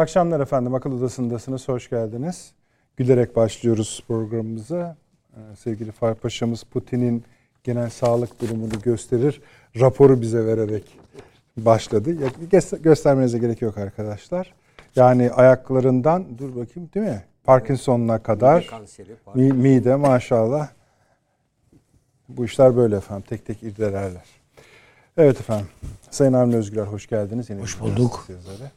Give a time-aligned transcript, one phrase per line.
[0.00, 0.74] İyi akşamlar efendim.
[0.74, 1.68] Akıl Odası'ndasınız.
[1.68, 2.52] Hoş geldiniz.
[2.96, 4.96] Gülerek başlıyoruz programımıza.
[5.32, 7.24] Ee, sevgili Fahri Paşa'mız Putin'in
[7.64, 9.42] genel sağlık durumunu gösterir.
[9.80, 10.98] Raporu bize vererek
[11.56, 12.16] başladı.
[12.82, 14.54] Göstermenize gerek yok arkadaşlar.
[14.96, 17.24] Yani ayaklarından dur bakayım değil mi?
[17.44, 19.56] Parkinson'una kadar mide, kanseri, Parkinson.
[19.56, 20.68] mide maşallah.
[22.28, 23.24] Bu işler böyle efendim.
[23.28, 24.24] Tek tek irdelerler.
[25.16, 25.66] Evet efendim.
[26.10, 27.50] Sayın Avni Özgürler hoş geldiniz.
[27.50, 28.26] Yine hoş bulduk.
[28.28, 28.70] Yazarı.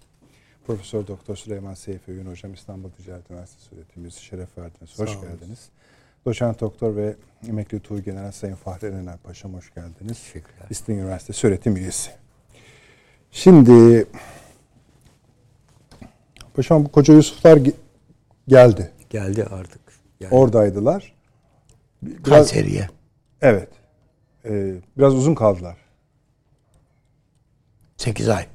[0.68, 5.00] Profesör Doktor Süleyman Seyfi Öğün Hocam İstanbul Ticaret Üniversitesi öğretim üyesi şeref verdiniz.
[5.00, 5.70] Hoş geldiniz.
[6.26, 7.16] Doçent Doktor ve
[7.48, 10.20] Emekli Tuğ General Sayın Fahri Erener Paşam hoş geldiniz.
[10.20, 10.68] Teşekkürler.
[10.70, 12.12] İstinye Üniversitesi öğretim üyesi.
[13.32, 14.06] Şimdi
[16.54, 17.60] Paşam bu koca Yusuflar
[18.48, 18.92] geldi.
[19.10, 19.82] Geldi artık.
[20.20, 20.36] Geldi.
[20.36, 21.16] Oradaydılar.
[22.02, 22.90] Biraz, Kayseri'ye.
[23.42, 23.70] Evet.
[24.46, 25.78] Ee, biraz uzun kaldılar.
[27.98, 28.53] 8 ay.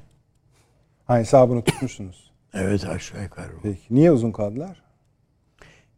[1.09, 2.31] Ha hesabını tutmuşsunuz.
[2.53, 3.51] evet aşağı yukarı.
[3.63, 3.81] Peki.
[3.91, 4.81] Niye uzun kaldılar?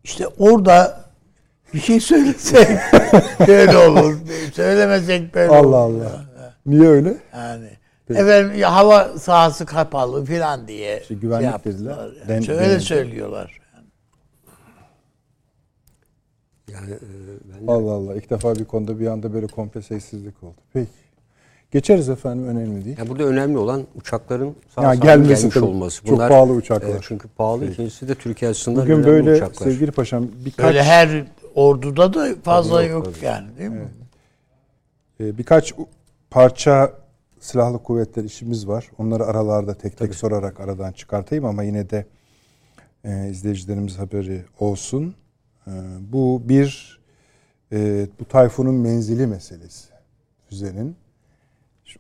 [0.04, 1.06] İşte orada
[1.73, 2.67] bir şey söylesek
[3.48, 4.17] böyle olur.
[4.54, 6.02] Söylemesek böyle Allah olur.
[6.02, 6.26] Allah.
[6.66, 7.17] Niye öyle?
[7.34, 7.70] Yani
[8.08, 8.20] Peki.
[8.20, 11.98] efendim ya, hava sahası kapalı falan diye işte güvenlik şey dediler.
[11.98, 12.28] Yani.
[12.28, 12.84] Den, öyle denildi.
[12.84, 13.62] söylüyorlar.
[16.72, 17.00] Yani, e,
[17.54, 17.72] ben de...
[17.72, 18.16] Allah Allah.
[18.16, 20.58] İlk defa bir konuda bir anda böyle komple sessizlik oldu.
[20.73, 21.00] Peki.
[21.72, 22.97] Geçeriz efendim önemli değil.
[22.97, 26.05] Ya burada önemli olan uçakların sağ yani gelmesi gelmiş olması.
[26.05, 26.95] Bunlar, çok pahalı uçaklar.
[26.95, 27.64] E, çünkü pahalı.
[27.64, 27.73] Evet.
[27.73, 29.66] İkincisi de Türkiye açısından Bugün böyle uçaklar.
[29.66, 30.66] sevgili paşam birkaç...
[30.66, 33.77] Böyle her orduda da fazla yok, yok yani değil mi?
[35.19, 35.33] Evet.
[35.33, 35.73] Ee, birkaç
[36.30, 36.93] parça
[37.39, 38.92] silahlı kuvvetler işimiz var.
[38.98, 40.14] Onları aralarda tek tek Tabii.
[40.14, 42.05] sorarak aradan çıkartayım ama yine de
[43.03, 45.15] e, izleyicilerimiz haberi olsun.
[45.67, 46.99] E, bu bir
[47.71, 49.88] e, bu Tayfun'un menzili meselesi
[50.49, 50.95] füzenin.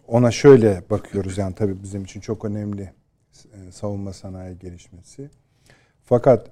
[0.07, 2.81] Ona şöyle bakıyoruz yani tabii bizim için çok önemli
[3.53, 5.29] e, savunma sanayi gelişmesi.
[6.03, 6.47] Fakat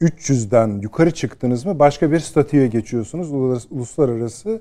[0.00, 3.32] 300'den yukarı çıktınız mı başka bir statüye geçiyorsunuz
[3.70, 4.60] uluslararası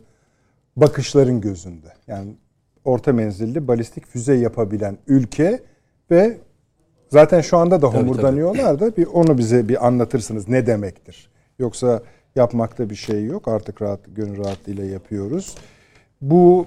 [0.76, 1.94] bakışların gözünde.
[2.08, 2.36] Yani
[2.86, 5.64] orta menzilli balistik füze yapabilen ülke
[6.12, 6.38] ve
[7.10, 11.30] zaten şu anda da homurdanıyorlar da bir onu bize bir anlatırsınız ne demektir.
[11.60, 12.02] Yoksa
[12.36, 13.48] yapmakta bir şey yok.
[13.48, 15.56] Artık rahat gönül rahatlığıyla yapıyoruz.
[16.22, 16.66] Bu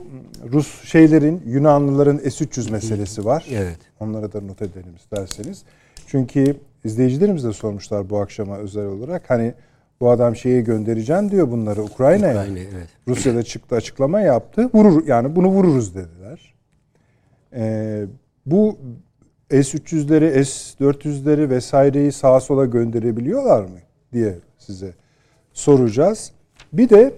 [0.53, 3.47] Rus şeylerin, Yunanlıların S-300 meselesi var.
[3.51, 3.79] Evet.
[4.01, 5.63] Onlara da not edelim isterseniz.
[6.07, 9.31] Çünkü izleyicilerimiz de sormuşlar bu akşama özel olarak.
[9.31, 9.55] Hani
[10.01, 12.43] bu adam şeye göndereceğim diyor bunları Ukrayna'ya.
[12.43, 12.89] Ukrayna, evet.
[13.09, 14.71] Rusya'da çıktı açıklama yaptı.
[14.75, 16.55] Vurur yani bunu vururuz dediler.
[17.53, 18.05] Ee,
[18.47, 18.79] bu
[19.51, 23.79] S-300'leri, S-400'leri vesaireyi sağa sola gönderebiliyorlar mı
[24.13, 24.95] diye size
[25.53, 26.33] soracağız.
[26.73, 27.15] Bir de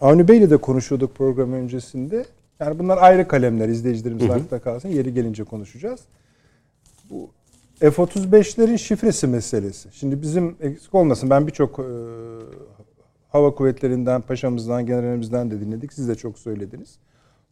[0.00, 2.24] Avni Bey'le de konuşuyorduk program öncesinde.
[2.60, 4.88] Yani bunlar ayrı kalemler izleyicilerimiz akla kalsın.
[4.88, 6.00] Yeri gelince konuşacağız.
[7.10, 7.30] Bu
[7.80, 9.88] F-35'lerin şifresi meselesi.
[9.92, 11.84] Şimdi bizim eksik olmasın ben birçok e,
[13.28, 15.92] hava kuvvetlerinden, paşamızdan, generalimizden de dinledik.
[15.92, 16.98] Siz de çok söylediniz.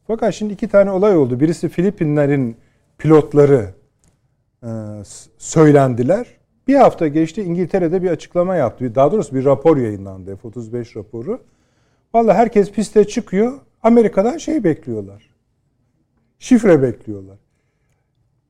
[0.06, 1.40] Fakat şimdi iki tane olay oldu.
[1.40, 2.56] Birisi Filipinlerin
[2.98, 3.74] pilotları
[4.62, 4.68] e,
[5.38, 6.26] söylendiler.
[6.68, 8.94] Bir hafta geçti İngiltere'de bir açıklama yaptı.
[8.94, 11.40] Daha doğrusu bir rapor yayınlandı F-35 raporu.
[12.14, 13.52] Valla herkes piste çıkıyor.
[13.82, 15.30] Amerika'dan şey bekliyorlar.
[16.38, 17.38] Şifre bekliyorlar.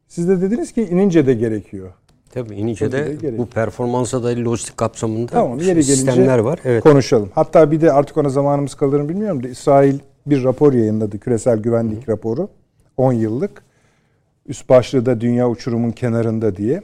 [0.09, 1.93] Siz de dediniz ki inince de gerekiyor.
[2.31, 6.61] Tabii inince de, de bu performansa dair lojistik kapsamında tamam, yeri sistemler var.
[6.65, 6.83] Evet.
[6.83, 7.31] Konuşalım.
[7.35, 11.19] Hatta bir de artık ona zamanımız kalır mı bilmiyorum da İsrail bir rapor yayınladı.
[11.19, 12.13] Küresel güvenlik Hı.
[12.13, 12.49] raporu.
[12.97, 13.63] 10 yıllık.
[14.47, 16.83] Üst başlığı da dünya uçurumun kenarında diye.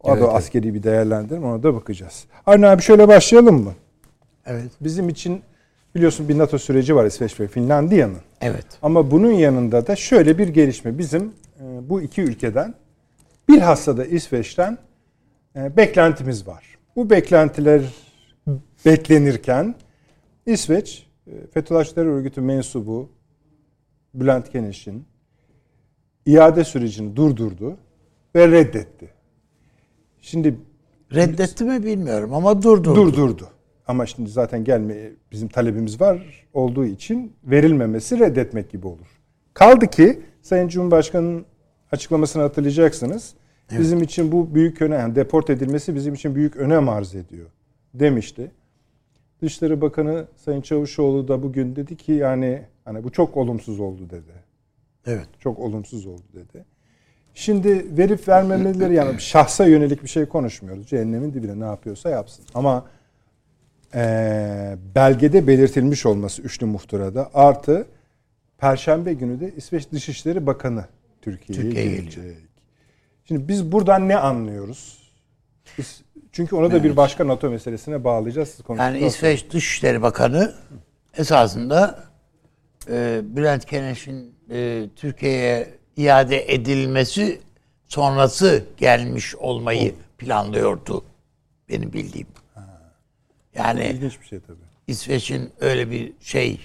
[0.00, 0.36] O evet, da evet.
[0.36, 2.24] askeri bir değerlendirme ona da bakacağız.
[2.46, 3.72] Arne abi şöyle başlayalım mı?
[4.46, 4.70] Evet.
[4.80, 5.42] Bizim için
[5.94, 8.20] biliyorsun bir NATO süreci var İsveç ve Finlandiya'nın.
[8.40, 8.66] Evet.
[8.82, 10.98] Ama bunun yanında da şöyle bir gelişme.
[10.98, 11.22] Bizim
[11.60, 12.74] e, bu iki ülkeden
[13.48, 14.78] bilhassa da İsveç'ten
[15.56, 16.64] e, beklentimiz var.
[16.96, 17.82] Bu beklentiler
[18.86, 19.74] beklenirken
[20.46, 23.08] İsveç e, Fethullahçı Terör Örgütü mensubu
[24.14, 25.04] Bülent Keneş'in
[26.26, 27.76] iade sürecini durdurdu
[28.34, 29.10] ve reddetti.
[30.20, 30.56] Şimdi
[31.14, 32.94] reddetti mi bilmiyorum ama durdurdu.
[32.94, 33.48] Durdurdu.
[33.90, 34.94] Ama şimdi zaten gelme
[35.32, 39.20] bizim talebimiz var olduğu için verilmemesi reddetmek gibi olur.
[39.54, 41.44] Kaldı ki Sayın Cumhurbaşkanı'nın
[41.92, 43.34] açıklamasını hatırlayacaksınız.
[43.70, 43.80] Evet.
[43.80, 47.46] Bizim için bu büyük önem, yani deport edilmesi bizim için büyük önem arz ediyor
[47.94, 48.50] demişti.
[49.42, 54.32] Dışişleri Bakanı Sayın Çavuşoğlu da bugün dedi ki yani hani bu çok olumsuz oldu dedi.
[55.06, 55.28] Evet.
[55.38, 56.64] Çok olumsuz oldu dedi.
[57.34, 60.86] Şimdi verip vermemeleri yani şahsa yönelik bir şey konuşmuyoruz.
[60.86, 62.44] Cehennemin dibine ne yapıyorsa yapsın.
[62.54, 62.84] Ama
[63.94, 67.86] e, belgede belirtilmiş olması üçlü muhtırada artı
[68.58, 70.84] Perşembe günü de İsveç Dışişleri Bakanı
[71.22, 72.14] Türkiye'ye Türkiye gelecek.
[72.14, 72.36] Geliyor.
[73.24, 74.98] Şimdi biz buradan ne anlıyoruz?
[75.78, 76.02] Biz,
[76.32, 76.84] çünkü ona da evet.
[76.84, 78.58] bir başka NATO meselesine bağlayacağız.
[78.78, 80.54] yani İsveç Dışişleri Bakanı
[81.16, 82.04] esasında
[82.90, 87.40] e, Bülent Keneş'in e, Türkiye'ye iade edilmesi
[87.86, 91.04] sonrası gelmiş olmayı planlıyordu.
[91.68, 92.26] Benim bildiğim.
[93.54, 94.58] Yani ilginç bir şey tabii.
[94.86, 96.60] İsveç'in öyle bir şey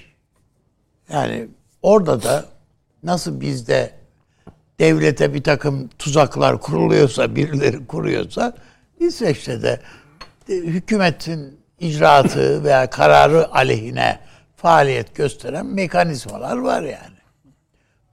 [1.10, 1.48] yani
[1.82, 2.46] orada da
[3.04, 3.92] nasıl bizde
[4.80, 8.54] devlete bir takım tuzaklar kuruluyorsa, birileri kuruyorsa
[9.00, 9.80] İsveç'te de
[10.48, 14.20] hükümetin icraatı veya kararı aleyhine
[14.56, 17.16] faaliyet gösteren mekanizmalar var yani.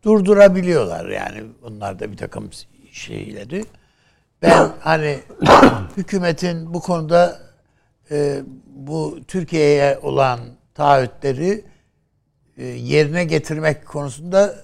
[0.05, 2.51] Durdurabiliyorlar yani bunlarda bir takım
[2.93, 3.65] şeyleri.
[4.43, 5.19] Ben hani
[5.97, 7.41] hükümetin bu konuda
[8.11, 10.41] e, bu Türkiye'ye olan
[10.75, 11.65] taahhütleri
[12.57, 14.55] e, yerine getirmek konusunda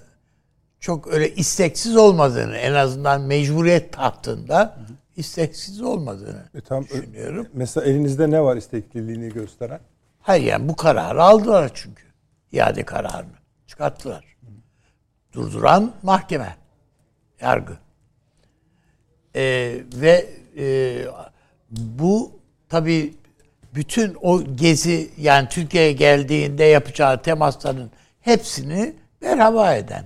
[0.80, 4.78] çok öyle isteksiz olmadığını en azından mecburiyet tahtında
[5.16, 7.48] isteksiz olmadığını e, tam, düşünüyorum.
[7.52, 9.80] Mesela elinizde ne var istekliliğini gösteren?
[10.20, 12.02] Hayır yani bu kararı aldılar çünkü.
[12.52, 14.36] İade kararını çıkarttılar.
[15.32, 16.56] Durduran mahkeme,
[17.40, 17.78] yargı.
[19.34, 21.04] Ee, ve e,
[21.70, 22.32] bu
[22.68, 23.14] tabii
[23.78, 27.90] bütün o gezi yani Türkiye'ye geldiğinde yapacağı temasların
[28.20, 30.04] hepsini berhava eden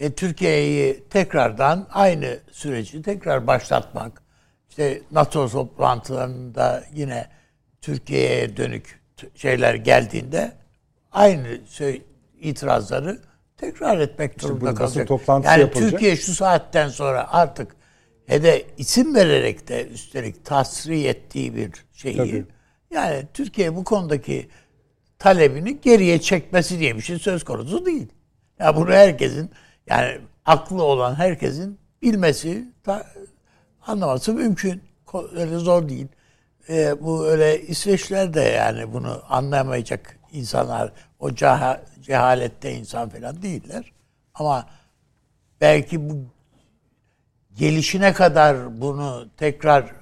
[0.00, 4.22] ve Türkiye'yi tekrardan aynı süreci tekrar başlatmak
[4.68, 7.26] işte NATO toplantılarında yine
[7.80, 9.00] Türkiye'ye dönük
[9.34, 10.52] şeyler geldiğinde
[11.12, 12.02] aynı şey,
[12.40, 13.20] itirazları
[13.56, 15.08] tekrar etmek durumunda işte kalacak.
[15.08, 15.90] Toplantı yani yapılacak.
[15.90, 17.76] Türkiye şu saatten sonra artık
[18.26, 21.72] he de isim vererek de üstelik tasrih ettiği bir
[22.12, 22.46] şeyi Tabii.
[22.90, 24.48] yani Türkiye bu konudaki
[25.18, 28.08] talebini geriye çekmesi diye bir şey söz konusu değil.
[28.58, 29.50] Ya bunu herkesin
[29.86, 33.06] yani aklı olan herkesin bilmesi, ta,
[33.86, 34.82] anlaması mümkün.
[35.36, 36.06] Öyle zor değil.
[36.68, 43.92] Ee, bu öyle İsveçler de yani bunu anlayamayacak insanlar, o ceha, cehalette insan falan değiller.
[44.34, 44.66] Ama
[45.60, 46.14] belki bu
[47.58, 49.92] gelişine kadar bunu tekrar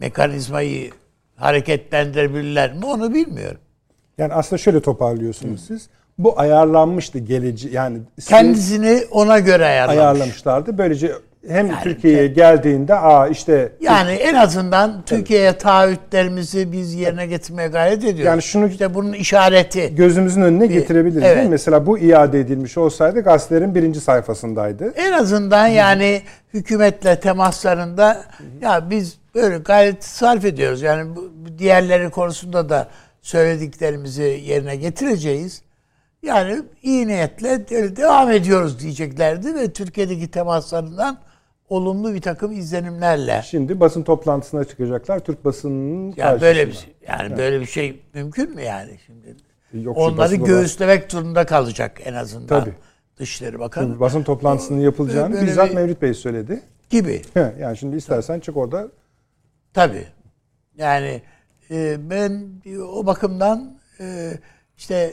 [0.00, 0.92] mekanizmayı
[1.36, 3.60] hareketlendirebilirler mi onu bilmiyorum.
[4.18, 5.66] Yani aslında şöyle toparlıyorsunuz Hı.
[5.66, 5.88] siz.
[6.18, 9.98] Bu ayarlanmıştı geleci yani kendisini ona göre ayarlamış.
[9.98, 10.78] ayarlamışlardı.
[10.78, 11.12] Böylece
[11.48, 17.98] hem yani, Türkiye'ye geldiğinde aa işte yani en azından Türkiye'ye taahhütlerimizi biz yerine getirmeye gayret
[17.98, 18.24] ediyoruz.
[18.24, 21.36] Yani şunu işte bunun işareti gözümüzün önüne getirebiliriz evet.
[21.36, 21.50] değil mi?
[21.50, 24.92] Mesela bu iade edilmiş olsaydı gazetelerin birinci sayfasındaydı.
[24.96, 26.22] En azından yani
[26.54, 28.22] hükümetle temaslarında
[28.60, 30.82] ya biz böyle gayret sarf ediyoruz.
[30.82, 32.88] Yani bu diğerleri konusunda da
[33.22, 35.62] söylediklerimizi yerine getireceğiz.
[36.22, 41.18] Yani iyi niyetle devam ediyoruz diyeceklerdi ve Türkiye'deki temaslarından
[41.68, 43.42] olumlu bir takım izlenimlerle.
[43.44, 45.20] Şimdi basın toplantısına çıkacaklar.
[45.20, 47.38] Türk basınının yani böyle bir şey, yani evet.
[47.38, 49.36] böyle bir şey mümkün mü yani şimdi?
[49.72, 51.10] Yok, Onları göğüslemek var.
[51.10, 52.46] durumunda kalacak en azından.
[52.46, 52.74] Tabii.
[53.18, 53.84] Dışişleri Bakanı.
[53.84, 56.62] Şimdi basın toplantısının yapılacağını böyle bizzat bir, Mevlüt Bey söyledi.
[56.90, 57.22] Gibi.
[57.60, 58.88] yani şimdi istersen çık orada.
[59.74, 60.06] Tabii.
[60.76, 61.22] Yani
[61.70, 62.50] e, ben
[62.88, 64.32] o bakımdan e,
[64.76, 65.12] işte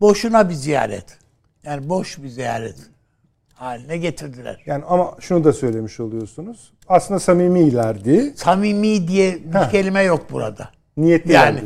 [0.00, 1.18] boşuna bir ziyaret.
[1.64, 2.76] Yani boş bir ziyaret
[3.54, 4.62] haline getirdiler.
[4.66, 6.72] Yani ama şunu da söylemiş oluyorsunuz.
[6.88, 8.32] Aslında samimilerdi.
[8.36, 9.70] Samimi diye bir Heh.
[9.70, 10.70] kelime yok burada.
[10.96, 11.60] Niyetli yani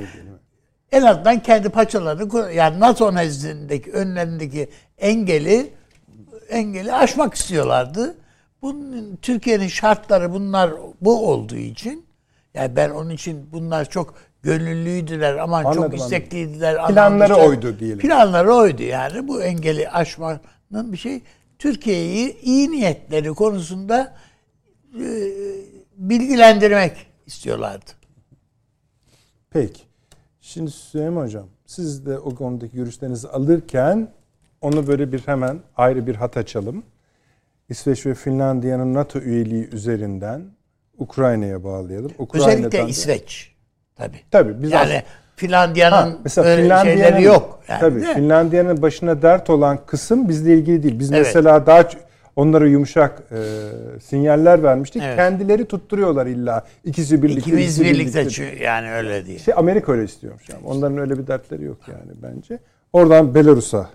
[0.92, 4.68] en azından kendi paçalarını yani NATO nezdindeki önlerindeki
[4.99, 5.71] engeli
[6.49, 8.14] engeli aşmak istiyorlardı.
[8.62, 12.03] Bunun Türkiye'nin şartları bunlar bu olduğu için
[12.54, 16.87] yani ben onun için bunlar çok gönüllüydüler anladım, çok istekliydiler.
[16.87, 17.50] Planları anladım.
[17.50, 17.99] oydu diyelim.
[17.99, 21.23] Planları oydu yani bu engeli aşmanın bir şey.
[21.58, 24.14] Türkiye'yi iyi niyetleri konusunda
[25.00, 25.06] e,
[25.96, 27.90] bilgilendirmek istiyorlardı.
[29.50, 29.82] Peki.
[30.40, 34.08] Şimdi Süleyman Hocam siz de o konudaki görüşlerinizi alırken
[34.61, 36.82] onu böyle bir hemen ayrı bir hat açalım.
[37.68, 40.42] İsveç ve Finlandiya'nın NATO üyeliği üzerinden
[41.04, 42.12] Ukrayna'ya bağlayalım.
[42.18, 43.54] Ukrayna'dan Özellikle İsveç.
[43.96, 44.20] Tabii.
[44.30, 44.62] Tabii.
[44.62, 45.02] Biz yani
[45.37, 47.61] Finlandiya'nın mesela Finlandiya'nın, şeyleri yok.
[47.68, 48.00] Yani, tabii.
[48.00, 50.99] Finlandiya'nın başına dert olan kısım bizle ilgili değil.
[50.99, 51.26] Biz evet.
[51.26, 51.88] mesela daha
[52.37, 53.40] onlara yumuşak e,
[54.00, 55.02] sinyaller vermiştik.
[55.02, 55.16] Evet.
[55.16, 57.40] Kendileri tutturuyorlar illa ikisi birlikte.
[57.40, 58.64] İkimiz birlikte, birlikte.
[58.64, 59.38] yani öyle diye.
[59.38, 60.66] Şey Amerika öyle istiyormuş yani.
[60.66, 62.58] Onların öyle bir dertleri yok yani bence.
[62.92, 63.90] Oradan Belarus'a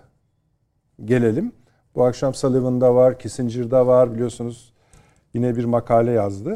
[1.05, 1.51] gelelim.
[1.95, 4.73] Bu akşam Sullivan'da var, Kissinger'da var biliyorsunuz.
[5.33, 6.53] Yine bir makale yazdı.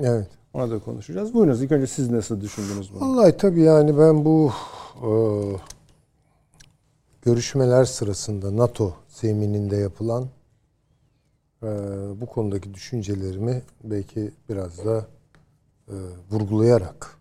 [0.00, 0.28] Evet.
[0.54, 1.34] Ona da konuşacağız.
[1.34, 3.00] Buyurunuz ilk önce siz nasıl düşündünüz bunu?
[3.00, 4.52] Vallahi tabii yani ben bu
[4.96, 5.10] e,
[7.22, 10.28] görüşmeler sırasında NATO zemininde yapılan
[11.62, 11.66] e,
[12.20, 15.06] bu konudaki düşüncelerimi belki biraz da
[15.88, 15.94] e,
[16.30, 17.16] vurgulayarak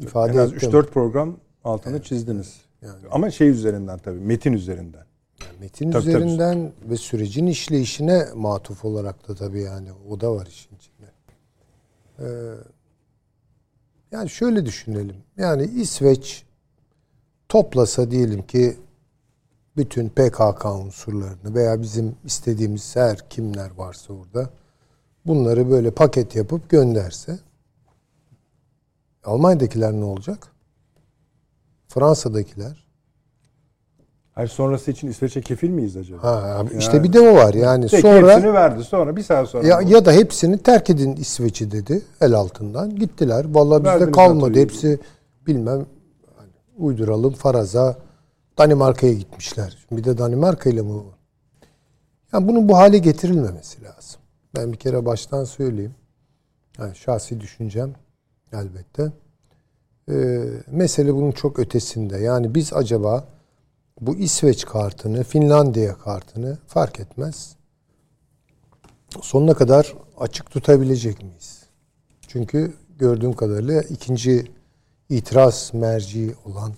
[0.00, 2.04] ifade en az 3-4 program altını evet.
[2.04, 2.60] çizdiniz.
[2.82, 3.08] Yani.
[3.10, 5.06] Ama şey üzerinden tabii metin üzerinden.
[5.40, 6.90] Yani metin tabii, üzerinden tabii.
[6.90, 10.91] ve sürecin işleyişine matuf olarak da tabii yani o da var işin içinde.
[12.18, 12.24] Ee,
[14.12, 15.16] yani şöyle düşünelim.
[15.36, 16.44] Yani İsveç
[17.48, 18.76] toplasa diyelim ki
[19.76, 24.50] bütün PKK unsurlarını veya bizim istediğimiz her kimler varsa orada
[25.26, 27.38] bunları böyle paket yapıp gönderse
[29.24, 30.48] Almanya'dakiler ne olacak?
[31.88, 32.81] Fransa'dakiler
[34.34, 36.22] Hayır sonrası için İsveç'e kefil miyiz acaba?
[36.22, 39.48] Ha, yani, işte bir de o var yani tek sonra hepsini verdi sonra bir saat
[39.48, 39.66] sonra.
[39.66, 43.46] Ya, ya da hepsini terk edin İsveç'i dedi el altından gittiler.
[43.48, 44.98] Vallahi bizde kalmadı hepsi
[45.46, 45.86] bilmem
[46.36, 47.96] hani, uyduralım faraza
[48.58, 49.86] Danimarka'ya gitmişler.
[49.90, 51.02] Bir de Danimarka ile mi?
[52.32, 54.20] Yani bunun bu hale getirilmemesi lazım.
[54.56, 55.94] Ben bir kere baştan söyleyeyim.
[56.78, 57.92] Yani şahsi düşüncem
[58.52, 59.12] elbette.
[60.10, 62.18] Ee, mesele bunun çok ötesinde.
[62.18, 63.24] Yani biz acaba
[64.00, 67.56] bu İsveç kartını, Finlandiya kartını fark etmez.
[69.20, 71.62] Sonuna kadar açık tutabilecek miyiz?
[72.28, 74.44] Çünkü gördüğüm kadarıyla ikinci
[75.08, 76.72] itiraz merci olan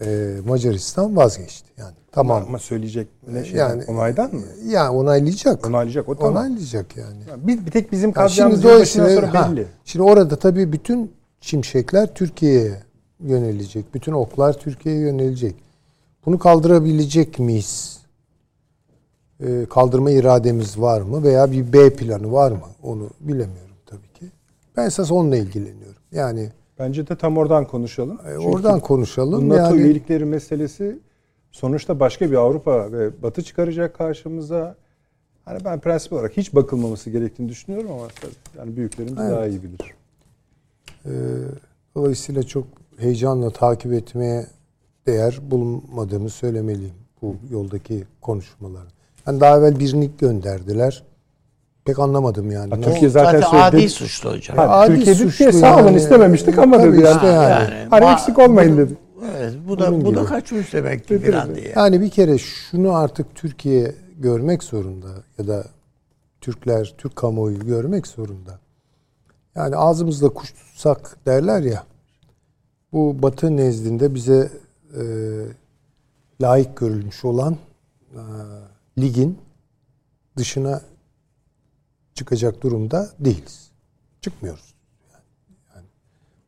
[0.00, 1.68] e, Macaristan vazgeçti.
[1.76, 2.44] Yani tamam.
[2.48, 3.58] Ama söyleyecek ne şey?
[3.58, 4.42] Yani onaydan mı?
[4.66, 5.66] Yani onaylayacak.
[5.66, 6.36] Onaylayacak o tamam.
[6.36, 7.22] Onaylayacak yani.
[7.30, 9.64] yani bir, bir tek bizim kazacağımız yani şimdi, sonra belli.
[9.64, 12.82] Ha, şimdi orada tabii bütün şimşekler Türkiye'ye
[13.20, 13.94] yönelecek.
[13.94, 15.54] Bütün oklar Türkiye'ye yönelecek.
[16.26, 17.98] Bunu kaldırabilecek miyiz?
[19.40, 21.22] Ee, kaldırma irademiz var mı?
[21.22, 22.66] Veya bir B planı var mı?
[22.82, 24.26] Onu bilemiyorum tabii ki.
[24.76, 26.02] Ben esas onunla ilgileniyorum.
[26.12, 28.18] Yani Bence de tam oradan konuşalım.
[28.28, 29.48] E, oradan konuşalım.
[29.48, 30.98] NATO yani, üyelikleri meselesi
[31.50, 34.76] sonuçta başka bir Avrupa ve Batı çıkaracak karşımıza.
[35.44, 38.08] Hani ben prensip olarak hiç bakılmaması gerektiğini düşünüyorum ama
[38.58, 39.30] yani büyüklerimiz evet.
[39.30, 39.94] daha iyi bilir.
[41.06, 41.10] Ee,
[41.94, 42.66] dolayısıyla çok
[42.98, 44.46] heyecanla takip etmeye
[45.06, 48.86] değer bulunmadığımı söylemeliyim bu yoldaki konuşmaları.
[49.26, 51.02] Yani daha evvel birini gönderdiler.
[51.84, 52.70] Pek anlamadım yani.
[52.74, 53.76] Ha, Türkiye zaten, zaten söyledi.
[53.76, 54.56] adi suçlu hocam.
[54.56, 55.96] Ha, adi Türkiye suçlu dedi sağ olun yani.
[55.96, 57.14] istememiştik ama dedi yani.
[57.14, 57.50] Işte yani.
[57.50, 57.86] yani.
[57.90, 58.94] Hani eksik olmayın dedi.
[59.36, 60.16] Evet, bu da Bunun bu gibi.
[60.16, 61.72] da kaçmış demek ki bir an diye.
[61.76, 65.64] Yani bir kere şunu artık Türkiye görmek zorunda ya da
[66.40, 68.58] Türkler, Türk kamuoyu görmek zorunda.
[69.54, 71.84] Yani ağzımızda kuş tutsak derler ya.
[72.92, 74.52] Bu Batı nezdinde bize
[74.96, 75.02] e,
[76.40, 77.56] layık görülmüş olan
[78.12, 78.20] e,
[78.98, 79.38] ligin
[80.36, 80.82] dışına
[82.14, 83.70] çıkacak durumda değiliz.
[84.20, 84.74] Çıkmıyoruz.
[85.12, 85.24] Yani,
[85.74, 85.86] yani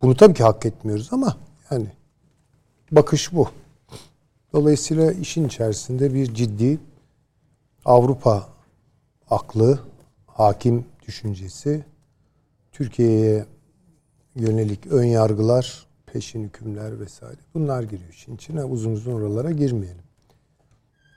[0.02, 1.36] bunu tabii ki hak etmiyoruz ama
[1.70, 1.86] yani
[2.92, 3.48] bakış bu.
[4.52, 6.78] Dolayısıyla işin içerisinde bir ciddi
[7.84, 8.48] Avrupa
[9.30, 9.78] aklı,
[10.26, 11.84] hakim düşüncesi,
[12.72, 13.46] Türkiye'ye
[14.34, 17.38] yönelik ön yargılar, peşin hükümler vesaire.
[17.54, 18.64] Bunlar giriyor işin içine.
[18.64, 20.04] Uzun uzun oralara girmeyelim.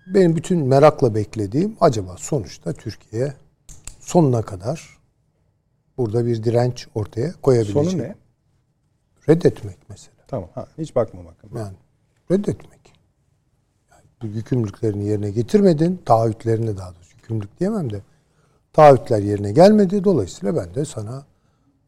[0.07, 3.33] Benim bütün merakla beklediğim acaba sonuçta Türkiye
[3.99, 4.97] sonuna kadar
[5.97, 7.91] burada bir direnç ortaya koyabilecek.
[7.91, 8.15] Sonu ne?
[9.29, 10.15] Reddetmek mesela.
[10.27, 10.49] Tamam.
[10.55, 11.35] Ha, hiç bakmamak.
[11.55, 11.75] Yani
[12.31, 12.93] reddetmek.
[13.91, 16.01] Yani bu yükümlülüklerini yerine getirmedin.
[16.05, 18.01] Taahhütlerini daha doğrusu yükümlülük diyemem de
[18.73, 20.03] taahhütler yerine gelmedi.
[20.03, 21.25] Dolayısıyla ben de sana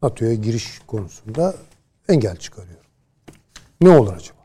[0.02, 1.54] NATO'ya giriş konusunda
[2.08, 2.85] engel çıkarıyorum.
[3.80, 4.36] Ne olur acaba?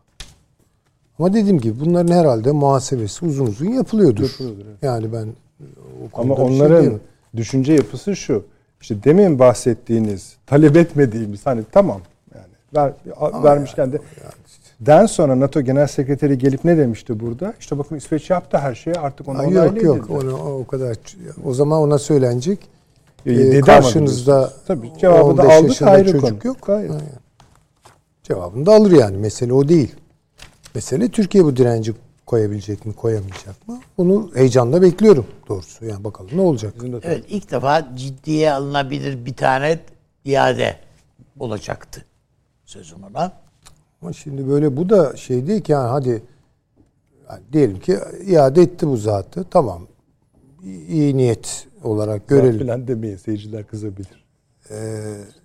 [1.19, 4.23] Ama dediğim gibi bunların herhalde muhasebesi uzun uzun yapılıyordur.
[4.23, 4.77] Yapılıyordur evet.
[4.81, 5.27] Yani ben
[6.13, 6.97] Ama şey onların şey
[7.35, 8.43] düşünce yapısı şu.
[8.81, 12.01] İşte demin bahsettiğiniz, talep etmediğimiz hani tamam
[12.35, 14.33] yani ver, Ama vermişken de yani
[14.81, 17.53] Den sonra NATO Genel Sekreteri gelip ne demişti burada?
[17.59, 20.97] İşte bakın İsveç yaptı her şeyi artık onu onaylayın Yok yok onu, o kadar.
[21.45, 22.59] O zaman ona söylenecek.
[23.25, 26.37] Ee, karşınızda tabii cevabı da aldık ayrı çocuk konu.
[26.43, 26.57] yok.
[26.61, 26.89] Hayır.
[26.89, 27.03] Hayır.
[28.23, 29.17] Cevabını da alır yani.
[29.17, 29.95] Mesele o değil.
[30.75, 31.93] Mesele Türkiye bu direnci
[32.25, 33.79] koyabilecek mi, koyamayacak mı?
[33.97, 35.85] Bunu heyecanla bekliyorum doğrusu.
[35.85, 36.73] Yani bakalım ne olacak.
[37.03, 39.79] Evet ilk defa ciddiye alınabilir bir tane
[40.25, 40.75] iade
[41.39, 42.05] olacaktı
[42.65, 43.31] sözüm ona.
[44.01, 46.23] Ama şimdi böyle bu da şey değil ki yani hadi
[47.29, 49.45] yani diyelim ki iade etti bu zatı.
[49.51, 49.87] Tamam
[50.63, 52.59] iyi niyet olarak görelim.
[52.59, 54.25] Zat falan demeyin seyirciler kızabilir.
[54.71, 55.01] Ee,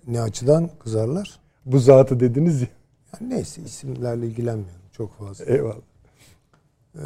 [0.07, 1.39] ne açıdan kızarlar?
[1.67, 2.67] Bu zatı dediniz ya.
[3.13, 5.45] Yani neyse isimlerle ilgilenmiyorum çok fazla.
[5.45, 5.75] Eyvallah.
[6.95, 7.01] Ee,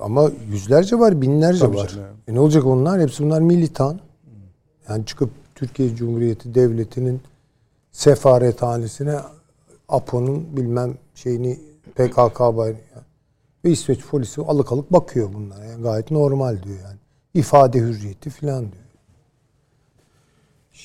[0.00, 1.88] ama yüzlerce var, binlerce Tabii var.
[1.88, 2.06] Canım.
[2.28, 3.00] E ne olacak onlar?
[3.00, 4.00] Hepsi bunlar militan.
[4.88, 7.20] Yani çıkıp Türkiye Cumhuriyeti Devleti'nin
[7.92, 9.16] sefarethanesine
[9.88, 11.58] APO'nun bilmem şeyini
[11.94, 13.04] PKK bayrağı
[13.64, 15.64] ve İsveç polisi alık alık bakıyor bunlara.
[15.64, 16.98] Yani gayet normal diyor yani.
[17.34, 18.84] İfade hürriyeti falan diyor.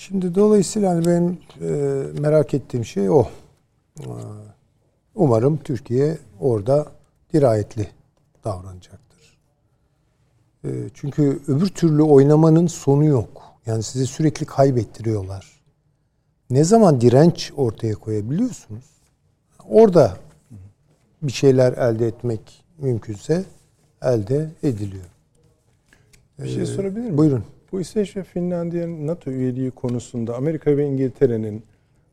[0.08, 1.72] Şimdi dolayısıyla hani benim e,
[2.22, 3.28] merak ettiğim şey o.
[4.00, 4.08] E,
[5.16, 6.88] umarım Türkiye orada
[7.34, 7.88] dirayetli
[8.46, 9.38] davranacaktır.
[10.64, 13.44] E, çünkü öbür türlü oynamanın sonu yok.
[13.66, 15.62] Yani size sürekli kaybettiriyorlar.
[16.50, 18.86] Ne zaman direnç ortaya koyabiliyorsunuz?
[19.70, 20.18] Orada
[21.22, 23.46] bir şeyler elde etmek mümkünse
[24.02, 25.06] elde ediliyor.
[26.40, 27.18] Bir şey sorabilir miyim?
[27.18, 27.44] Buyurun.
[27.74, 31.64] Bu İsveç ve Finlandiya'nın NATO üyeliği konusunda Amerika ve İngiltere'nin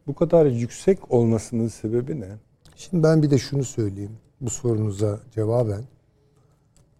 [0.07, 2.29] bu kadar yüksek olmasının sebebi ne?
[2.76, 5.83] Şimdi ben bir de şunu söyleyeyim bu sorunuza cevaben.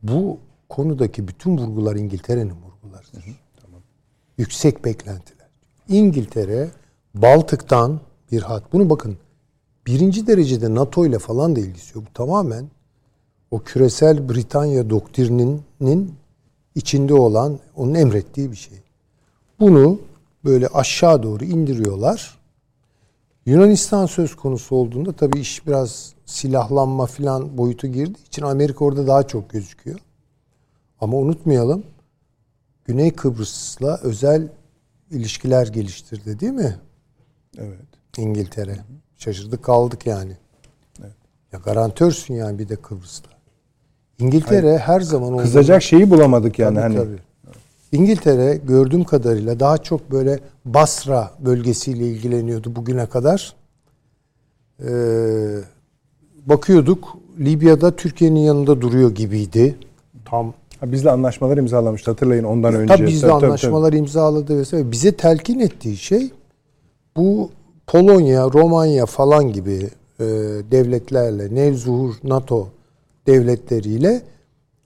[0.03, 0.39] Bu
[0.69, 3.27] konudaki bütün vurgular İngiltere'nin vurgularıdır.
[3.27, 3.81] Hı hı, tamam.
[4.39, 5.49] Yüksek beklentiler.
[5.89, 6.69] İngiltere
[7.15, 8.01] Baltık'tan
[8.33, 8.73] bir hat.
[8.73, 9.19] Bunu bakın
[9.87, 12.05] birinci derecede NATO ile falan da ilgisi yok.
[12.09, 12.69] Bu tamamen
[13.51, 15.63] o küresel Britanya doktrininin
[16.75, 18.79] içinde olan, onun emrettiği bir şey.
[19.61, 20.01] Bunu
[20.45, 22.39] böyle aşağı doğru indiriyorlar.
[23.47, 29.23] Yunanistan söz konusu olduğunda tabii iş biraz silahlanma filan boyutu girdiği için Amerika orada daha
[29.23, 30.01] çok gözüküyor.
[31.01, 31.85] Ama unutmayalım
[32.85, 34.49] Güney Kıbrıs'la özel
[35.11, 36.81] ilişkiler geliştirdi değil mi?
[37.59, 37.79] Evet.
[38.17, 38.77] İngiltere.
[39.17, 40.37] Şaşırdık kaldık yani.
[41.01, 41.15] Evet.
[41.53, 43.31] Ya garantörsün yani bir de Kıbrıs'ta.
[44.21, 44.79] İngiltere Hayır.
[44.81, 46.97] her zaman kızacak şeyi bulamadık yani tabii, hani.
[46.97, 47.17] Tabii.
[47.93, 53.55] İngiltere gördüğüm kadarıyla daha çok böyle Basra bölgesiyle ilgileniyordu bugüne kadar.
[54.85, 55.57] Ee,
[56.47, 59.77] bakıyorduk Libya'da Türkiye'nin yanında duruyor gibiydi.
[60.25, 62.95] Tam ha, bizle anlaşmalar imzalamıştı hatırlayın ondan önce.
[62.95, 63.99] Tabii bizle tabii, anlaşmalar tabii.
[63.99, 64.91] imzaladı vesaire.
[64.93, 66.31] Bize telkin ettiği şey
[67.17, 67.51] bu
[67.87, 69.89] Polonya, Romanya falan gibi
[70.21, 70.25] e,
[70.71, 72.69] devletlerle Nevzuhur NATO
[73.27, 74.23] devletleriyle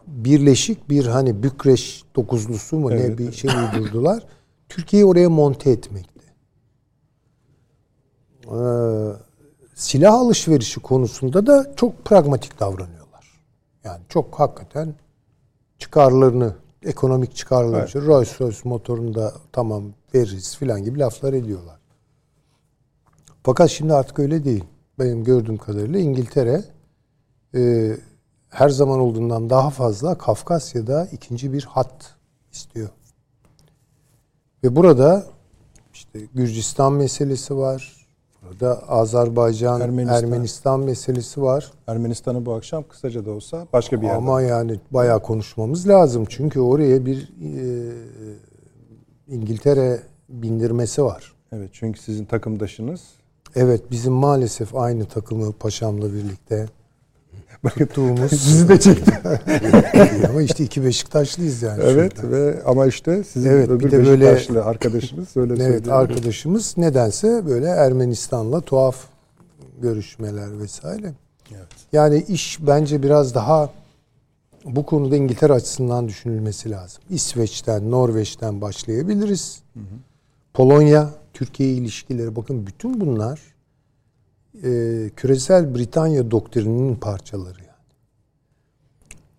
[0.06, 3.08] birleşik bir hani Bükreş dokuzlusu mu evet.
[3.08, 4.26] ne bir şey uydurdular.
[4.68, 6.24] Türkiye'yi oraya monte etmekti.
[8.46, 8.56] Ee,
[9.74, 13.42] silah alışverişi konusunda da çok pragmatik davranıyorlar.
[13.84, 14.94] Yani çok hakikaten
[15.78, 17.96] çıkarlarını, ekonomik çıkarlarını, evet.
[17.96, 21.78] Rolls Royce motorunu da tamam veririz filan gibi laflar ediyorlar.
[23.42, 24.64] Fakat şimdi artık öyle değil.
[24.98, 26.64] Benim gördüğüm kadarıyla İngiltere
[27.54, 27.92] e,
[28.54, 32.14] her zaman olduğundan daha fazla Kafkasya'da ikinci bir hat
[32.52, 32.88] istiyor.
[34.64, 35.26] Ve burada
[35.92, 38.06] işte Gürcistan meselesi var.
[38.42, 41.72] Burada Azerbaycan, Ermenistan, Ermenistan meselesi var.
[41.86, 44.18] Ermenistan'ı bu akşam kısaca da olsa başka bir yerde.
[44.18, 46.24] Ama yani bayağı konuşmamız lazım.
[46.28, 47.92] Çünkü oraya bir e,
[49.28, 51.32] İngiltere bindirmesi var.
[51.52, 53.00] Evet çünkü sizin takımdaşınız.
[53.56, 56.66] Evet bizim maalesef aynı takımı paşamla birlikte
[57.70, 58.30] tuttuğumuz.
[58.40, 59.12] Sizi de çekti.
[60.28, 61.82] ama işte iki Beşiktaşlıyız yani.
[61.84, 62.36] Evet şurada.
[62.36, 67.42] ve ama işte sizin evet, öbür bir de Beşiktaşlı böyle, arkadaşınız öyle Evet arkadaşımız nedense
[67.46, 68.96] böyle Ermenistan'la tuhaf
[69.82, 71.12] görüşmeler vesaire.
[71.50, 71.68] Evet.
[71.92, 73.70] Yani iş bence biraz daha
[74.64, 77.02] bu konuda İngiltere açısından düşünülmesi lazım.
[77.10, 79.62] İsveç'ten, Norveç'ten başlayabiliriz.
[79.74, 79.84] Hı hı.
[80.54, 83.53] Polonya, Türkiye ilişkileri bakın bütün bunlar
[84.62, 87.70] e, küresel Britanya doktrininin parçaları yani.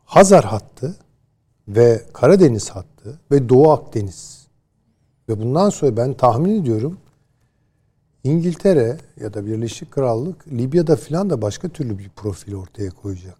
[0.05, 0.95] Hazar hattı
[1.67, 4.47] ve Karadeniz hattı ve Doğu Akdeniz
[5.29, 6.97] ve bundan sonra ben tahmin ediyorum
[8.23, 13.37] İngiltere ya da Birleşik Krallık Libya'da filan da başka türlü bir profil ortaya koyacak.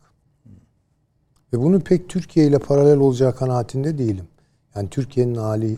[1.54, 4.28] Ve bunun pek Türkiye ile paralel olacağı kanaatinde değilim.
[4.76, 5.78] Yani Türkiye'nin hali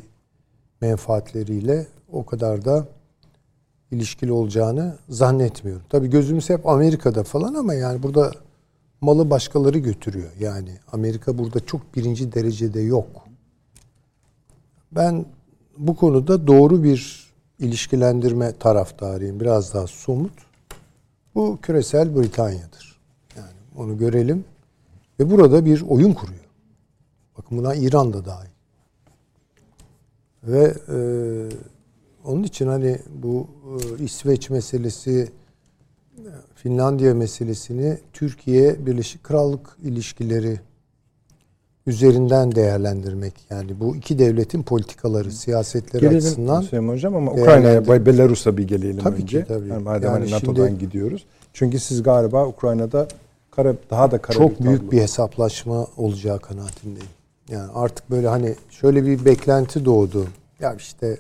[0.81, 2.87] menfaatleriyle o kadar da
[3.91, 5.83] ilişkili olacağını zannetmiyorum.
[5.89, 8.31] Tabii gözümüz hep Amerika'da falan ama yani burada
[9.01, 10.29] malı başkaları götürüyor.
[10.39, 13.07] Yani Amerika burada çok birinci derecede yok.
[14.91, 15.25] Ben
[15.77, 17.27] bu konuda doğru bir
[17.59, 19.39] ilişkilendirme taraftarıyım.
[19.39, 20.33] Biraz daha somut.
[21.35, 22.99] Bu küresel Britanya'dır.
[23.35, 24.45] Yani onu görelim.
[25.19, 26.45] Ve burada bir oyun kuruyor.
[27.37, 28.49] Bakın buna İran da dahil.
[30.43, 30.97] Ve e,
[32.27, 33.47] onun için hani bu
[33.99, 35.31] e, İsveç meselesi,
[36.55, 40.59] Finlandiya meselesini Türkiye Birleşik Krallık ilişkileri
[41.87, 43.33] üzerinden değerlendirmek.
[43.49, 46.61] Yani bu iki devletin politikaları, siyasetleri gelelim, açısından.
[46.61, 49.39] Gelelim Hocam ama Ukrayna'ya, Belarus'a bir gelelim tabii önce.
[49.41, 49.67] Ki, tabii.
[49.67, 51.25] Yani madem yani hani NATO'dan şimdi, gidiyoruz.
[51.53, 53.07] Çünkü siz galiba Ukrayna'da
[53.51, 57.09] kara, daha da kara çok bir büyük bir hesaplaşma olacağı kanaatindeyim.
[57.49, 60.27] Yani artık böyle hani şöyle bir beklenti doğdu.
[60.59, 61.17] Ya işte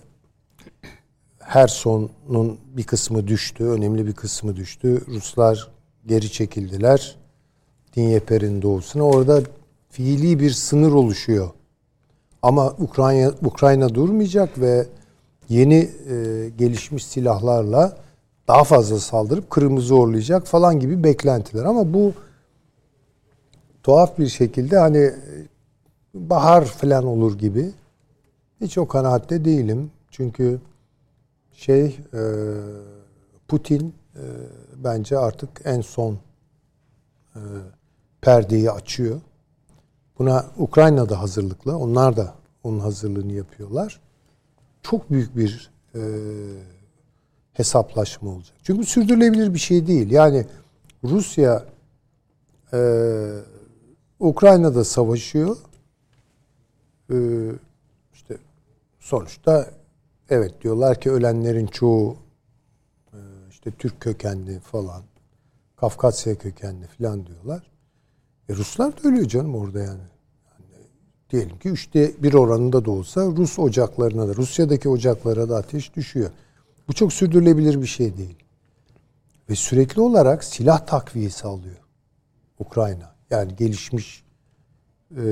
[1.47, 5.01] Herson'un bir kısmı düştü, önemli bir kısmı düştü.
[5.07, 5.71] Ruslar
[6.05, 7.15] geri çekildiler.
[7.95, 9.03] Dinyeper'in doğusuna.
[9.03, 9.41] Orada
[9.89, 11.49] fiili bir sınır oluşuyor.
[12.41, 14.87] Ama Ukrayna Ukrayna durmayacak ve
[15.49, 17.97] yeni e, gelişmiş silahlarla
[18.47, 21.65] daha fazla saldırıp Kırım'ı zorlayacak falan gibi beklentiler.
[21.65, 22.13] Ama bu
[23.83, 25.13] tuhaf bir şekilde hani
[26.13, 27.71] bahar falan olur gibi.
[28.61, 29.91] Hiç o kanaatte değilim.
[30.11, 30.59] Çünkü
[31.57, 32.21] şey e,
[33.47, 34.23] Putin e,
[34.75, 36.17] bence artık en son
[37.35, 37.41] e,
[38.21, 39.21] perdeyi açıyor.
[40.19, 41.77] Buna Ukrayna da hazırlıklı.
[41.77, 43.99] Onlar da onun hazırlığını yapıyorlar.
[44.81, 46.01] Çok büyük bir e,
[47.53, 48.57] hesaplaşma olacak.
[48.63, 50.11] Çünkü sürdürülebilir bir şey değil.
[50.11, 50.45] Yani
[51.03, 51.65] Rusya
[52.73, 52.79] e,
[54.19, 55.57] Ukrayna'da savaşıyor.
[57.11, 57.15] E,
[58.13, 58.37] işte
[58.99, 59.76] sonuçta
[60.29, 62.17] evet diyorlar ki ölenlerin çoğu
[63.13, 65.03] e, işte Türk kökenli falan,
[65.75, 67.71] Kafkasya kökenli falan diyorlar.
[68.49, 69.89] E Ruslar da ölüyor canım orada yani.
[69.89, 70.85] yani.
[71.29, 76.29] Diyelim ki üçte bir oranında da olsa Rus ocaklarına da, Rusya'daki ocaklara da ateş düşüyor.
[76.87, 78.37] Bu çok sürdürülebilir bir şey değil.
[79.49, 81.77] Ve sürekli olarak silah takviyesi alıyor
[82.59, 83.15] Ukrayna.
[83.29, 84.23] Yani gelişmiş
[85.11, 85.23] e,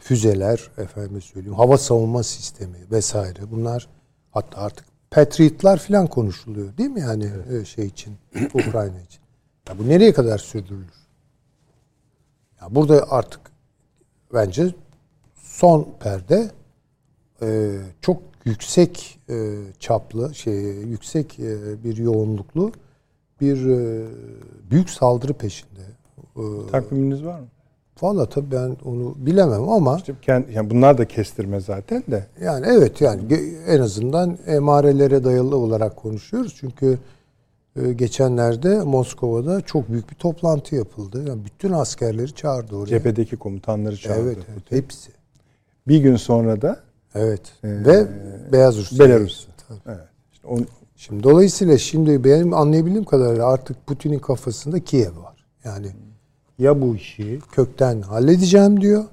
[0.00, 3.50] füzeler, efendim söyleyeyim, hava savunma sistemi vesaire.
[3.50, 3.88] Bunlar
[4.34, 7.62] hatta artık Patriot'lar falan konuşuluyor değil mi yani evet.
[7.62, 8.16] E, şey için,
[8.54, 9.20] Ukrayna için.
[9.68, 10.94] Ya bu nereye kadar sürdürülür?
[12.60, 13.40] Ya burada artık
[14.34, 14.74] bence
[15.36, 16.50] son perde
[17.42, 22.72] e, çok yüksek e, çaplı, şey yüksek e, bir yoğunluklu
[23.40, 24.06] bir e,
[24.70, 25.80] büyük saldırı peşinde.
[26.36, 27.46] E, Takviminiz var mı?
[28.02, 30.14] Valla tabii ben onu bilemem ama işte
[30.54, 32.26] yani bunlar da kestirme zaten de.
[32.42, 33.22] Yani evet yani
[33.66, 36.54] en azından emarelere dayalı olarak konuşuyoruz.
[36.60, 36.98] Çünkü
[37.82, 41.24] ee, geçenlerde Moskova'da çok büyük bir toplantı yapıldı.
[41.28, 42.88] Yani bütün askerleri çağırdı oraya.
[42.88, 44.22] Cephedeki komutanları çağırdı.
[44.22, 45.10] Evet, evet hepsi.
[45.88, 46.80] Bir gün sonra da
[47.14, 47.40] Evet.
[47.64, 48.06] E, Ve
[48.52, 48.98] Beyaz Rusya.
[48.98, 49.46] Belarus.
[49.86, 49.98] Evet.
[50.32, 50.66] İşte on...
[50.96, 55.46] Şimdi dolayısıyla şimdi benim anlayabildiğim kadarıyla artık Putin'in kafasında Kiev var.
[55.64, 55.86] Yani
[56.58, 59.04] ya bu işi kökten halledeceğim diyor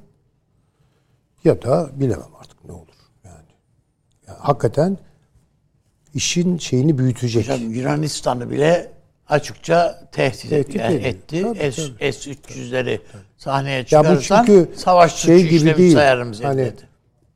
[1.43, 2.87] ya da bilemem artık ne olur.
[3.23, 3.35] Yani,
[4.27, 4.97] yani hakikaten
[6.13, 7.43] işin şeyini büyütecek.
[7.43, 8.91] Hocam Yunanistan'ı bile
[9.29, 11.41] açıkça tehdit, tehdit yani etti.
[11.41, 12.13] Tabii, S, tabii.
[12.13, 12.99] S-300'leri
[13.37, 15.93] sahneye çıkarırsan ya bu çünkü savaş şey gibi değil.
[15.93, 16.91] sayarım hani, dedi.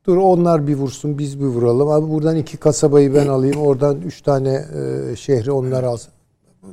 [0.06, 1.88] Dur onlar bir vursun biz bir vuralım.
[1.88, 3.56] Abi buradan iki kasabayı ben alayım.
[3.56, 4.66] Oradan üç tane
[5.12, 6.12] e, şehri onlar alsın.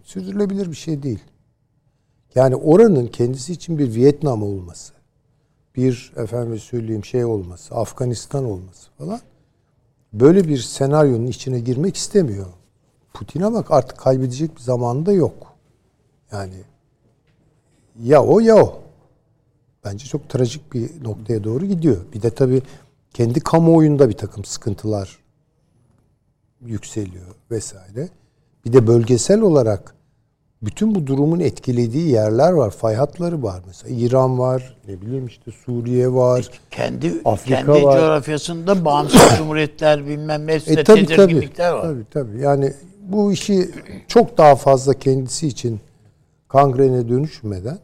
[0.03, 1.19] Sürdürülebilir bir şey değil.
[2.35, 4.93] Yani oranın kendisi için bir Vietnam olması,
[5.75, 9.19] bir efendim söyleyeyim şey olması, Afganistan olması falan
[10.13, 12.45] böyle bir senaryonun içine girmek istemiyor.
[13.13, 15.53] Putin'e bak artık kaybedecek bir zamanı da yok.
[16.31, 16.55] Yani
[17.99, 18.81] ya o ya o.
[19.85, 21.97] Bence çok trajik bir noktaya doğru gidiyor.
[22.13, 22.61] Bir de tabii
[23.13, 25.19] kendi kamuoyunda bir takım sıkıntılar
[26.61, 28.09] yükseliyor vesaire.
[28.65, 29.95] Bir de bölgesel olarak
[30.65, 32.71] bütün bu durumun etkilediği yerler var.
[32.71, 33.95] Fay hatları var mesela.
[33.95, 36.49] İran var, ne bileyim işte Suriye var.
[36.71, 37.99] Kendi Afrika kendi var.
[37.99, 41.83] coğrafyasında bağımsız cumhuriyetler bilmem ne e, tabii, tedirginlikler tabii, var.
[41.83, 42.41] Tabii tabii.
[42.41, 43.71] Yani bu işi
[44.07, 45.79] çok daha fazla kendisi için
[46.47, 47.77] kangrene dönüşmeden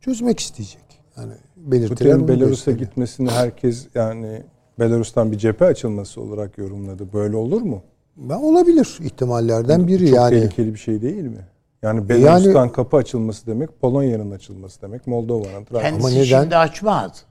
[0.00, 0.82] çözmek isteyecek.
[1.16, 4.42] Yani belirtilen Belarus'a gitmesini herkes yani
[4.78, 7.12] Belarus'tan bir cephe açılması olarak yorumladı.
[7.12, 7.82] Böyle olur mu?
[8.16, 10.32] Ben olabilir ihtimallerden biri Çok yani.
[10.32, 11.46] Çok tehlikeli bir şey değil mi?
[11.82, 15.64] Yani Belarus'tan yani, kapı açılması demek, Polonya'nın açılması demek, Moldova'nın.
[15.64, 16.42] Kendisi Ama neden?
[16.42, 17.24] şimdi açmaz.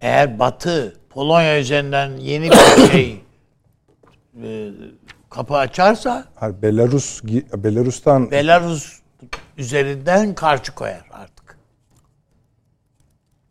[0.00, 3.20] Eğer Batı Polonya üzerinden yeni bir şey
[4.42, 4.70] e,
[5.30, 7.22] kapı açarsa Hayır, Belarus
[7.56, 9.00] Belarus'tan Belarus
[9.58, 11.58] üzerinden karşı koyar artık.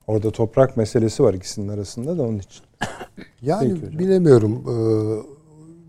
[0.07, 2.63] Orada toprak meselesi var ikisinin arasında da onun için.
[3.41, 4.63] Yani bilemiyorum.
[4.67, 5.42] Ee,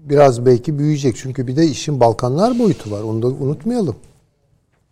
[0.04, 1.16] biraz belki büyüyecek.
[1.16, 3.02] Çünkü bir de işin Balkanlar boyutu var.
[3.02, 3.96] Onu da unutmayalım.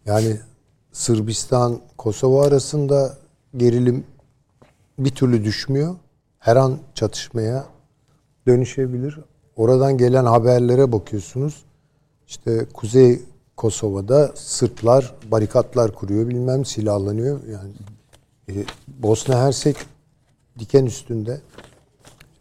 [0.06, 0.36] Yani
[0.92, 3.16] Sırbistan, Kosova arasında
[3.56, 4.04] gerilim
[4.98, 5.94] bir türlü düşmüyor.
[6.38, 7.64] Her an çatışmaya
[8.46, 9.18] dönüşebilir.
[9.56, 11.64] Oradan gelen haberlere bakıyorsunuz.
[12.28, 13.22] İşte Kuzey
[13.56, 17.40] Kosova'da Sırplar barikatlar kuruyor bilmem silahlanıyor.
[17.52, 17.72] Yani
[18.48, 19.76] E, Bosna Hersek
[20.58, 21.40] diken üstünde.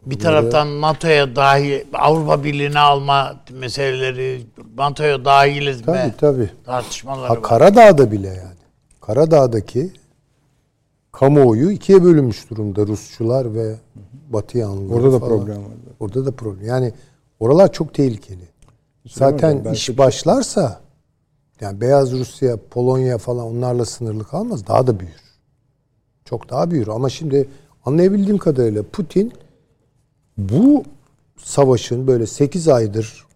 [0.06, 4.42] Bir taraftan NATO'ya dahil, Avrupa Birliği'ne alma meseleleri,
[4.76, 6.14] NATO'ya dahiliz tabii, mi?
[6.18, 8.62] Tabii Tartışmaları ha, Karadağ'da bile yani.
[9.00, 9.90] Karadağ'daki
[11.12, 13.76] kamuoyu ikiye bölünmüş durumda Rusçular ve
[14.30, 15.38] Batı yanlıları Orada da falan.
[15.38, 15.70] problem var.
[16.00, 16.66] Orada da problem.
[16.66, 16.92] Yani
[17.40, 18.48] oralar çok tehlikeli.
[19.06, 20.80] Zaten hocam, iş belki- başlarsa
[21.60, 24.66] yani Beyaz Rusya, Polonya falan onlarla sınırlı kalmaz.
[24.66, 25.22] Daha da büyür.
[26.24, 26.88] Çok daha büyür.
[26.88, 27.48] Ama şimdi
[27.84, 29.32] anlayabildiğim kadarıyla Putin
[30.38, 30.84] bu
[31.36, 33.26] savaşın böyle 8 aydır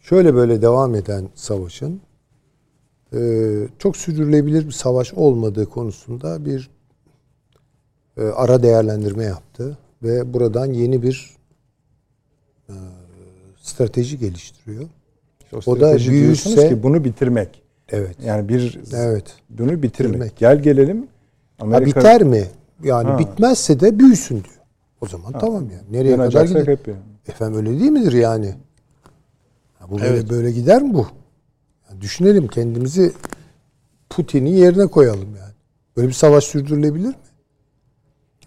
[0.00, 2.00] şöyle böyle devam eden savaşın
[3.14, 3.18] e,
[3.78, 6.70] çok sürdürülebilir bir savaş olmadığı konusunda bir
[8.16, 11.36] e, ara değerlendirme yaptı ve buradan yeni bir
[12.68, 12.74] e,
[13.62, 14.84] strateji geliştiriyor.
[15.52, 17.62] O, O da büyürse- ki bunu bitirmek.
[17.88, 18.16] Evet.
[18.24, 19.34] Yani bir Evet.
[19.50, 19.82] bunu bitirmek.
[20.14, 20.36] Bitirmek.
[20.36, 21.00] Gel gelelim.
[21.02, 21.06] Ha,
[21.64, 22.44] Amerika biter mi?
[22.82, 23.18] Yani Ha.
[23.18, 24.55] bitmezse de büyüsün diyor.
[25.00, 25.84] O zaman tamam yani.
[25.90, 26.72] Nereye kadar yanacaksak gider?
[26.78, 27.00] hep yani.
[27.28, 28.46] Efendim öyle değil midir yani?
[29.80, 30.30] Ya bu böyle, Evet.
[30.30, 31.06] böyle gider mi bu?
[31.90, 33.12] Yani düşünelim kendimizi
[34.10, 35.52] Putin'in yerine koyalım yani.
[35.96, 37.14] Böyle bir savaş sürdürülebilir mi?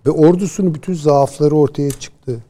[0.05, 2.43] Ve ordusunun bütün zaafları ortaya çıktı.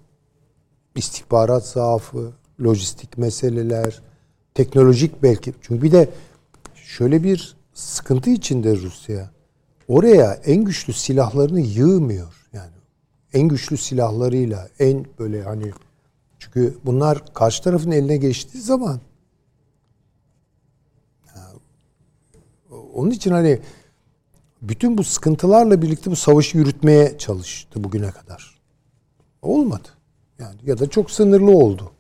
[0.96, 2.32] İstihbarat zaafı,
[2.64, 4.02] lojistik meseleler,
[4.54, 5.54] teknolojik belki.
[5.62, 6.10] Çünkü bir de
[6.76, 9.32] şöyle bir sıkıntı içinde Rusya.
[9.88, 12.39] Oraya en güçlü silahlarını yığmıyor.
[13.34, 15.72] En güçlü silahlarıyla en böyle hani
[16.40, 19.00] çünkü bunlar karşı tarafın eline geçtiği zaman
[23.00, 23.60] onun için hani
[24.62, 28.60] bütün bu sıkıntılarla birlikte bu savaşı yürütmeye çalıştı bugüne kadar.
[29.42, 29.88] Olmadı.
[30.40, 31.92] Yani ya da çok sınırlı oldu.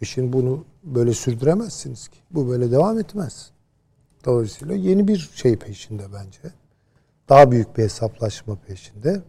[0.00, 2.18] E şimdi bunu böyle sürdüremezsiniz ki.
[2.30, 3.50] Bu böyle devam etmez.
[4.24, 6.54] Dolayısıyla yeni bir şey peşinde bence.
[7.28, 9.22] Daha büyük bir hesaplaşma peşinde.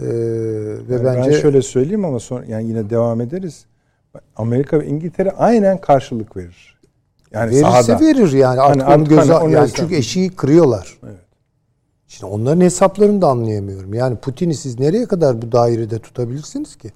[0.00, 0.06] Ee,
[0.88, 3.64] ve Yani bence ben şöyle söyleyeyim ama sonra yani yine devam ederiz.
[4.36, 6.80] Amerika ve İngiltere aynen karşılık verir.
[7.32, 8.00] Yani verirse sahada.
[8.00, 10.98] verir yani artık Hani onu göze hani onu yani hesap- çünkü eşiği kırıyorlar.
[11.04, 11.18] Evet.
[12.06, 13.94] Şimdi onların hesaplarını da anlayamıyorum.
[13.94, 16.90] Yani Putin'i siz nereye kadar bu dairede tutabilirsiniz ki?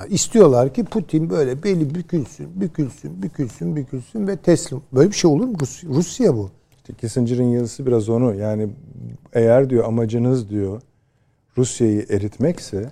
[0.00, 4.82] Ya istiyorlar ki Putin böyle beli bükülsün, bükülsün, bükülsün, bükülsün ve teslim.
[4.92, 5.54] Böyle bir şey olur mu?
[5.58, 6.50] Rus- Rusya bu.
[6.76, 8.34] İşte Kissinger'ın yazısı biraz onu.
[8.34, 8.68] Yani
[9.32, 10.82] eğer diyor amacınız diyor
[11.58, 12.90] Rusya'yı eritmekse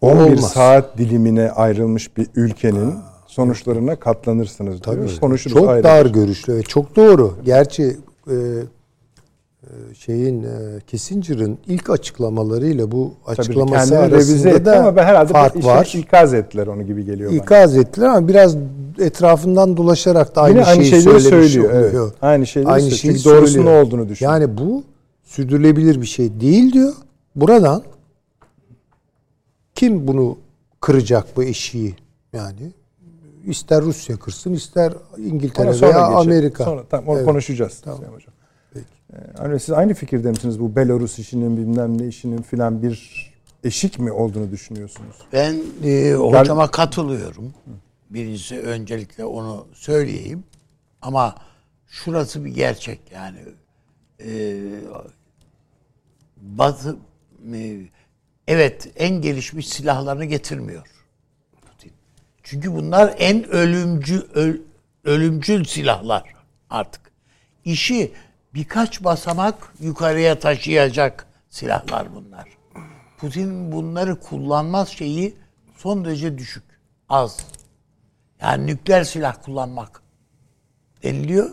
[0.00, 0.52] O 11 olmaz.
[0.52, 2.94] saat dilimine ayrılmış bir ülkenin
[3.26, 4.96] sonuçlarına katlanırsınız diyor.
[4.96, 5.20] Tabii.
[5.20, 5.84] Konuşuruz çok ayrı.
[5.84, 7.34] dar görüşlü ve çok doğru.
[7.44, 7.96] Gerçi
[8.30, 8.34] e,
[9.62, 15.04] e, şeyin e, Kissinger'ın ilk açıklamalarıyla bu Tabii açıklaması revize arasında etti da ama ben
[15.04, 15.92] herhalde fark işte var.
[15.94, 17.38] ikaz ettiler onu gibi geliyor bana.
[17.38, 18.56] İkaz ettiler ama biraz
[18.98, 21.70] etrafından dolaşarak da aynı, Yine aynı şeyi söylemiş söylüyor.
[21.74, 21.94] Evet.
[22.22, 23.18] Aynı şeyleri Aynı söylüyor.
[23.20, 23.82] Çünkü doğrusu ne söylüyor.
[23.82, 24.32] olduğunu düşünüyor.
[24.32, 24.84] Yani bu
[25.24, 26.92] sürdürülebilir bir şey değil diyor.
[27.36, 27.82] Buradan
[29.74, 30.38] kim bunu
[30.80, 31.94] kıracak bu eşiği
[32.32, 32.72] yani
[33.46, 36.18] ister Rusya kırsın ister İngiltere Ona sonra veya geçelim.
[36.18, 36.64] Amerika.
[36.64, 37.26] Sonra, tamam, onu Evet.
[37.26, 37.80] konuşacağız.
[37.80, 37.98] Tamam.
[37.98, 38.34] Sayın Hocam.
[38.76, 40.60] Ee, hani siz aynı fikirde misiniz?
[40.60, 43.32] Bu Belarus işinin bilmem ne işinin filan bir
[43.64, 45.16] eşik mi olduğunu düşünüyorsunuz?
[45.32, 47.54] Ben e, hocama katılıyorum.
[48.10, 50.44] Birincisi öncelikle onu söyleyeyim.
[51.02, 51.34] Ama
[51.86, 53.38] şurası bir gerçek yani.
[54.24, 54.60] E,
[56.42, 56.96] Batı
[58.48, 60.86] evet en gelişmiş silahlarını getirmiyor.
[61.66, 61.92] Putin.
[62.42, 64.60] Çünkü bunlar en ölümcü öl-
[65.04, 66.34] ölümcül silahlar
[66.70, 67.12] artık.
[67.64, 68.12] İşi
[68.54, 72.48] birkaç basamak yukarıya taşıyacak silahlar bunlar.
[73.18, 75.36] Putin bunları kullanmaz şeyi
[75.76, 76.64] son derece düşük.
[77.08, 77.46] Az.
[78.40, 80.02] Yani nükleer silah kullanmak
[81.02, 81.50] deniliyor.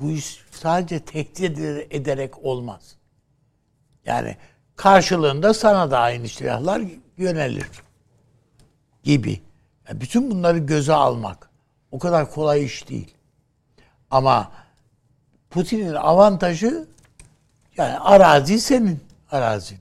[0.00, 2.96] Bu iş sadece tehdit eder- ederek olmaz.
[4.04, 4.36] Yani
[4.76, 6.82] karşılığında sana da aynı silahlar
[7.16, 7.68] yönelir
[9.02, 9.40] gibi.
[9.88, 11.50] Yani bütün bunları göze almak
[11.90, 13.14] o kadar kolay iş değil.
[14.10, 14.52] Ama
[15.50, 16.86] Putin'in avantajı
[17.76, 19.78] yani arazi senin arazin.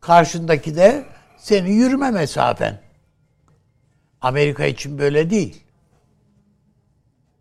[0.00, 1.04] Karşındaki de
[1.36, 2.80] senin yürüme mesafen.
[4.20, 5.64] Amerika için böyle değil.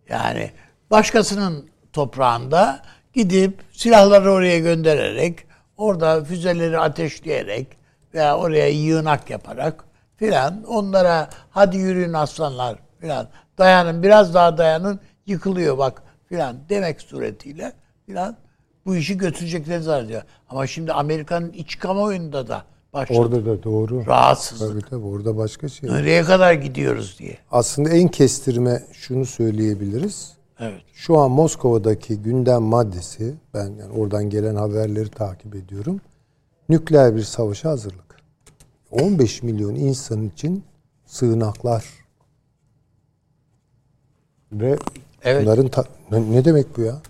[0.09, 0.51] Yani
[0.91, 2.81] başkasının toprağında
[3.17, 5.39] gidip silahları oraya göndererek,
[5.77, 7.67] orada füzeleri ateşleyerek
[8.13, 9.83] veya oraya yığınak yaparak
[10.17, 13.27] filan onlara hadi yürüyün aslanlar filan
[13.57, 17.73] dayanın biraz daha dayanın yıkılıyor bak filan demek suretiyle
[18.05, 18.37] filan
[18.85, 20.21] bu işi götürecekleri zannediyor.
[20.49, 23.19] Ama şimdi Amerika'nın iç kamuoyunda da başladı.
[23.19, 24.05] Orada da doğru.
[24.05, 24.71] Rahatsızlık.
[24.71, 25.89] Tabii tabii orada başka şey.
[25.89, 27.37] Nereye kadar gidiyoruz diye.
[27.51, 30.36] Aslında en kestirme şunu söyleyebiliriz.
[30.59, 30.81] Evet.
[30.93, 36.01] Şu an Moskova'daki gündem maddesi, ben yani oradan gelen haberleri takip ediyorum.
[36.69, 38.17] Nükleer bir savaşa hazırlık.
[38.91, 40.63] 15 milyon insan için
[41.05, 41.85] sığınaklar.
[44.51, 44.77] Ve
[45.23, 45.41] evet.
[45.41, 47.01] bunların ta- ne, ne demek bu ya?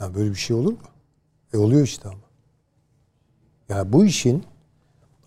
[0.00, 0.78] Ya böyle bir şey olur mu?
[1.54, 2.18] E oluyor işte ama.
[3.68, 4.44] Yani bu işin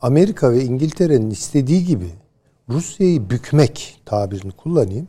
[0.01, 2.09] Amerika ve İngiltere'nin istediği gibi
[2.69, 5.07] Rusya'yı bükmek tabirini kullanayım.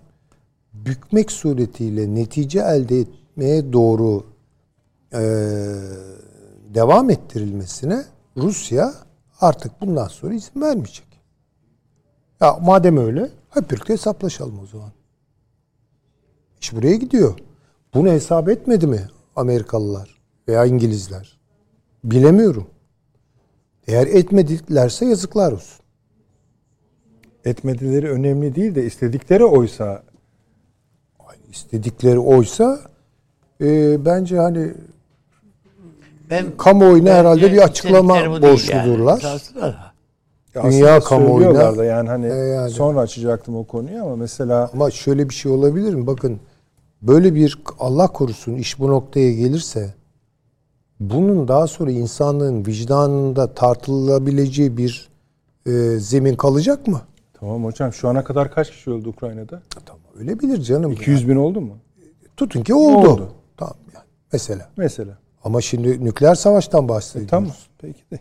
[0.86, 4.24] Bükmek suretiyle netice elde etmeye doğru
[5.12, 5.20] e,
[6.74, 8.04] devam ettirilmesine
[8.36, 8.94] Rusya
[9.40, 11.06] artık bundan sonra izin vermeyecek.
[12.40, 14.92] Ya madem öyle hep birlikte hesaplaşalım o zaman.
[16.60, 17.38] İş buraya gidiyor.
[17.94, 21.40] Bunu hesap etmedi mi Amerikalılar veya İngilizler?
[22.04, 22.66] Bilemiyorum.
[23.86, 25.84] Eğer etmedilerse yazıklar olsun.
[27.44, 30.02] Etmedileri önemli değil de istedikleri oysa
[31.50, 32.80] istedikleri oysa
[33.60, 34.74] e, bence hani
[36.30, 39.42] ben kamuoyuna herhalde bir açıklama borçludurlar.
[40.54, 40.72] Yani.
[40.72, 42.70] Dünya kamuoyuna da yani hani e yani.
[42.70, 46.06] sonra açacaktım o konuyu ama mesela ama şöyle bir şey olabilir mi?
[46.06, 46.40] Bakın
[47.02, 49.94] böyle bir Allah korusun iş bu noktaya gelirse
[51.00, 55.08] bunun daha sonra insanlığın vicdanında tartılılabileceği bir
[55.66, 57.00] e, zemin kalacak mı?
[57.32, 59.62] Tamam hocam şu ana kadar kaç kişi öldü Ukrayna'da?
[59.86, 60.92] Tamam öyle bilir canım.
[60.92, 61.30] 200 yani.
[61.30, 61.78] bin oldu mu?
[62.36, 63.08] Tutun ki oldu.
[63.08, 63.32] oldu.
[63.56, 64.68] Tamam yani mesela.
[64.76, 65.18] Mesela.
[65.44, 67.28] Ama şimdi nükleer savaştan bahsediyoruz.
[67.28, 68.18] E, tamam peki de.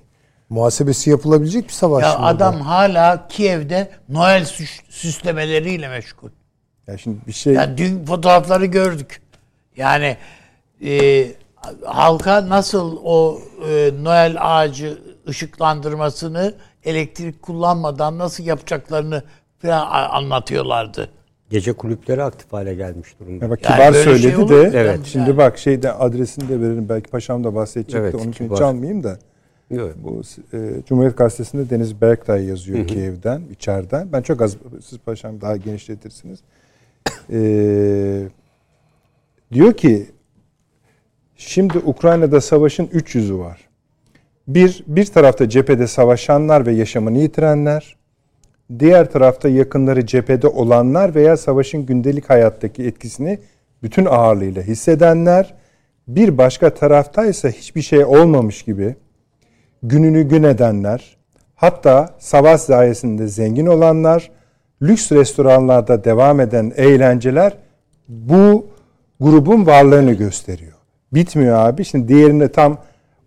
[0.50, 2.04] Muhasebesi yapılabilecek bir savaş.
[2.04, 2.66] Ya adam bu.
[2.66, 4.46] hala Kiev'de Noel
[4.90, 6.30] süslemeleriyle meşgul.
[6.88, 7.54] Ya şimdi bir şey...
[7.54, 9.22] Ya dün fotoğrafları gördük.
[9.76, 10.18] Yani
[10.86, 11.26] e,
[11.86, 19.24] halka nasıl o e, Noel ağacı ışıklandırmasını elektrik kullanmadan nasıl yapacaklarını
[19.62, 21.10] falan anlatıyorlardı.
[21.50, 23.46] Gece kulüpleri aktif hale gelmiş durumda.
[23.46, 24.72] Ya bak kibar yani söyledi şey de.
[24.74, 25.00] Evet.
[25.04, 25.38] Şimdi yani.
[25.38, 26.90] bak şeyde adresini de verelim.
[26.90, 27.98] Belki paşam da bahsedecekti.
[27.98, 29.20] Evet, Onun için hiç almayayım da.
[29.72, 29.96] Evet.
[30.04, 30.22] Bu
[30.54, 32.88] e, Cumhuriyet Gazetesi'nde Deniz Berktay yazıyor hı hı.
[32.88, 34.14] Kiev'den, içeriden.
[34.14, 36.40] Ben çok az, siz paşam daha genişletirsiniz.
[37.32, 38.28] Ee,
[39.54, 40.06] diyor ki
[41.36, 43.70] şimdi Ukrayna'da savaşın üç yüzü var.
[44.48, 47.98] Bir, bir tarafta cephede savaşanlar ve yaşamını yitirenler,
[48.80, 53.40] diğer tarafta yakınları cephede olanlar veya savaşın gündelik hayattaki etkisini
[53.84, 55.54] bütün ağırlığıyla hissedenler,
[56.08, 58.96] bir başka tarafta ise hiçbir şey olmamış gibi
[59.84, 61.18] gününü gün edenler,
[61.56, 64.32] hatta savaş sayesinde zengin olanlar,
[64.82, 67.54] lüks restoranlarda devam eden eğlenceler
[68.08, 68.68] bu
[69.20, 70.74] grubun varlığını gösteriyor.
[71.14, 71.86] Bitmiyor abi.
[71.86, 72.78] Şimdi diğerini tam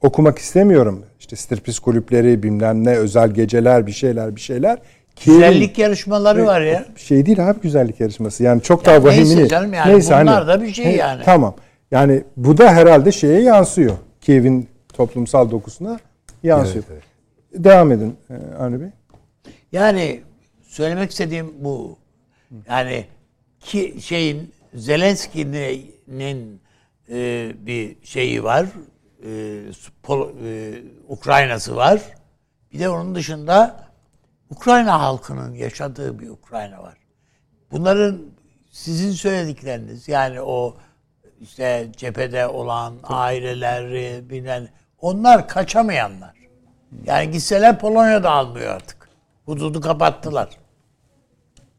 [0.01, 1.05] okumak istemiyorum.
[1.21, 4.79] İşte striptiz kulüpleri, bilmem ne, özel geceler, bir şeyler, bir şeyler.
[5.27, 6.85] Güzellik yarışmaları var ya.
[6.97, 8.43] Şey değil abi güzellik yarışması.
[8.43, 9.37] Yani çok ya daha vahimini.
[9.37, 11.23] Neyse canım yani neyse, bunlar hani, da bir şey he, yani.
[11.25, 11.55] Tamam.
[11.91, 13.93] Yani bu da herhalde şeye yansıyor.
[14.21, 16.01] Kiev'in toplumsal dokusuna
[16.43, 16.85] yansıyor.
[16.91, 17.03] Evet,
[17.53, 17.65] evet.
[17.65, 18.89] Devam edin e, Avni Bey.
[19.73, 20.21] Yani
[20.63, 21.97] söylemek istediğim bu.
[22.69, 23.05] Yani
[23.61, 26.61] ki şeyin Zelenski'nin
[27.11, 28.67] e, bir şeyi var.
[29.27, 29.61] E,
[30.03, 30.75] Pol, e,
[31.09, 32.01] Ukrayna'sı var.
[32.73, 33.87] Bir de onun dışında
[34.53, 36.97] Ukrayna halkının yaşadığı bir Ukrayna var.
[37.71, 38.23] Bunların
[38.71, 40.77] sizin söyledikleriniz yani o
[41.41, 44.69] işte cephede olan aileleri bilen
[45.01, 46.37] onlar kaçamayanlar.
[47.05, 49.09] Yani gitseler Polonya'da almıyor artık.
[49.45, 50.51] Hududu kapattılar.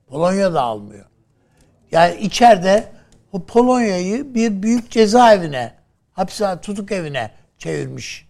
[0.07, 1.05] Polonya da almıyor.
[1.91, 2.91] Yani içeride
[3.31, 5.73] o Polonya'yı bir büyük cezaevine,
[6.13, 8.27] hapishane tutuk evine çevirmiş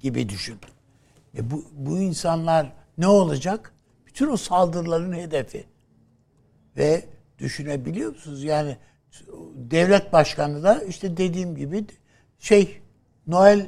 [0.00, 0.58] gibi düşün.
[1.36, 3.72] E bu, bu insanlar ne olacak?
[4.06, 5.64] Bütün o saldırıların hedefi.
[6.76, 7.04] Ve
[7.38, 8.44] düşünebiliyor musunuz?
[8.44, 8.76] Yani
[9.54, 11.84] devlet başkanı da işte dediğim gibi
[12.38, 12.80] şey
[13.26, 13.66] Noel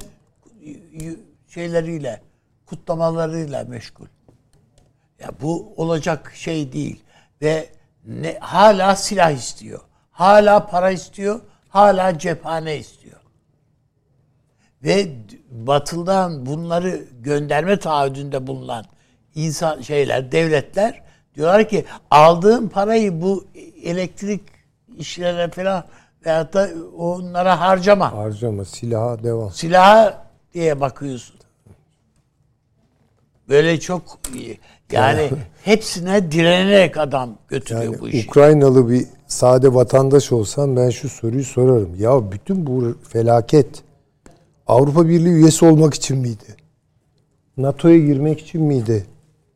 [1.48, 2.22] şeyleriyle
[2.66, 4.06] kutlamalarıyla meşgul.
[5.20, 7.04] Ya bu olacak şey değil
[7.42, 7.68] ve
[8.06, 9.80] ne hala silah istiyor.
[10.10, 11.40] Hala para istiyor.
[11.68, 13.20] Hala cephane istiyor.
[14.82, 15.08] Ve
[15.50, 18.84] batıldan bunları gönderme taahhüdünde bulunan
[19.34, 21.02] insan şeyler, devletler
[21.36, 23.44] diyorlar ki aldığın parayı bu
[23.82, 24.40] elektrik
[24.98, 25.84] işlere falan
[26.26, 28.12] veyahut da onlara harcama.
[28.12, 29.50] Harcama, silaha devam.
[29.50, 30.24] Silaha
[30.54, 31.36] diye bakıyorsun.
[33.48, 34.18] Böyle çok
[34.92, 35.30] yani
[35.64, 38.28] hepsine direnerek adam götürüyor yani bu işi.
[38.28, 41.94] Ukraynalı bir sade vatandaş olsam ben şu soruyu sorarım.
[41.98, 43.82] Ya bütün bu felaket
[44.66, 46.56] Avrupa Birliği üyesi olmak için miydi?
[47.56, 49.06] NATO'ya girmek için miydi?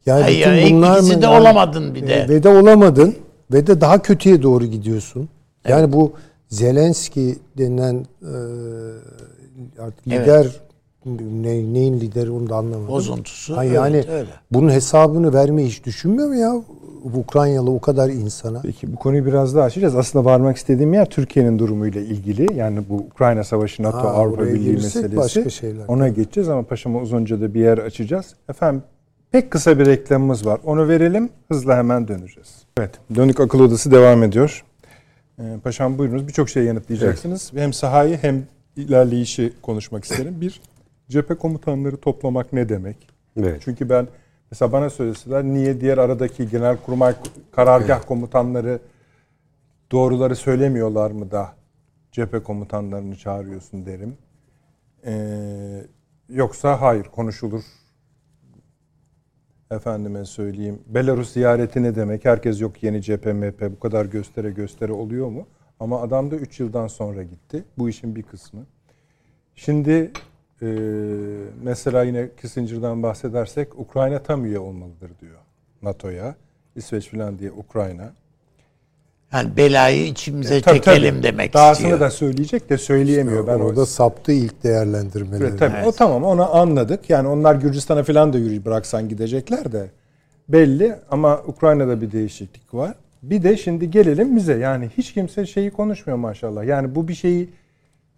[0.06, 1.22] Yani Hayır, bütün bunlar mı?
[1.22, 2.26] de olamadın bir de.
[2.28, 3.14] Ve de olamadın
[3.52, 5.28] ve de daha kötüye doğru gidiyorsun.
[5.68, 5.92] Yani evet.
[5.92, 6.12] bu
[6.48, 8.32] Zelenski denilen e,
[9.82, 10.60] artık lider
[11.06, 11.20] evet.
[11.32, 12.88] ne, neyin lideri onu da anlamadım.
[12.88, 13.56] Bozuntusu.
[13.56, 14.30] Ha, yani evet, öyle.
[14.50, 16.62] bunun hesabını vermeyi hiç düşünmüyor mu ya?
[17.14, 18.60] Ukraynalı o kadar insana.
[18.62, 19.96] Peki bu konuyu biraz daha açacağız.
[19.96, 22.54] Aslında varmak istediğim yer Türkiye'nin durumuyla ilgili.
[22.54, 25.16] Yani bu Ukrayna Savaşı, NATO, ha, Avrupa Birliği meselesi.
[25.16, 25.84] Başka şeyler.
[25.88, 28.34] Ona geçeceğiz ama paşama uzunca da bir yer açacağız.
[28.48, 28.82] Efendim
[29.32, 30.60] pek kısa bir reklamımız var.
[30.64, 31.30] Onu verelim.
[31.48, 32.62] Hızla hemen döneceğiz.
[32.78, 32.90] Evet.
[33.14, 34.64] Dönük Akıl Odası devam ediyor.
[35.38, 36.28] Ee, paşam buyurunuz.
[36.28, 37.50] Birçok şey yanıtlayacaksınız.
[37.52, 37.62] Evet.
[37.62, 40.40] Hem sahayı hem ilerleyişi konuşmak isterim.
[40.40, 40.60] Bir,
[41.08, 42.96] cephe komutanları toplamak ne demek?
[43.36, 43.62] Evet.
[43.64, 44.08] Çünkü ben
[44.50, 47.14] Mesela bana söyleseler niye diğer aradaki genelkurmay
[47.52, 48.06] karargah evet.
[48.06, 48.78] komutanları
[49.92, 51.52] doğruları söylemiyorlar mı da
[52.12, 54.16] cephe komutanlarını çağırıyorsun derim.
[55.06, 55.86] Ee,
[56.28, 57.62] yoksa hayır konuşulur.
[59.70, 60.78] Efendime söyleyeyim.
[60.86, 62.24] Belarus ziyareti ne demek?
[62.24, 65.46] Herkes yok yeni cephe MP bu kadar göstere göstere oluyor mu?
[65.80, 67.64] Ama adam da 3 yıldan sonra gitti.
[67.78, 68.66] Bu işin bir kısmı.
[69.54, 70.12] Şimdi
[70.62, 70.66] ee,
[71.62, 75.38] mesela yine Kissinger'dan bahsedersek Ukrayna tam üye olmalıdır diyor
[75.82, 76.34] NATO'ya.
[76.76, 78.12] İsveç falan diye Ukrayna.
[79.32, 81.22] Yani belayı içimize e, tabii, çekelim tabii.
[81.22, 82.00] demek Dahasını istiyor.
[82.00, 83.40] da söyleyecek de söyleyemiyor.
[83.40, 83.86] İşte ben orada o...
[83.86, 85.48] saptı ilk değerlendirmeleri.
[85.48, 85.86] Evet, tabii evet.
[85.86, 87.10] o tamam onu anladık.
[87.10, 89.90] Yani onlar Gürcistan'a falan da yürü bıraksan gidecekler de
[90.48, 92.94] belli ama Ukrayna'da bir değişiklik var.
[93.22, 94.58] Bir de şimdi gelelim bize.
[94.58, 96.64] Yani hiç kimse şeyi konuşmuyor maşallah.
[96.64, 97.48] Yani bu bir şeyi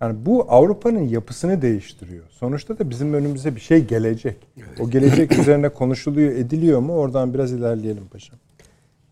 [0.01, 2.25] yani bu Avrupa'nın yapısını değiştiriyor.
[2.31, 4.37] Sonuçta da bizim önümüze bir şey gelecek.
[4.57, 4.81] Evet.
[4.81, 6.95] O gelecek üzerine konuşuluyor, ediliyor mu?
[6.95, 8.39] Oradan biraz ilerleyelim paşam.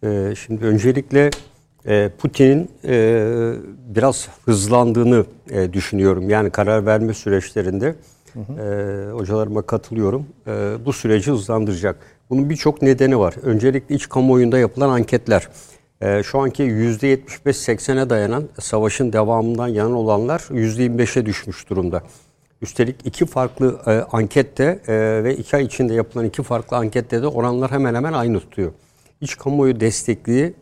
[0.05, 1.31] Ee, şimdi öncelikle
[2.19, 3.53] Putin'in e,
[3.89, 6.31] biraz hızlandığını e, düşünüyorum.
[6.31, 7.95] Yani karar verme süreçlerinde
[8.33, 8.63] hı hı.
[8.63, 10.27] E, hocalarıma katılıyorum.
[10.47, 10.51] E,
[10.85, 11.97] bu süreci hızlandıracak.
[12.31, 13.35] Bunun birçok nedeni var.
[13.43, 15.49] Öncelikle iç kamuoyunda yapılan anketler.
[16.01, 22.03] E, şu anki %75-80'e dayanan savaşın devamından yana olanlar %25'e düşmüş durumda.
[22.63, 27.27] Üstelik iki farklı e, ankette e, ve iki ay içinde yapılan iki farklı ankette de
[27.27, 28.73] oranlar hemen hemen aynı tutuyor.
[29.21, 30.55] İç kamuoyu destekliği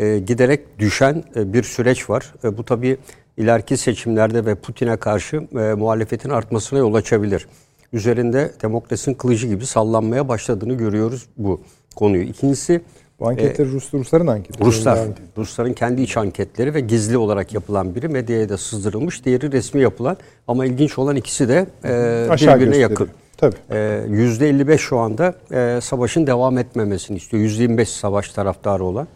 [0.00, 2.34] e, giderek düşen e, bir süreç var.
[2.44, 2.96] E, bu tabii
[3.36, 7.46] ileriki seçimlerde ve Putin'e karşı e, muhalefetin artmasına yol açabilir.
[7.92, 11.60] Üzerinde demokrasinin kılıcı gibi sallanmaya başladığını görüyoruz bu
[11.96, 12.22] konuyu.
[12.22, 12.80] İkincisi
[13.20, 14.68] bu anketler e, Rus, Rusların anketleri.
[14.68, 14.98] Ruslar,
[15.36, 20.16] Rusların kendi iç anketleri ve gizli olarak yapılan biri medyaya da sızdırılmış, diğeri resmi yapılan
[20.48, 22.90] ama ilginç olan ikisi de e, birbirine gösteriyor.
[22.90, 23.08] yakın.
[23.36, 23.56] Tabii.
[23.70, 27.42] E, %55 şu anda e, savaşın devam etmemesini istiyor.
[27.42, 29.08] %25 savaş taraftarı olan.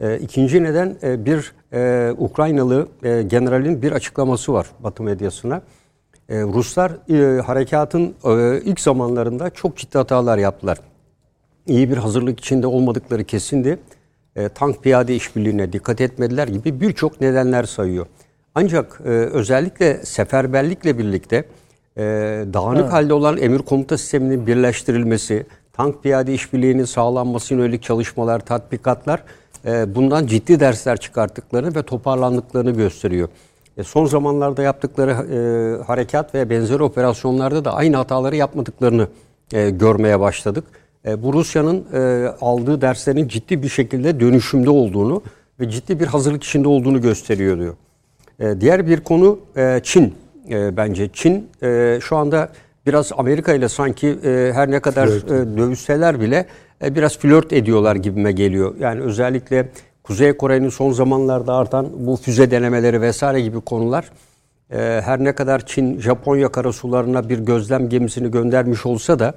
[0.00, 5.62] E, ikinci neden e, bir e, Ukraynalı e, generalin bir açıklaması var Batı medyasına.
[6.28, 10.78] E, Ruslar e, harekatın e, ilk zamanlarında çok ciddi hatalar yaptılar
[11.66, 13.78] iyi bir hazırlık içinde olmadıkları kesindi.
[14.36, 18.06] E, tank piyade işbirliğine dikkat etmediler gibi birçok nedenler sayıyor.
[18.54, 21.44] Ancak e, özellikle seferberlikle birlikte
[21.96, 22.02] e,
[22.52, 22.92] dağınık evet.
[22.92, 29.22] halde olan emir komuta sisteminin birleştirilmesi, tank piyade işbirliğinin sağlanması yönelik çalışmalar, tatbikatlar
[29.66, 33.28] e, bundan ciddi dersler çıkarttıklarını ve toparlandıklarını gösteriyor.
[33.76, 39.08] E, son zamanlarda yaptıkları e, harekat ve benzeri operasyonlarda da aynı hataları yapmadıklarını
[39.52, 40.64] e, görmeye başladık.
[41.06, 45.22] E, bu Rusya'nın e, aldığı derslerin ciddi bir şekilde dönüşümde olduğunu
[45.60, 47.74] ve ciddi bir hazırlık içinde olduğunu gösteriyor diyor.
[48.40, 49.38] E, diğer bir konu
[49.82, 50.14] Çin
[50.50, 51.10] bence.
[51.12, 51.48] Çin
[52.00, 52.48] şu anda
[52.86, 54.18] biraz Amerika ile sanki
[54.54, 55.28] her ne kadar flört.
[55.56, 56.46] dövüşseler bile
[56.82, 58.74] biraz flört ediyorlar gibime geliyor.
[58.80, 59.68] Yani özellikle
[60.02, 64.10] Kuzey Kore'nin son zamanlarda artan bu füze denemeleri vesaire gibi konular
[64.70, 69.34] her ne kadar Çin Japonya karasularına bir gözlem gemisini göndermiş olsa da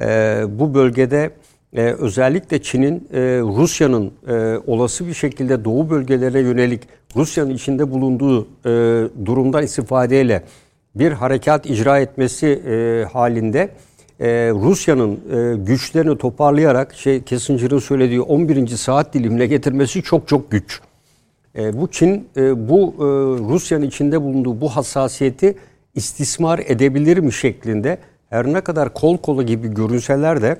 [0.00, 1.30] e, bu bölgede
[1.76, 6.82] e, özellikle Çin'in e, Rusya'nın e, olası bir şekilde doğu bölgelere yönelik
[7.16, 8.68] Rusya'nın içinde bulunduğu e,
[9.24, 10.42] durumdan istifadeyle
[10.94, 13.68] bir harekat icra etmesi e, halinde
[14.20, 18.66] e, Rusya'nın e, güçlerini toparlayarak şey Kissinger'ın söylediği 11.
[18.66, 20.80] saat dilimine getirmesi çok çok güç.
[21.58, 23.04] E, bu Çin e, bu e,
[23.52, 25.56] Rusya'nın içinde bulunduğu bu hassasiyeti
[25.94, 27.98] istismar edebilir mi şeklinde
[28.30, 30.56] her ne kadar kol kola gibi görünseler de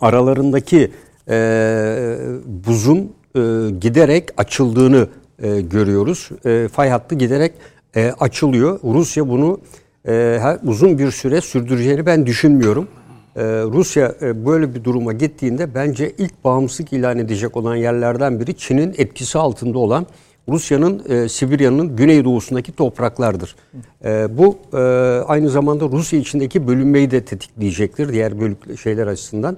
[0.00, 0.90] aralarındaki
[1.28, 3.40] e, buzun e,
[3.80, 5.08] giderek açıldığını
[5.42, 6.28] e, görüyoruz.
[6.46, 7.52] E, fay hattı giderek
[7.96, 8.80] e, açılıyor.
[8.84, 9.60] Rusya bunu
[10.08, 12.88] e, uzun bir süre sürdüreceğini ben düşünmüyorum.
[13.36, 18.54] E, Rusya e, böyle bir duruma gittiğinde bence ilk bağımsızlık ilan edecek olan yerlerden biri
[18.54, 20.06] Çin'in etkisi altında olan
[20.48, 23.56] Rusya'nın e, Sibirya'nın güneydoğusundaki topraklardır.
[24.04, 24.78] E, bu e,
[25.26, 29.56] aynı zamanda Rusya içindeki bölünmeyi de tetikleyecektir diğer bölük şeyler açısından.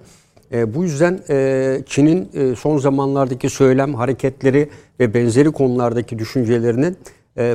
[0.67, 1.21] Bu yüzden
[1.87, 4.69] Çin'in son zamanlardaki söylem, hareketleri
[5.01, 6.97] ve benzeri konulardaki düşüncelerinin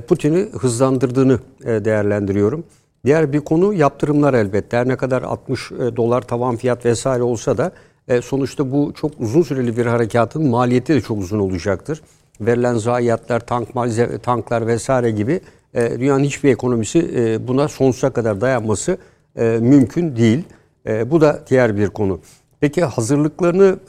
[0.07, 2.63] Putin'i hızlandırdığını değerlendiriyorum.
[3.05, 4.77] Diğer bir konu yaptırımlar elbette.
[4.77, 7.71] Her ne kadar 60 e, dolar tavan fiyat vesaire olsa da
[8.07, 12.01] e, sonuçta bu çok uzun süreli bir harekatın maliyeti de çok uzun olacaktır.
[12.41, 13.67] Verilen zayiatlar, tank,
[14.23, 15.41] tanklar vesaire gibi
[15.73, 18.97] e, dünyanın hiçbir ekonomisi buna sonsuza kadar dayanması
[19.59, 20.43] mümkün değil.
[21.05, 22.19] Bu da diğer bir konu.
[22.59, 23.79] Peki hazırlıklarını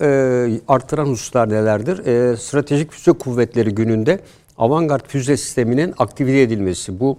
[0.68, 1.96] arttıran hususlar nelerdir?
[2.36, 4.20] Stratejik füze kuvvetleri gününde
[4.58, 7.00] avantgard füze sisteminin aktive edilmesi.
[7.00, 7.18] Bu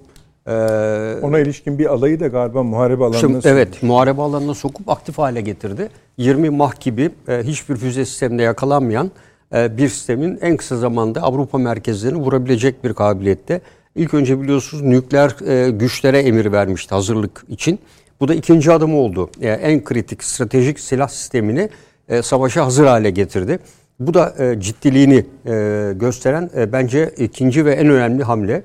[0.50, 5.18] e, ona ilişkin bir alayı da galiba muharebe alanına şimdi, Evet, muharebe alanına sokup aktif
[5.18, 5.90] hale getirdi.
[6.18, 9.12] 20 mah gibi e, hiçbir füze sisteminde yakalanmayan
[9.56, 13.62] e, bir sistemin en kısa zamanda Avrupa merkezlerini vurabilecek bir kabiliyette.
[13.96, 17.80] İlk önce biliyorsunuz nükleer e, güçlere emir vermişti hazırlık için.
[18.20, 19.30] Bu da ikinci adım oldu.
[19.42, 21.70] Yani en kritik stratejik silah sistemini
[22.10, 23.60] e, savaşa hazır hale getirdi.
[24.00, 28.64] Bu da e, ciddiliğini e, gösteren e, bence ikinci ve en önemli hamle.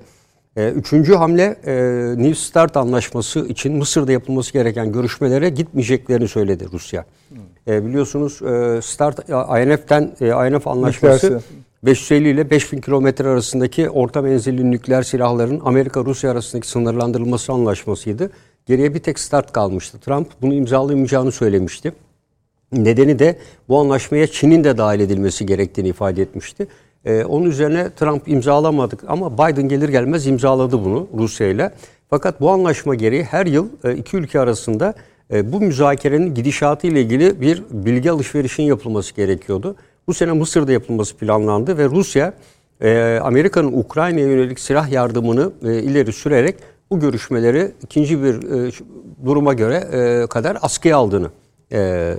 [0.57, 1.75] E, üçüncü hamle e,
[2.23, 7.05] New START anlaşması için Mısır'da yapılması gereken görüşmelere gitmeyeceklerini söyledi Rusya.
[7.69, 11.47] E, biliyorsunuz e, START INF'den e, INF anlaşması Nükleersi.
[11.85, 18.31] 550 ile 5000 kilometre arasındaki orta menzilli nükleer silahların Amerika-Rusya arasındaki sınırlandırılması anlaşmasıydı.
[18.67, 19.99] Geriye bir tek start kalmıştı.
[19.99, 21.93] Trump bunu imzalayamayacağını söylemişti.
[22.73, 23.39] Nedeni de
[23.69, 26.67] bu anlaşmaya Çin'in de dahil edilmesi gerektiğini ifade etmişti.
[27.05, 31.71] Ee, onun üzerine Trump imzalamadık ama Biden gelir gelmez imzaladı bunu Rusya ile.
[32.11, 34.95] Fakat bu anlaşma gereği her yıl e, iki ülke arasında
[35.33, 39.77] e, bu müzakerenin gidişatı ile ilgili bir bilgi alışverişinin yapılması gerekiyordu.
[40.07, 42.35] Bu sene Mısır'da yapılması planlandı ve Rusya
[42.81, 46.57] e, Amerika'nın Ukrayna'ya yönelik silah yardımını e, ileri sürerek
[46.91, 48.71] bu görüşmeleri ikinci bir e,
[49.25, 51.31] duruma göre e, kadar askıya aldığını
[51.73, 52.15] e,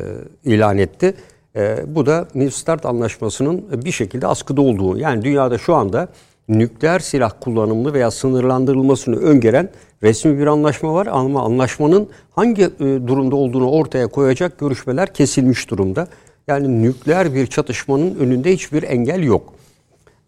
[0.46, 1.14] ilan etti.
[1.56, 4.98] E, bu da New START anlaşmasının bir şekilde askıda olduğu.
[4.98, 6.08] Yani dünyada şu anda
[6.50, 9.70] nükleer silah kullanımını veya sınırlandırılmasını öngören
[10.04, 16.08] resmi bir anlaşma var ama anlaşmanın hangi e, durumda olduğunu ortaya koyacak görüşmeler kesilmiş durumda.
[16.48, 19.54] Yani nükleer bir çatışmanın önünde hiçbir engel yok.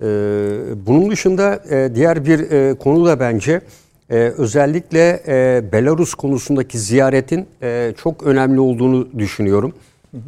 [0.01, 0.05] Ee,
[0.87, 3.61] bunun dışında e, diğer bir e, konu da bence
[4.09, 5.21] özellikle
[5.71, 7.45] Belarus konusundaki ziyaretin
[7.97, 9.73] çok önemli olduğunu düşünüyorum.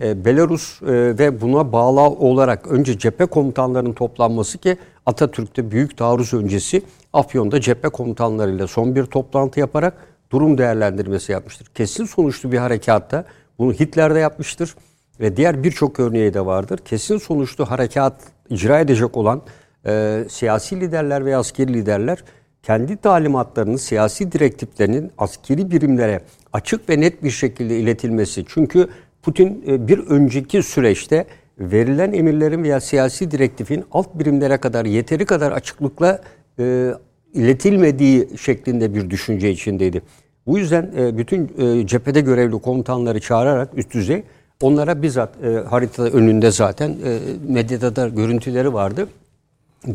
[0.02, 0.88] E, Belarus e,
[1.20, 6.82] ve buna bağlı olarak önce cephe komutanlarının toplanması ki Atatürk'te büyük taarruz öncesi
[7.14, 9.94] Afyon'da cephe komutanlarıyla son bir toplantı yaparak
[10.32, 11.68] durum değerlendirmesi yapmıştır.
[11.68, 13.26] Kesin sonuçlu bir harekatta
[13.60, 14.76] bunu Hitler de yapmıştır
[15.20, 16.80] ve diğer birçok örneği de vardır.
[16.86, 18.14] Kesin sonuçlu harekat
[18.50, 19.42] icra edecek olan
[19.86, 22.24] e, siyasi liderler ve askeri liderler
[22.64, 26.22] kendi talimatlarının, siyasi direktiflerinin askeri birimlere
[26.54, 28.46] açık ve net bir şekilde iletilmesi.
[28.48, 28.90] Çünkü
[29.22, 31.26] Putin e, bir önceki süreçte
[31.60, 36.22] verilen emirlerin veya siyasi direktifin alt birimlere kadar yeteri kadar açıklıkla
[36.60, 36.94] e,
[37.34, 40.02] iletilmediği şeklinde bir düşünce içindeydi.
[40.48, 44.24] Bu yüzden e, bütün e, cephede görevli komutanları çağırarak üst düzey
[44.62, 49.08] onlara bizzat e, haritada önünde zaten e, medyada da görüntüleri vardı.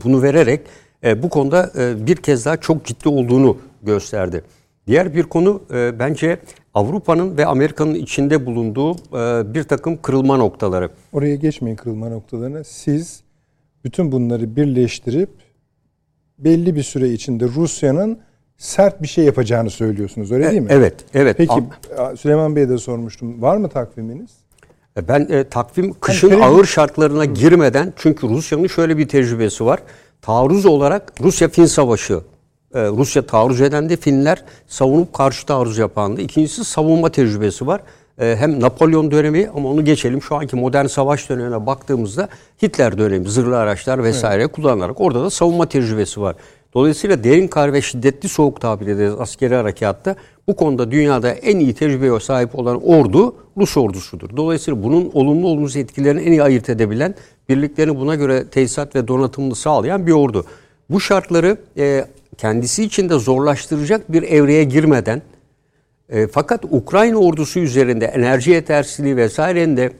[0.04, 0.60] Bunu vererek
[1.04, 4.44] e, bu konuda e, bir kez daha çok ciddi olduğunu gösterdi.
[4.86, 6.38] Diğer bir konu e, bence
[6.74, 10.90] Avrupa'nın ve Amerika'nın içinde bulunduğu e, bir takım kırılma noktaları.
[11.12, 12.64] Oraya geçmeyin kırılma noktalarına.
[12.64, 13.20] Siz
[13.84, 15.30] bütün bunları birleştirip
[16.38, 18.18] belli bir süre içinde Rusya'nın
[18.58, 20.68] sert bir şey yapacağını söylüyorsunuz öyle değil mi?
[20.70, 21.36] Evet, evet.
[21.36, 21.64] Peki
[22.16, 23.42] Süleyman Bey'e de sormuştum.
[23.42, 24.30] Var mı takviminiz?
[24.96, 29.80] E, ben e, takvim kışın yani, ağır şartlarına girmeden çünkü Rusya'nın şöyle bir tecrübesi var.
[30.22, 32.20] Taarruz olarak Rusya-Fin savaşı
[32.74, 36.20] ee, Rusya taarruz eden de Finler savunup karşı taarruz yapandı.
[36.20, 37.80] İkincisi savunma tecrübesi var.
[38.18, 40.22] Ee, hem Napolyon dönemi ama onu geçelim.
[40.22, 42.28] Şu anki modern savaş dönemine baktığımızda
[42.62, 44.52] Hitler dönemi zırhlı araçlar vesaire evet.
[44.52, 46.36] kullanarak orada da savunma tecrübesi var.
[46.74, 50.16] Dolayısıyla derin kar ve şiddetli soğuk tabir ederiz askeri harekatta.
[50.48, 54.36] Bu konuda dünyada en iyi tecrübeye sahip olan ordu Rus ordusudur.
[54.36, 57.14] Dolayısıyla bunun olumlu olumsuz etkilerini en iyi ayırt edebilen,
[57.48, 60.44] birliklerini buna göre tesisat ve donatımını sağlayan bir ordu.
[60.90, 62.04] Bu şartları e,
[62.34, 65.22] kendisi için de zorlaştıracak bir evreye girmeden
[66.08, 69.92] e, fakat Ukrayna ordusu üzerinde enerji yetersizliği vesairenin de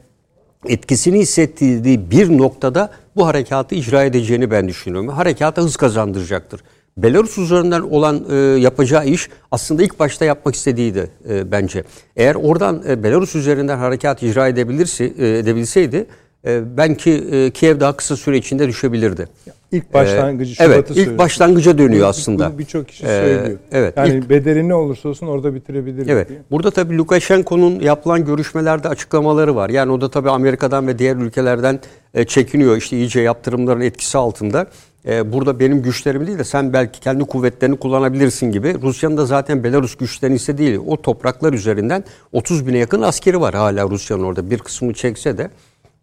[0.67, 5.09] etkisini hissettiği bir noktada bu harekatı icra edeceğini ben düşünüyorum.
[5.09, 6.61] Harekata hız kazandıracaktır.
[6.97, 11.85] Belarus üzerinden olan e, yapacağı iş aslında ilk başta yapmak istediğiydi e, bence.
[12.17, 16.07] Eğer oradan e, Belarus üzerinden harekat icra edebilirse e, edebilseydi
[16.47, 19.29] e, belki e, Kiev daha kısa süre içinde düşebilirdi.
[19.73, 21.19] İlk başlangıcı ee, Evet, ilk söylüyor.
[21.19, 22.59] başlangıca dönüyor aslında.
[22.59, 23.47] Birçok kişi söylüyor.
[23.47, 23.97] Ee, evet.
[23.97, 26.09] Yani ilk, bedeli ne olursa olsun orada bitirebilir.
[26.09, 26.29] Evet.
[26.29, 26.39] Diye.
[26.51, 29.71] Burada tabii Lukashenko'nun yapılan görüşmelerde açıklamaları var.
[29.71, 31.81] Yani o da tabii Amerika'dan ve diğer ülkelerden
[32.15, 32.77] e, çekiniyor.
[32.77, 34.67] İşte iyice yaptırımların etkisi altında.
[35.09, 38.83] E, burada benim güçlerim değil de sen belki kendi kuvvetlerini kullanabilirsin gibi.
[38.83, 40.79] Rusya'nın da zaten Belarus güçlerini ise değil.
[40.87, 44.51] O topraklar üzerinden 30 bine yakın askeri var hala Rusya'nın orada.
[44.51, 45.51] Bir kısmını çekse de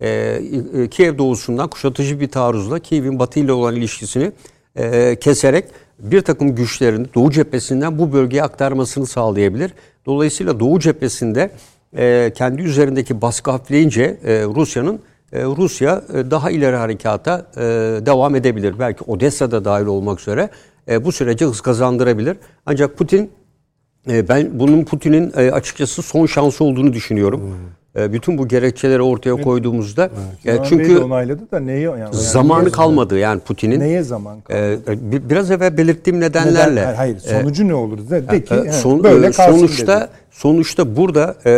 [0.02, 0.10] e,
[0.78, 4.32] e, Kiev doğusundan kuşatıcı bir taarruzla Kiev'in batı ile olan ilişkisini
[4.76, 5.66] e, keserek
[6.00, 9.74] bir takım güçlerini Doğu cephesinden bu bölgeye aktarmasını sağlayabilir.
[10.06, 11.52] Dolayısıyla Doğu cephesinde
[11.98, 15.00] e, kendi üzerindeki baskı hafifleyince e, Rusya'nın
[15.34, 17.62] e, Rusya e, daha ileri harekata e,
[18.06, 18.76] devam edebilir.
[18.80, 20.50] Belki Odessa'da dahil olmak üzere
[20.90, 22.38] e, bu sürece hız kazandırabilir.
[22.66, 23.32] Ancak Putin
[24.10, 27.42] e, ben bunun Putin'in e, açıkçası son şansı olduğunu düşünüyorum.
[27.42, 27.81] Hmm.
[27.96, 30.10] E, bütün bu gerekçeleri ortaya koyduğumuzda
[30.46, 30.62] evet.
[30.62, 33.80] e, çünkü onayladı da neyi yani, yani zamanı neye, kalmadı yani Putin'in.
[33.80, 35.16] Neye zaman e, kalmadı?
[35.16, 36.82] E, biraz evvel belirttiğim nedenlerle.
[36.82, 36.96] Neden?
[36.96, 38.10] Hayır, sonucu e, ne olur?
[38.10, 40.10] De ki e, son, böyle sonuçta dedi.
[40.32, 41.52] sonuçta burada e,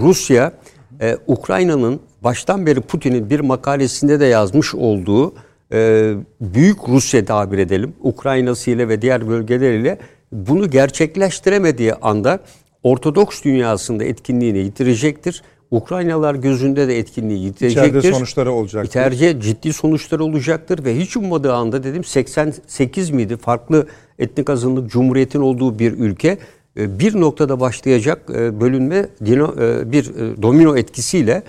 [0.00, 0.52] Rusya
[1.00, 5.34] e, Ukrayna'nın baştan beri Putin'in bir makalesinde de yazmış olduğu
[5.72, 9.98] e, büyük Rusya tabir edelim Ukrayna'sı ile ve diğer bölgeleriyle
[10.32, 12.40] bunu gerçekleştiremediği anda
[12.82, 15.42] Ortodoks dünyasında etkinliğini yitirecektir.
[15.70, 17.88] Ukraynalılar gözünde de etkinliği yitirecektir.
[17.88, 18.88] İçeride sonuçları olacaktır.
[18.88, 23.86] İçeride ciddi sonuçları olacaktır ve hiç ummadığı anda dedim 88 miydi farklı
[24.18, 26.38] etnik azınlık cumhuriyetin olduğu bir ülke
[26.76, 30.06] e, bir noktada başlayacak e, bölünme e, bir
[30.42, 31.42] domino etkisiyle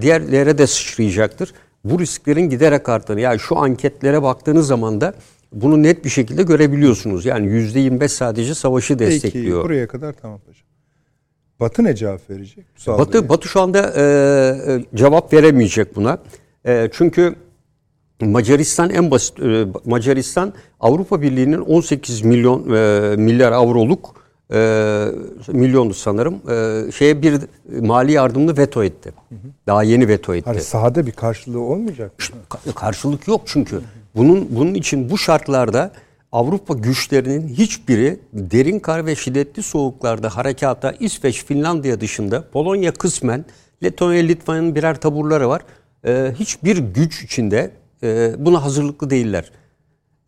[0.00, 1.52] diğerlere de sıçrayacaktır.
[1.84, 5.14] Bu risklerin giderek arttığını yani şu anketlere baktığınız zaman da
[5.52, 7.26] bunu net bir şekilde görebiliyorsunuz.
[7.26, 9.56] Yani %25 sadece savaşı destekliyor.
[9.56, 10.69] Peki buraya kadar tamam hocam.
[11.60, 12.64] Batı ne cevap verecek?
[12.86, 14.02] Batı, Batı şu anda e,
[14.72, 16.18] e, cevap veremeyecek buna.
[16.66, 17.34] E, çünkü
[18.20, 24.14] Macaristan en basit e, Macaristan Avrupa Birliği'nin 18 milyon e, milyar avroluk
[24.52, 25.06] e,
[25.48, 27.40] milyondu sanırım e, şeye bir
[27.80, 29.12] mali yardımını veto etti.
[29.28, 29.38] Hı hı.
[29.66, 30.50] Daha yeni veto etti.
[30.50, 32.72] Hani sahada bir karşılığı olmayacak mı?
[32.74, 33.80] Karşılık yok çünkü.
[34.16, 35.92] Bunun bunun için bu şartlarda
[36.32, 43.44] Avrupa güçlerinin hiçbiri derin kar ve şiddetli soğuklarda harekata İsveç, Finlandiya dışında Polonya kısmen,
[43.82, 45.62] Letonya, Litvanya'nın birer taburları var.
[46.06, 47.70] Ee, hiçbir güç içinde
[48.02, 49.50] e, buna hazırlıklı değiller.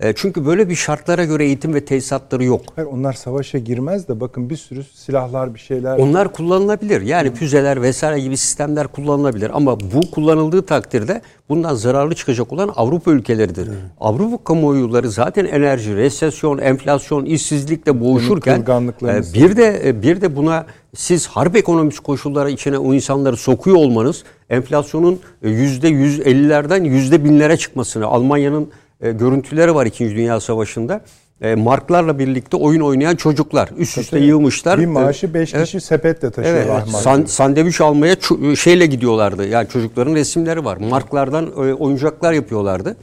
[0.03, 2.61] E, çünkü böyle bir şartlara göre eğitim ve tesisatları yok.
[2.76, 5.98] Hayır, onlar savaşa girmez de bakın bir sürü silahlar bir şeyler.
[5.98, 7.00] Onlar kullanılabilir.
[7.00, 7.34] Yani hmm.
[7.34, 9.50] füzeler vesaire gibi sistemler kullanılabilir.
[9.55, 13.66] Ama bu kullanıldığı takdirde bundan zararlı çıkacak olan Avrupa ülkeleridir.
[13.66, 13.74] Hmm.
[14.00, 18.64] Avrupa kamuoyuları zaten enerji, resesyon, enflasyon, işsizlikle boğuşurken
[19.03, 23.76] e, bir de e, bir de buna siz harp ekonomisi koşulları içine o insanları sokuyor
[23.76, 28.70] olmanız enflasyonun yüzde yüz ellilerden yüzde binlere çıkmasını Almanya'nın
[29.03, 30.16] e, görüntüleri var 2.
[30.16, 31.00] Dünya Savaşı'nda.
[31.40, 34.80] E, marklarla birlikte oyun oynayan çocuklar üst üste Tabii, yığmışlar.
[34.80, 35.64] Bir maaşı 5 evet.
[35.64, 36.82] kişi sepetle taşıyorlar.
[36.82, 38.16] Evet, san, sandviç almaya
[38.57, 39.48] şeyle gidiyorlardı.
[39.48, 40.76] Yani çocukların resimleri var.
[40.76, 42.96] Marklardan e, oyuncaklar yapıyorlardı.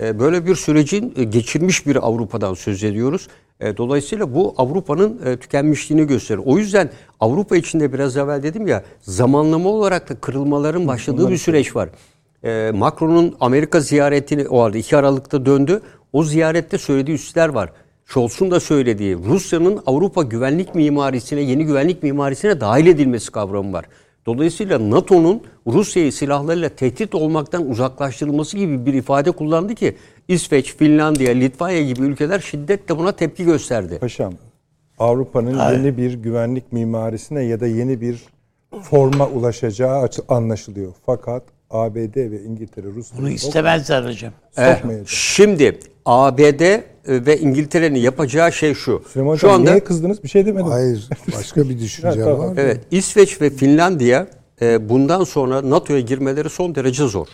[0.00, 3.28] E, böyle bir sürecin e, geçirmiş bir Avrupa'dan söz ediyoruz.
[3.60, 6.40] E, dolayısıyla bu Avrupa'nın e, tükenmişliğini gösterir.
[6.44, 6.90] O yüzden
[7.20, 11.88] Avrupa içinde biraz evvel dedim ya zamanlama olarak da kırılmaların başladığı bir süreç var
[12.44, 15.80] e, Macron'un Amerika ziyaretini o halde 2 Aralık'ta döndü.
[16.12, 17.72] O ziyarette söylediği üsler var.
[18.06, 23.84] Scholz'un da söylediği Rusya'nın Avrupa güvenlik mimarisine, yeni güvenlik mimarisine dahil edilmesi kavramı var.
[24.26, 29.96] Dolayısıyla NATO'nun Rusya'yı silahlarıyla tehdit olmaktan uzaklaştırılması gibi bir ifade kullandı ki
[30.28, 33.98] İsveç, Finlandiya, Litvanya gibi ülkeler şiddetle buna tepki gösterdi.
[34.00, 34.32] Paşam,
[34.98, 38.22] Avrupa'nın yeni bir güvenlik mimarisine ya da yeni bir
[38.82, 40.92] forma ulaşacağı anlaşılıyor.
[41.06, 43.18] Fakat ABD ve İngiltere, Rusya...
[43.18, 44.32] Bunu istemezler hocam.
[44.56, 49.02] Eh, şimdi ABD e, ve İngiltere'nin yapacağı şey şu.
[49.12, 50.22] Süleyman şu anda niye kızdınız?
[50.22, 50.66] Bir şey demedim.
[50.66, 51.08] Hayır.
[51.36, 52.54] Başka bir düşünce var.
[52.56, 52.80] Evet.
[52.90, 54.26] İsveç ve Finlandiya
[54.62, 57.26] e, bundan sonra NATO'ya girmeleri son derece zor.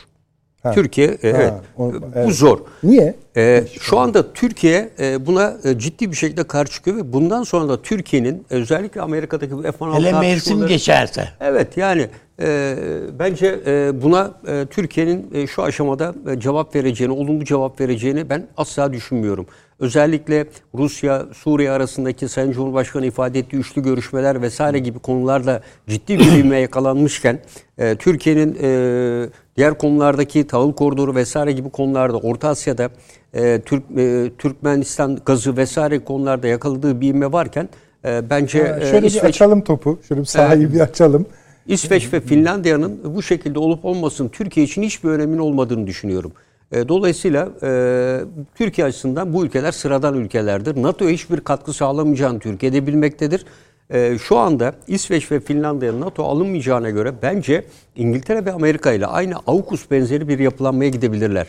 [0.63, 0.73] Ha.
[0.73, 2.59] Türkiye e, ha, evet, o, evet bu zor.
[2.83, 3.15] Niye?
[3.37, 7.69] Ee, şu anda Türkiye e, buna e, ciddi bir şekilde karşı çıkıyor ve bundan sonra
[7.69, 11.29] da Türkiye'nin özellikle Amerika'daki bu F-16 Hele mevsim geçerse.
[11.41, 12.09] Evet yani
[12.41, 12.77] e,
[13.19, 18.47] bence e, buna e, Türkiye'nin e, şu aşamada e, cevap vereceğini, olumlu cevap vereceğini ben
[18.57, 19.47] asla düşünmüyorum.
[19.79, 26.33] Özellikle Rusya, Suriye arasındaki Sayın Cumhurbaşkanı ifade ettiği üçlü görüşmeler vesaire gibi konularda ciddi bir
[26.33, 27.41] ivme yakalanmışken
[27.79, 32.91] e, Türkiye'nin e, diğer konulardaki tahıl koridoru vesaire gibi konularda Orta Asya'da
[33.35, 37.69] e, Türk e, Türkmenistan gazı vesaire konularda yakaladığı ivme varken
[38.05, 39.23] e, bence ha, şöyle e, İsveç...
[39.23, 39.99] bir açalım topu.
[40.09, 41.27] Şöyle bir sahayı bir açalım.
[41.67, 46.33] İsveç ve Finlandiya'nın bu şekilde olup olmasının Türkiye için hiçbir önemin olmadığını düşünüyorum.
[46.73, 48.21] E, dolayısıyla e,
[48.55, 50.83] Türkiye açısından bu ülkeler sıradan ülkelerdir.
[50.83, 53.45] NATO'ya hiçbir katkı sağlamayacağını Türkiye'de bilmektedir.
[53.91, 57.65] E, şu anda İsveç ve Finlandiya NATO alınmayacağına göre bence
[57.97, 61.47] İngiltere ve Amerika ile aynı AUKUS benzeri bir yapılanmaya gidebilirler.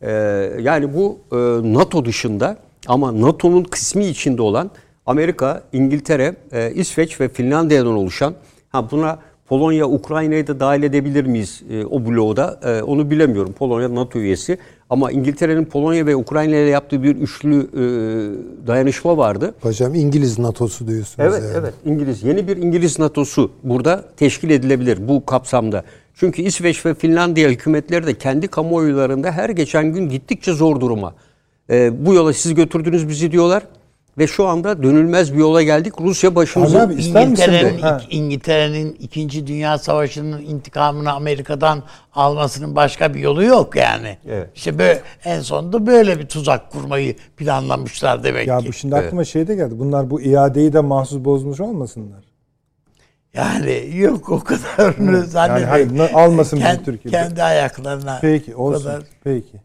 [0.00, 0.12] E,
[0.60, 1.36] yani bu e,
[1.74, 4.70] NATO dışında ama NATO'nun kısmi içinde olan
[5.06, 8.34] Amerika, İngiltere, e, İsveç ve Finlandiya'dan oluşan
[8.68, 9.18] ha buna
[9.48, 12.60] Polonya, Ukrayna'yı da dahil edebilir miyiz e, o bloğda?
[12.64, 13.52] E, onu bilemiyorum.
[13.52, 14.58] Polonya NATO üyesi.
[14.90, 17.82] Ama İngiltere'nin Polonya ve Ukrayna ile yaptığı bir üçlü e,
[18.66, 19.54] dayanışma vardı.
[19.60, 21.28] Hocam İngiliz NATO'su diyorsunuz.
[21.28, 21.56] Evet, yani.
[21.60, 21.74] evet.
[21.84, 22.22] İngiliz.
[22.22, 25.84] Yeni bir İngiliz NATO'su burada teşkil edilebilir bu kapsamda.
[26.14, 31.14] Çünkü İsveç ve Finlandiya hükümetleri de kendi kamuoylarında her geçen gün gittikçe zor duruma.
[31.70, 33.62] E, bu yola siz götürdünüz bizi diyorlar.
[34.18, 36.00] Ve şu anda dönülmez bir yola geldik.
[36.00, 36.82] Rusya başımıza...
[36.82, 39.46] Abi, İngiltere'nin, İngiltere'nin 2.
[39.46, 41.82] Dünya Savaşı'nın intikamını Amerika'dan
[42.14, 44.18] almasının başka bir yolu yok yani.
[44.28, 44.50] Evet.
[44.54, 48.64] İşte böyle, en sonunda böyle bir tuzak kurmayı planlamışlar demek ya ki.
[48.64, 49.32] Ya bu şimdi aklıma evet.
[49.32, 49.78] şey de geldi.
[49.78, 52.24] Bunlar bu iadeyi de mahsus bozmuş olmasınlar.
[53.34, 55.84] Yani yok o kadarını zannediyorum.
[55.88, 57.16] Yani hayır, almasın Kend, bizi Türkiye'de.
[57.16, 58.18] Kendi ayaklarına.
[58.20, 58.84] Peki olsun.
[58.84, 59.02] Kadar.
[59.24, 59.56] Peki.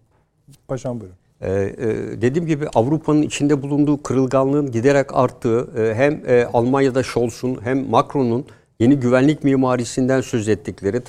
[0.67, 1.17] Paşam buyurun.
[1.41, 7.59] Ee, e, dediğim gibi Avrupa'nın içinde bulunduğu kırılganlığın giderek arttığı e, hem e, Almanya'da Scholz'un
[7.63, 8.45] hem Macron'un
[8.79, 11.03] yeni güvenlik mimarisinden söz ettikleri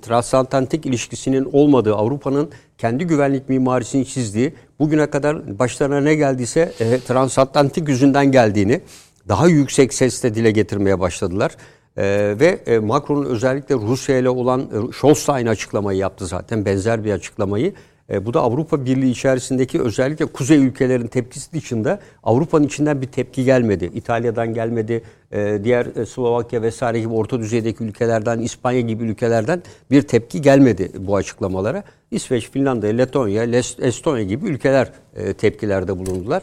[0.00, 6.72] transatlantik, ilişkisinin olmadığı Avrupa'nın kendi güvenlik mimarisini çizdiği bugüne kadar başlarına ne geldiyse
[7.06, 8.80] transatlantik yüzünden geldiğini
[9.28, 11.56] daha yüksek sesle dile getirmeye başladılar.
[11.96, 17.72] Ee, ve Macron'un özellikle Rusya ile olan Scholz aynı açıklamayı yaptı zaten benzer bir açıklamayı.
[18.10, 23.44] E, bu da Avrupa Birliği içerisindeki özellikle kuzey ülkelerin tepkisi dışında Avrupa'nın içinden bir tepki
[23.44, 23.90] gelmedi.
[23.94, 25.02] İtalya'dan gelmedi,
[25.32, 30.92] e, diğer e, Slovakya vesaire gibi orta düzeydeki ülkelerden, İspanya gibi ülkelerden bir tepki gelmedi
[30.98, 31.82] bu açıklamalara.
[32.10, 33.44] İsveç, Finlandiya, Letonya,
[33.78, 36.42] Estonya gibi ülkeler e, tepkilerde bulundular.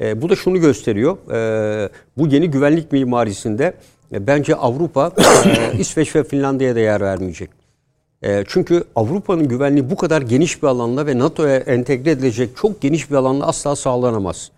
[0.00, 3.74] E, bu da şunu gösteriyor, e, bu yeni güvenlik mimarisinde
[4.12, 5.12] e, bence Avrupa
[5.74, 7.59] e, İsveç ve Finlandiya'ya da yer vermeyecek.
[8.22, 13.10] E, çünkü Avrupa'nın güvenliği bu kadar geniş bir alanla ve NATO'ya entegre edilecek çok geniş
[13.10, 14.50] bir alanla asla sağlanamaz.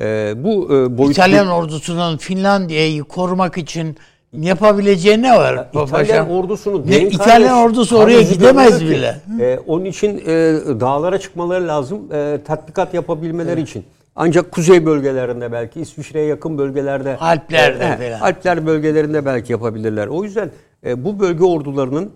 [0.00, 1.12] E, bu e, boyut...
[1.12, 3.96] İtalyan ordusunun Finlandiya'yı korumak için
[4.32, 5.54] yapabileceği ne var?
[5.54, 9.20] Ya, İtalyan ordusunu ne, İtalyan ordusu oraya gidemez bile.
[9.40, 10.30] E, onun için e,
[10.80, 12.12] dağlara çıkmaları lazım.
[12.12, 13.68] E, tatbikat yapabilmeleri evet.
[13.68, 13.84] için.
[14.16, 18.20] Ancak kuzey bölgelerinde belki İsviçre'ye yakın bölgelerde Alplerde e, falan.
[18.20, 20.06] Alpler bölgelerinde belki yapabilirler.
[20.06, 20.50] O yüzden
[20.86, 22.10] e, bu bölge ordularının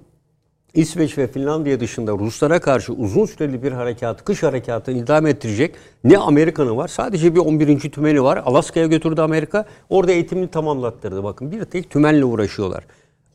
[0.75, 6.19] İsveç ve Finlandiya dışında Ruslara karşı uzun süreli bir harekat, kış harekatını idam ettirecek ne
[6.19, 6.89] Amerika'nın var.
[6.89, 7.81] Sadece bir 11.
[7.81, 8.43] tümeni var.
[8.47, 9.65] Alaska'ya götürdü Amerika.
[9.89, 11.25] Orada eğitimini tamamlattırdı.
[11.25, 12.85] Bakın bir tek tümenle uğraşıyorlar.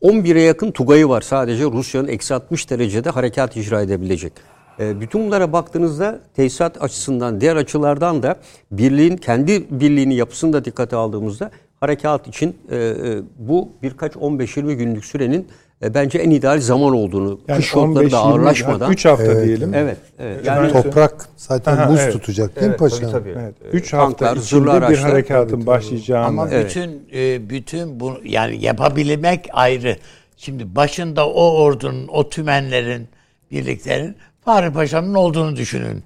[0.01, 4.33] 11'e yakın Tugay'ı var sadece Rusya'nın eksi 60 derecede harekat icra edebilecek.
[4.79, 8.35] E, bütün bunlara baktığınızda tesisat açısından diğer açılardan da
[8.71, 15.05] birliğin kendi birliğini yapısını da dikkate aldığımızda harekat için e, e, bu birkaç 15-20 günlük
[15.05, 15.47] sürenin
[15.83, 18.91] e, bence en ideal zaman olduğunu, yani kış şortları da ağırlaşmadan.
[18.91, 19.73] 3 hafta evet, diyelim.
[19.73, 19.97] Evet.
[20.19, 20.45] evet.
[20.45, 22.13] Yani toprak zaten Aha, buz evet.
[22.13, 22.99] tutacak değil mi evet, paşam?
[22.99, 23.43] Tabii, tabii.
[23.43, 23.55] Evet.
[23.73, 26.25] 3 hafta Tanklar, içinde bir harekatın tabii, başlayacağını.
[26.25, 26.65] Ama evet.
[26.65, 29.97] bütün e, bütün bu yani yapabilmek ayrı.
[30.37, 33.07] Şimdi başında o ordunun, o tümenlerin,
[33.51, 34.15] birliklerin
[34.45, 36.03] Fahri Paşa'nın olduğunu düşünün.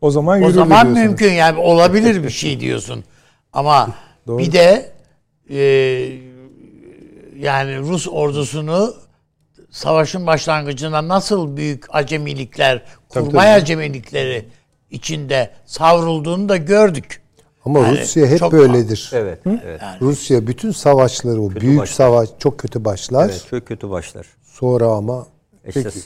[0.00, 1.06] O zaman O zaman diyorsunuz.
[1.06, 3.04] mümkün yani olabilir bir şey diyorsun.
[3.52, 3.88] Ama
[4.26, 4.92] bir de
[5.50, 5.58] e,
[7.38, 8.94] yani Rus ordusunu
[9.70, 14.48] savaşın başlangıcında nasıl büyük acemilikler, kurmay acemilikleri
[14.90, 17.22] içinde savrulduğunu da gördük.
[17.64, 19.10] Ama yani Rusya hep çok, böyledir.
[19.12, 19.82] Evet, evet.
[19.82, 21.94] Yani, Rusya bütün savaşları o büyük başlar.
[21.94, 23.28] savaş çok kötü başlar.
[23.30, 24.26] Evet, çok kötü başlar.
[24.42, 25.26] Sonra ama
[25.66, 25.98] işte, peki.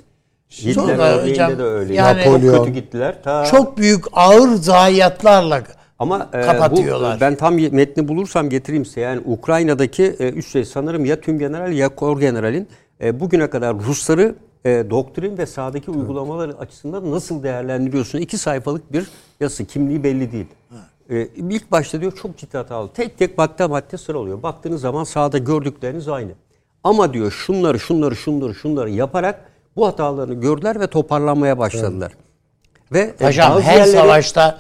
[0.50, 1.94] Hitler Sonra hocam, de öyle.
[1.94, 2.56] Yani, Napolyon.
[2.56, 3.22] Çok kötü gittiler.
[3.22, 3.44] Ta...
[3.44, 5.62] Çok büyük ağır zayiatlarla
[6.02, 7.16] ama e, kapatıyorlar.
[7.16, 9.00] Bu, ben tam metni bulursam getireyim size.
[9.00, 12.68] Yani Ukrayna'daki e, üst şey sanırım ya tüm general ya kor generalin
[13.00, 14.34] e, bugüne kadar Rusları
[14.64, 16.00] e, doktrin ve sahadaki evet.
[16.00, 18.18] uygulamaları açısından nasıl değerlendiriyorsun?
[18.18, 19.06] İki sayfalık bir
[19.40, 19.64] yazı.
[19.64, 20.46] Kimliği belli değil.
[21.10, 22.92] E, ilk başta diyor çok ciddi hatalı.
[22.92, 24.42] Tek tek madde madde sıralıyor.
[24.42, 26.30] Baktığınız zaman sahada gördükleriniz aynı.
[26.84, 29.44] Ama diyor şunları şunları şunları şunları yaparak
[29.76, 32.12] bu hatalarını gördüler ve toparlanmaya başladılar.
[32.92, 33.20] Evet.
[33.20, 33.90] Ve Hocam her yerleri...
[33.90, 34.58] savaşta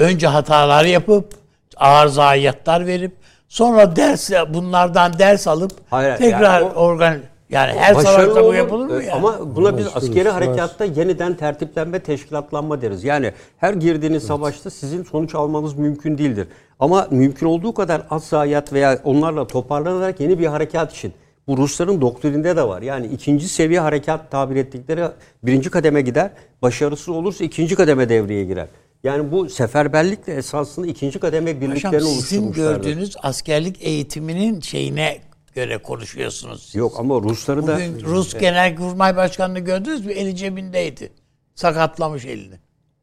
[0.00, 1.34] önce hatalar yapıp
[1.76, 3.12] ağır zayiatlar verip
[3.48, 7.18] sonra ders bunlardan ders alıp Hayır, tekrar yani o, organ
[7.50, 9.12] yani her savaşta bu yapılır mı yani?
[9.12, 13.04] Ama buna biz askeri harekatta yeniden tertiplenme, teşkilatlanma deriz.
[13.04, 14.28] Yani her girdiğiniz evet.
[14.28, 16.48] savaşta sizin sonuç almanız mümkün değildir.
[16.78, 21.12] Ama mümkün olduğu kadar az zayiat veya onlarla toparlanarak yeni bir harekat için
[21.46, 22.82] Bu Rusların doktrininde de var.
[22.82, 25.04] Yani ikinci seviye harekat tabir ettikleri
[25.42, 26.30] birinci kademe gider.
[26.62, 28.66] Başarısız olursa ikinci kademe devreye girer.
[29.04, 35.20] Yani bu seferberlikle esasında ikinci kademe birliklerini Paşam, sizin gördüğünüz askerlik eğitiminin şeyine
[35.54, 36.74] göre konuşuyorsunuz.
[36.74, 37.74] Yok ama Rusları da...
[37.74, 38.40] Bugün Rus evet.
[38.40, 40.12] Genelkurmay Başkanı'nı gördünüz mü?
[40.12, 41.12] Eli cebindeydi.
[41.54, 42.54] Sakatlamış elini.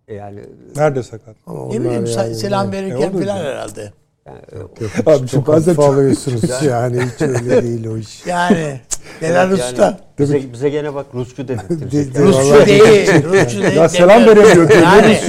[0.07, 0.39] E yani
[0.75, 1.35] Nerede sakat?
[1.47, 3.93] Ama ne bileyim yani, selam verirken e, falan herhalde.
[4.27, 4.71] Yani, yok,
[5.05, 8.25] Abi çok fazla alıyorsunuz yani hiç öyle değil o iş.
[8.25, 8.81] Yani
[9.21, 9.83] Genel evet, Usta.
[9.83, 12.15] Yani bize, bize gene bak Rusçu dedirtecek.
[12.15, 13.23] Rusçu değil.
[13.23, 13.75] Rusçu değil.
[13.75, 14.69] Ya selam veremiyor.
[14.69, 15.19] Yani,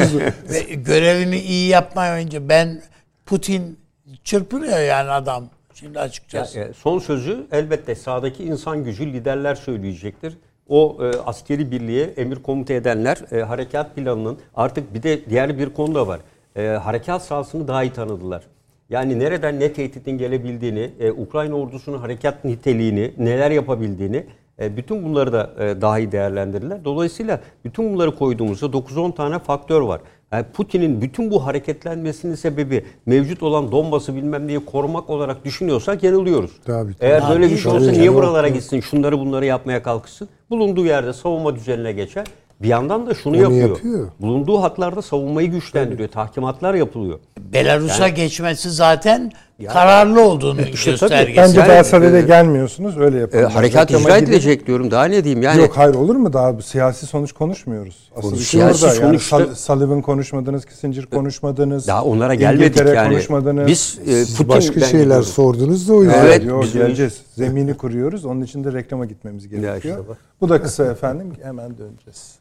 [0.51, 2.83] ve görevini iyi yapmayınca ben
[3.27, 3.79] Putin
[4.25, 5.45] çırpınıyor yani adam.
[5.75, 6.59] Şimdi açıkçası.
[6.59, 10.39] Ya, e, son sözü elbette sağdaki insan gücü liderler söyleyecektir.
[10.69, 15.71] O e, askeri birliğe emir komuta edenler e, harekat planının artık bir de diğer bir
[15.71, 16.21] konu da var.
[16.57, 18.43] E, harekat sahasını daha iyi tanıdılar.
[18.91, 24.27] Yani nereden ne tehditin gelebildiğini, e, Ukrayna ordusunun harekat niteliğini, neler yapabildiğini
[24.61, 26.85] e, bütün bunları da e, daha iyi değerlendirirler.
[26.85, 30.01] Dolayısıyla bütün bunları koyduğumuzda 9-10 tane faktör var.
[30.33, 36.51] Yani Putin'in bütün bu hareketlenmesinin sebebi mevcut olan Donbas'ı bilmem diye korumak olarak düşünüyorsak yanılıyoruz.
[36.65, 37.11] Tabii, tabii.
[37.11, 40.29] Eğer böyle bir şey olsa niye buralara gitsin, şunları bunları yapmaya kalkışsın?
[40.51, 42.27] Bulunduğu yerde savunma düzenine geçer.
[42.63, 43.69] Bir yandan da şunu yapıyor.
[43.69, 44.09] yapıyor.
[44.21, 46.09] Bulunduğu hatlarda savunmayı güçlendiriyor.
[46.09, 46.15] Tabii.
[46.15, 47.19] Tahkimatlar yapılıyor.
[47.53, 51.37] Belarus'a yani, geçmesi zaten yani, kararlı olduğunu işte göstergesi.
[51.37, 52.99] Bence daha sadede gelmiyorsunuz.
[52.99, 53.39] Öyle yapın.
[53.39, 54.91] E, harekat icra edilecek diyorum.
[54.91, 55.61] Daha ne diyeyim yani.
[55.61, 56.33] Yok hayır olur mu?
[56.33, 58.11] Daha siyasi sonuç konuşmuyoruz.
[58.17, 58.95] Asıl Konu, şey siyasi orada.
[58.95, 61.87] Sonuçta, yani Sullivan konuşmadınız, Kissinger konuşmadınız.
[61.87, 63.09] Daha onlara gelmedik İngiltere yani.
[63.09, 63.67] konuşmadınız.
[63.67, 65.29] Biz e, Putin başka şeyler gidiyoruz.
[65.29, 66.25] sordunuz da o yüzden.
[66.25, 66.45] Evet.
[66.45, 67.23] Yok, geleceğiz.
[67.37, 68.25] Zemini kuruyoruz.
[68.25, 69.99] Onun için de reklama gitmemiz gerekiyor.
[69.99, 71.33] Işte Bu da kısa efendim.
[71.43, 72.38] Hemen döneceğiz.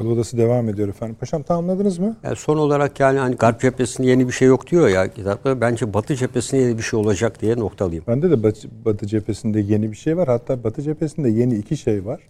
[0.00, 1.16] Akıl odası devam ediyor efendim.
[1.20, 2.16] Paşam tamamladınız mı?
[2.22, 5.60] Yani son olarak yani hani Garp cephesinde yeni bir şey yok diyor ya kitapta.
[5.60, 8.04] Bence Batı cephesinde yeni bir şey olacak diye noktalıyım.
[8.08, 10.28] Bende de Batı, Batı cephesinde yeni bir şey var.
[10.28, 12.20] Hatta Batı cephesinde yeni iki şey var.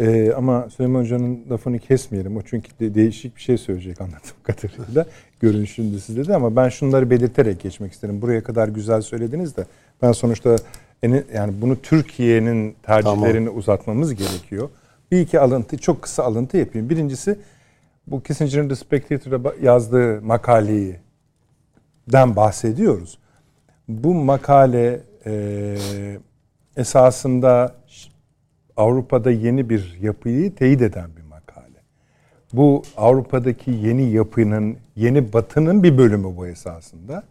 [0.00, 2.36] Ee, ama Süleyman Hoca'nın lafını kesmeyelim.
[2.36, 5.06] O çünkü de, değişik bir şey söyleyecek anladığım kadarıyla.
[5.40, 8.22] Görünüşünde sizde de ama ben şunları belirterek geçmek isterim.
[8.22, 9.64] Buraya kadar güzel söylediniz de
[10.02, 10.56] ben sonuçta
[11.34, 13.58] yani bunu Türkiye'nin tercihlerini tamam.
[13.58, 14.68] uzatmamız gerekiyor
[15.10, 16.90] bir iki alıntı, çok kısa alıntı yapayım.
[16.90, 17.38] Birincisi
[18.06, 20.96] bu Kissinger'ın The Spectator'da yazdığı makaleyi
[22.12, 23.18] den bahsediyoruz.
[23.88, 25.76] Bu makale e,
[26.76, 27.74] esasında
[28.76, 31.76] Avrupa'da yeni bir yapıyı teyit eden bir makale.
[32.52, 37.22] Bu Avrupa'daki yeni yapının, yeni batının bir bölümü bu esasında.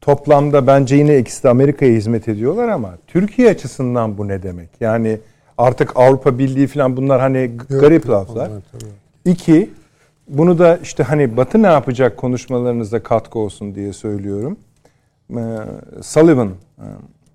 [0.00, 4.70] Toplamda bence yine ikisi de Amerika'ya hizmet ediyorlar ama Türkiye açısından bu ne demek?
[4.80, 5.18] Yani
[5.58, 8.50] Artık Avrupa Birliği falan bunlar hani Yok, garip laflar.
[9.24, 9.70] İki,
[10.28, 14.56] bunu da işte hani Batı ne yapacak konuşmalarınızda katkı olsun diye söylüyorum.
[15.30, 15.36] Ee,
[16.02, 16.48] Sullivan,
[16.78, 16.84] e,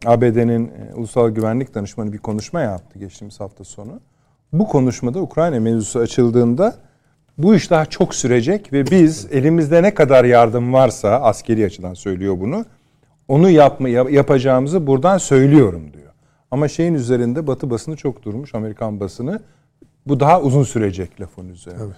[0.06, 4.00] ABD'nin e, Ulusal Güvenlik Danışmanı bir konuşma yaptı geçtiğimiz hafta sonu.
[4.54, 6.76] Bu konuşmada Ukrayna mevzusu açıldığında
[7.38, 12.40] bu iş daha çok sürecek ve biz elimizde ne kadar yardım varsa askeri açıdan söylüyor
[12.40, 12.66] bunu.
[13.28, 16.03] Onu yapma yapacağımızı buradan söylüyorum diyor.
[16.54, 19.40] Ama şeyin üzerinde Batı basını çok durmuş, Amerikan basını.
[20.08, 21.80] Bu daha uzun sürecek lafın üzerine.
[21.84, 21.96] Evet.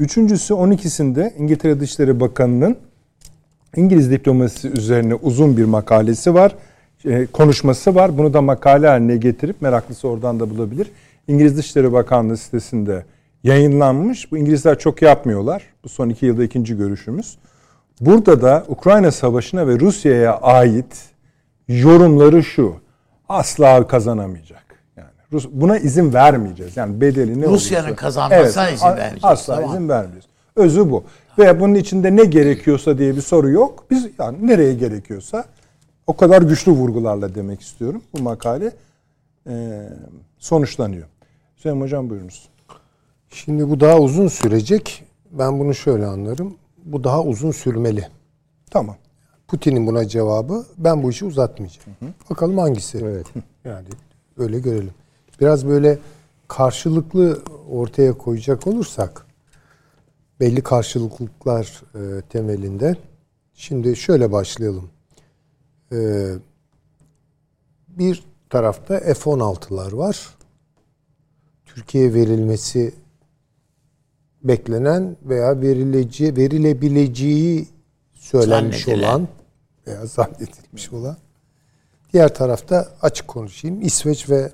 [0.00, 2.76] Üçüncüsü 12'sinde İngiltere Dışişleri Bakanı'nın
[3.76, 6.56] İngiliz diplomasisi üzerine uzun bir makalesi var.
[7.04, 8.18] E, konuşması var.
[8.18, 10.90] Bunu da makale haline getirip meraklısı oradan da bulabilir.
[11.28, 13.04] İngiliz Dışişleri Bakanlığı sitesinde
[13.44, 14.32] yayınlanmış.
[14.32, 15.62] Bu İngilizler çok yapmıyorlar.
[15.84, 17.38] Bu son iki yılda ikinci görüşümüz.
[18.00, 21.10] Burada da Ukrayna Savaşı'na ve Rusya'ya ait
[21.68, 22.82] yorumları şu
[23.32, 24.64] asla kazanamayacak.
[24.96, 26.76] Yani Rus, buna izin vermeyeceğiz.
[26.76, 29.24] Yani bedeli ne Rusya'nın kazanmasına evet, izin vermeyeceğiz.
[29.24, 29.70] Asla tamam.
[29.70, 30.28] izin vermiyoruz.
[30.56, 31.04] Özü bu.
[31.38, 33.84] Veya bunun içinde ne gerekiyorsa diye bir soru yok.
[33.90, 35.44] Biz yani nereye gerekiyorsa
[36.06, 38.02] o kadar güçlü vurgularla demek istiyorum.
[38.14, 38.72] Bu makale
[39.48, 39.82] e,
[40.38, 41.06] sonuçlanıyor.
[41.56, 42.48] Süleyman Hocam buyurunuz.
[43.30, 45.04] Şimdi bu daha uzun sürecek.
[45.30, 46.56] Ben bunu şöyle anlarım.
[46.84, 48.08] Bu daha uzun sürmeli.
[48.70, 48.96] Tamam.
[49.52, 51.96] Putin'in buna cevabı ben bu işi uzatmayacağım.
[52.00, 52.10] Hı hı.
[52.30, 52.98] Bakalım hangisi?
[52.98, 53.26] Evet.
[53.64, 53.88] Yani
[54.36, 54.94] öyle görelim.
[55.40, 55.98] Biraz böyle
[56.48, 59.26] karşılıklı ortaya koyacak olursak
[60.40, 62.96] belli karşılıklıklar e, temelinde.
[63.54, 64.90] Şimdi şöyle başlayalım.
[65.92, 66.28] E,
[67.88, 70.34] bir tarafta F-16'lar var.
[71.66, 72.94] Türkiye verilmesi
[74.44, 77.68] beklenen veya verileceği, verilebileceği
[78.14, 79.28] söylenmiş olan
[79.86, 81.16] veya zannedilmiş olan.
[82.12, 84.50] Diğer tarafta açık konuşayım İsveç ve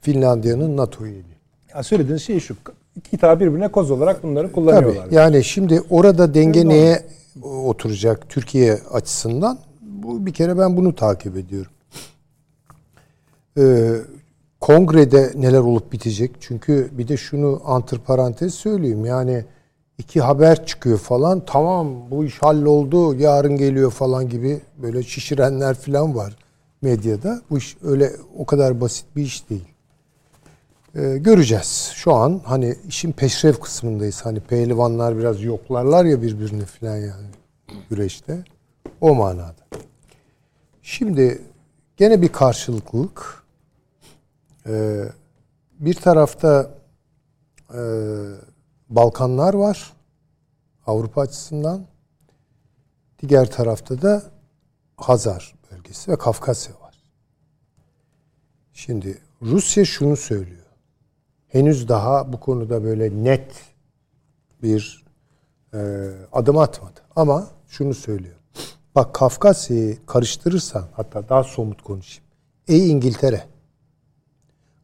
[0.00, 1.36] Finlandiya'nın NATO üyeliği.
[1.74, 2.56] Ya söylediğiniz şey şu.
[2.96, 5.04] İki tane birbirine koz olarak bunları kullanıyorlar.
[5.04, 5.14] Tabii.
[5.14, 7.06] Yani şimdi orada denge neye
[7.42, 9.58] oturacak Türkiye açısından?
[10.02, 11.72] bu bir kere ben bunu takip ediyorum.
[13.58, 13.92] Ee,
[14.60, 16.30] kongrede neler olup bitecek?
[16.40, 19.04] Çünkü bir de şunu antiparantez söyleyeyim.
[19.04, 19.44] Yani
[19.98, 21.42] iki haber çıkıyor falan.
[21.46, 23.14] Tamam bu iş halloldu.
[23.14, 26.36] Yarın geliyor falan gibi böyle şişirenler falan var
[26.82, 27.42] medyada.
[27.50, 29.68] Bu iş öyle o kadar basit bir iş değil.
[30.96, 31.92] Ee, göreceğiz.
[31.94, 34.24] Şu an hani işin peşrev kısmındayız.
[34.24, 37.26] Hani pehlivanlar biraz yoklarlar ya birbirini falan yani
[37.90, 38.44] güreşte.
[39.00, 39.62] O manada.
[40.82, 41.42] Şimdi
[41.96, 43.42] gene bir karşılıklılık.
[44.66, 45.04] Ee,
[45.80, 46.70] bir tarafta
[47.74, 47.80] e,
[48.96, 49.92] Balkanlar var
[50.86, 51.86] Avrupa açısından.
[53.28, 54.22] Diğer tarafta da
[54.96, 56.94] Hazar bölgesi ve Kafkasya var.
[58.72, 60.66] Şimdi Rusya şunu söylüyor.
[61.48, 63.52] Henüz daha bu konuda böyle net
[64.62, 65.04] bir
[65.74, 67.00] e, adım atmadı.
[67.16, 68.36] Ama şunu söylüyor.
[68.94, 72.24] Bak Kafkasya'yı karıştırırsan hatta daha somut konuşayım.
[72.68, 73.44] Ey İngiltere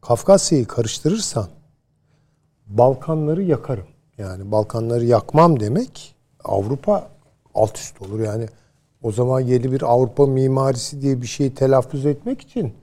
[0.01, 1.47] Kafkasya'yı karıştırırsan
[2.67, 3.87] Balkanları yakarım.
[4.19, 7.09] Yani Balkanları yakmam demek Avrupa
[7.55, 8.19] alt üst olur.
[8.19, 8.45] Yani
[9.03, 12.73] o zaman yeni bir Avrupa mimarisi diye bir şeyi telaffuz etmek için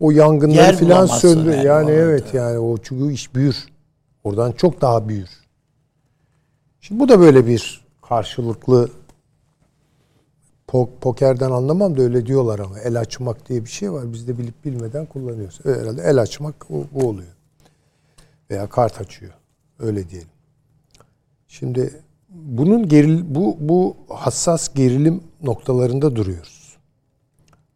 [0.00, 1.52] o yangınları filan söndür.
[1.52, 3.56] Yani, yani evet yani o çünkü iş büyür.
[4.24, 5.30] Oradan çok daha büyür.
[6.80, 8.90] Şimdi bu da böyle bir karşılıklı
[11.00, 14.12] pokerden anlamam da öyle diyorlar ama el açmak diye bir şey var.
[14.12, 15.60] Biz de bilip bilmeden kullanıyoruz.
[15.64, 17.36] Herhalde el açmak bu, bu oluyor.
[18.50, 19.32] Veya kart açıyor.
[19.78, 20.28] Öyle diyelim.
[21.58, 22.00] Şimdi
[22.30, 26.76] bunun geril bu bu hassas gerilim noktalarında duruyoruz.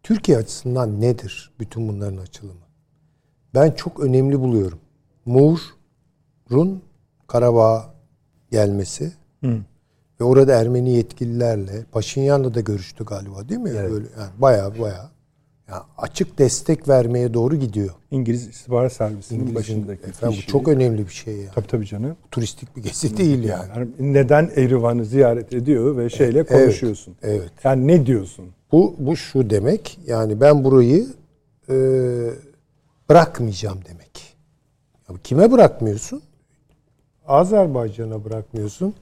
[0.03, 2.61] Türkiye açısından nedir bütün bunların açılımı?
[3.55, 4.79] Ben çok önemli buluyorum.
[5.27, 6.83] Mur'un
[7.27, 7.95] Karabağ
[8.51, 9.13] gelmesi
[9.45, 9.59] Hı.
[10.21, 13.71] ve orada Ermeni yetkililerle Paşinyan'la da görüştü galiba değil mi?
[13.75, 13.91] Evet.
[13.91, 15.11] Böyle yani baya baya
[15.71, 17.91] yani açık destek vermeye doğru gidiyor.
[18.11, 20.49] İngiliz istihbarat servisinin başındaki efendim, kişi.
[20.49, 21.51] Bu çok önemli bir şey yani.
[21.55, 22.17] Tabii tabii canım.
[22.31, 23.69] Turistik bir gezi değil yani.
[23.77, 23.89] yani.
[23.99, 27.17] Neden Erivan'ı ziyaret ediyor ve şeyle konuşuyorsun.
[27.23, 27.53] Evet, evet.
[27.65, 28.45] Yani ne diyorsun?
[28.73, 29.99] Bu bu şu demek.
[30.07, 31.07] Yani ben burayı
[31.69, 31.75] e,
[33.09, 34.37] bırakmayacağım demek.
[35.09, 36.23] Ya kime bırakmıyorsun?
[37.27, 38.95] Azerbaycan'a bırakmıyorsun.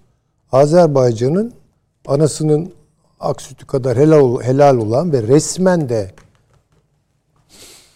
[0.53, 1.53] Azerbaycan'ın
[2.07, 2.73] anasının
[3.21, 6.11] ak sütü kadar helal, helal olan ve resmen de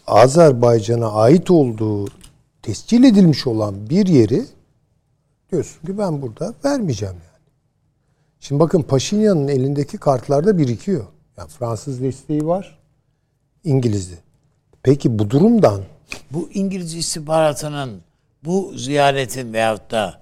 [0.06, 2.08] Azerbaycan'a ait olduğu
[2.62, 4.44] tescil edilmiş olan bir yeri
[5.52, 7.42] diyorsun ki ben burada vermeyeceğim yani.
[8.40, 11.04] Şimdi bakın Paşinyan'ın elindeki kartlarda birikiyor.
[11.38, 12.78] Yani Fransız desteği var,
[13.64, 14.18] İngiliz'i.
[14.82, 15.80] Peki bu durumdan
[16.30, 18.00] bu İngiliz istihbaratının
[18.44, 20.20] bu ziyaretin veyahut da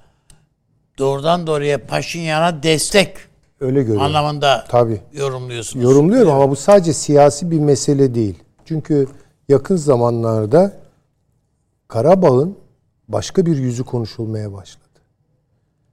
[0.98, 3.16] doğrudan doğruya Paşinyan'a destek
[3.60, 4.02] öyle görüyorum.
[4.02, 5.00] anlamında Tabii.
[5.12, 5.84] yorumluyorsunuz.
[5.84, 8.38] Yorumluyorum ama bu sadece siyasi bir mesele değil.
[8.64, 9.08] Çünkü
[9.50, 10.72] yakın zamanlarda
[11.88, 12.56] Karabağ'ın
[13.08, 14.84] başka bir yüzü konuşulmaya başladı.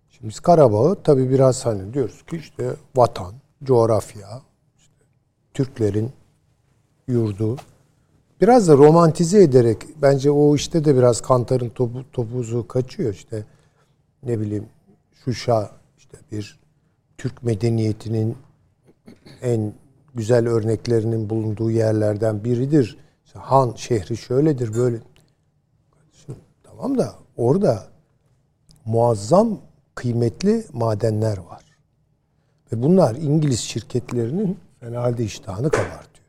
[0.10, 3.34] Şimdi biz Karabağ'ı tabi biraz hani diyoruz ki işte vatan,
[3.64, 4.41] coğrafya,
[4.78, 4.93] işte
[5.53, 6.12] Türklerin
[7.08, 7.58] yurdu.
[8.41, 13.45] Biraz da romantize ederek bence o işte de biraz Kantar'ın topu, topuzu kaçıyor işte
[14.24, 14.66] ne bileyim
[15.14, 16.60] Şuşa işte bir
[17.18, 18.38] Türk medeniyetinin
[19.41, 19.74] en
[20.16, 23.07] güzel örneklerinin bulunduğu yerlerden biridir.
[23.38, 24.98] İşte Han şehri şöyledir böyle.
[26.12, 27.88] Şimdi, tamam da orada
[28.86, 29.60] muazzam
[29.96, 31.64] kıymetli madenler var.
[32.72, 36.28] Ve bunlar İngiliz şirketlerinin fena halde iştahını kabartıyor.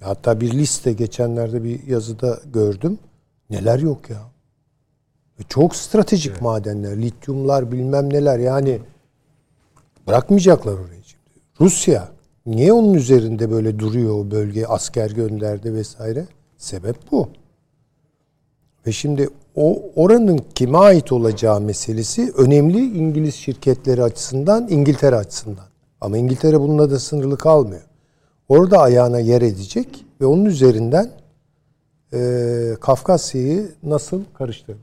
[0.00, 2.98] Hatta bir liste geçenlerde bir yazıda gördüm.
[3.50, 4.22] Neler yok ya.
[5.40, 6.42] Ve çok stratejik evet.
[6.42, 8.80] madenler, lityumlar bilmem neler yani
[10.06, 11.30] bırakmayacaklar orayı şimdi.
[11.60, 12.13] Rusya
[12.46, 16.26] Niye onun üzerinde böyle duruyor o bölge asker gönderdi vesaire?
[16.56, 17.28] Sebep bu.
[18.86, 25.64] Ve şimdi o oranın kime ait olacağı meselesi önemli İngiliz şirketleri açısından, İngiltere açısından.
[26.00, 27.82] Ama İngiltere bununla da sınırlı kalmıyor.
[28.48, 31.10] Orada ayağına yer edecek ve onun üzerinden
[32.12, 34.78] e, Kafkasya'yı nasıl karıştırır?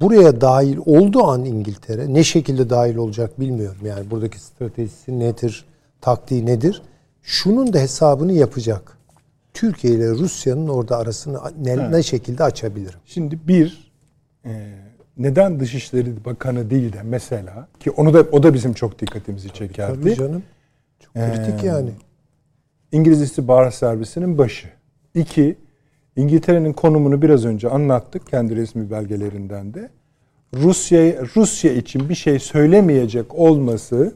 [0.00, 3.86] Buraya dahil olduğu an İngiltere ne şekilde dahil olacak bilmiyorum.
[3.86, 5.64] Yani buradaki stratejisi nedir,
[6.00, 6.82] taktiği nedir?
[7.22, 8.96] Şunun da hesabını yapacak.
[9.54, 11.90] Türkiye ile Rusya'nın orada arasını ne, evet.
[11.90, 12.98] ne şekilde açabilirim?
[13.04, 13.92] Şimdi bir
[14.44, 14.74] e,
[15.16, 19.58] neden Dışişleri Bakanı değil de mesela ki onu da o da bizim çok dikkatimizi tabii,
[19.58, 20.00] çekerdi.
[20.00, 20.42] Tabii canım.
[21.00, 21.90] Çok kritik ee, yani.
[22.92, 24.68] İngiliz İstihbarat Servisi'nin başı.
[25.14, 25.56] İki,
[26.16, 29.90] İngiltere'nin konumunu biraz önce anlattık kendi resmi belgelerinden de.
[30.54, 34.14] Rusya Rusya için bir şey söylemeyecek olması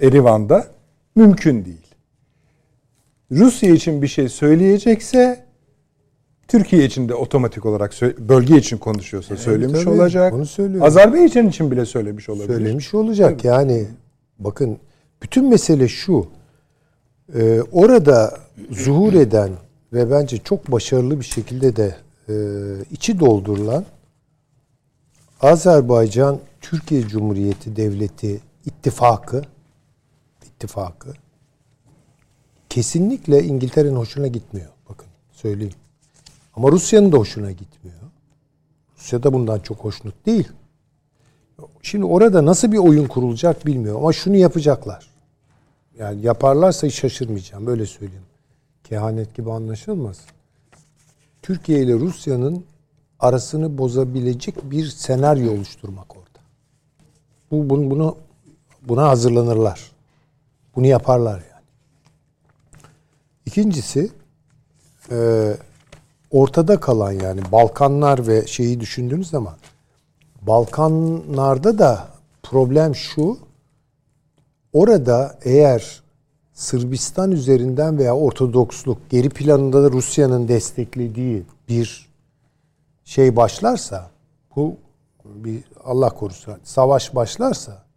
[0.00, 0.66] Erivan'da
[1.16, 1.86] mümkün değil.
[3.30, 5.44] Rusya için bir şey söyleyecekse
[6.48, 10.34] Türkiye için de otomatik olarak bölge için konuşuyorsa evet, söylemiş tabii, olacak.
[10.34, 10.86] Onu söylüyor.
[10.86, 12.46] Azerbaycan için bile söylemiş olabilir.
[12.46, 13.38] Söylemiş olacak.
[13.38, 13.46] Tabii.
[13.46, 13.86] Yani
[14.38, 14.78] bakın
[15.22, 16.26] bütün mesele şu.
[17.34, 18.38] Ee, orada
[18.70, 19.50] zuhur eden
[19.92, 21.96] ve bence çok başarılı bir şekilde de
[22.28, 22.34] e,
[22.90, 23.84] içi doldurulan
[25.40, 29.42] Azerbaycan Türkiye Cumhuriyeti Devleti ittifakı
[30.58, 31.14] ittifakı
[32.68, 34.68] kesinlikle İngiltere'nin hoşuna gitmiyor.
[34.88, 35.74] Bakın söyleyeyim.
[36.56, 37.98] Ama Rusya'nın da hoşuna gitmiyor.
[38.98, 40.48] Rusya da bundan çok hoşnut değil.
[41.82, 45.10] Şimdi orada nasıl bir oyun kurulacak bilmiyorum ama şunu yapacaklar.
[45.98, 47.66] Yani yaparlarsa hiç şaşırmayacağım.
[47.66, 48.24] Böyle söyleyeyim.
[48.84, 50.20] Kehanet gibi anlaşılmaz.
[51.42, 52.64] Türkiye ile Rusya'nın
[53.20, 56.40] arasını bozabilecek bir senaryo oluşturmak orada.
[57.50, 58.16] Bu bunu, bunu
[58.82, 59.97] buna hazırlanırlar.
[60.78, 61.64] Bunu yaparlar yani.
[63.46, 64.10] İkincisi
[65.10, 65.50] e,
[66.30, 69.54] ortada kalan yani Balkanlar ve şeyi düşündüğünüz zaman
[70.42, 72.08] Balkanlarda da
[72.42, 73.38] problem şu
[74.72, 76.02] orada eğer
[76.52, 82.08] Sırbistan üzerinden veya Ortodoksluk geri planında da Rusya'nın desteklediği bir
[83.04, 84.10] şey başlarsa
[84.56, 84.76] bu
[85.24, 87.87] bir Allah korusun savaş başlarsa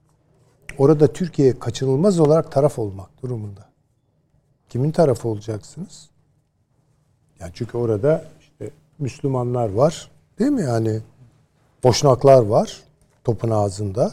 [0.81, 3.61] orada Türkiye kaçınılmaz olarak taraf olmak durumunda.
[4.69, 6.09] Kimin tarafı olacaksınız?
[7.39, 8.69] Yani çünkü orada işte
[8.99, 10.11] Müslümanlar var.
[10.39, 10.99] Değil mi yani?
[11.83, 12.79] Boşnaklar var
[13.23, 14.11] topun ağzında.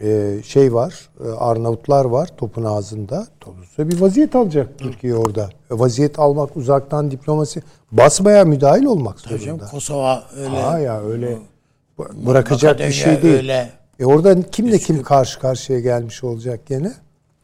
[0.00, 3.26] Ee, şey var, e, Arnavutlar var topun ağzında.
[3.46, 5.50] Dolayısıyla bir vaziyet alacak Türkiye orada.
[5.70, 7.62] E, vaziyet almak, uzaktan diplomasi,
[7.92, 9.42] basmaya müdahil olmak zorunda.
[9.42, 10.64] Hocam, Kosova öyle.
[10.64, 11.38] Aa ya öyle
[11.98, 13.34] bırakacak bir şey değil.
[13.34, 13.70] Öyle.
[13.98, 16.92] E orada kimle kim karşı karşıya gelmiş olacak gene?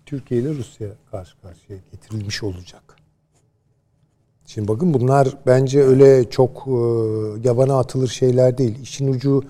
[0.07, 2.82] Türkiye ile Rusya karşı karşıya getirilmiş olacak.
[4.46, 6.70] Şimdi bakın bunlar bence öyle çok e,
[7.48, 8.78] yabana atılır şeyler değil.
[8.82, 9.44] İşin ucu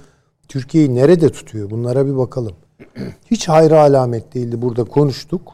[0.49, 1.71] Türkiye'yi nerede tutuyor?
[1.71, 2.57] Bunlara bir bakalım.
[3.31, 4.63] Hiç hayra alamet değildi.
[4.63, 5.53] Burada konuştuk.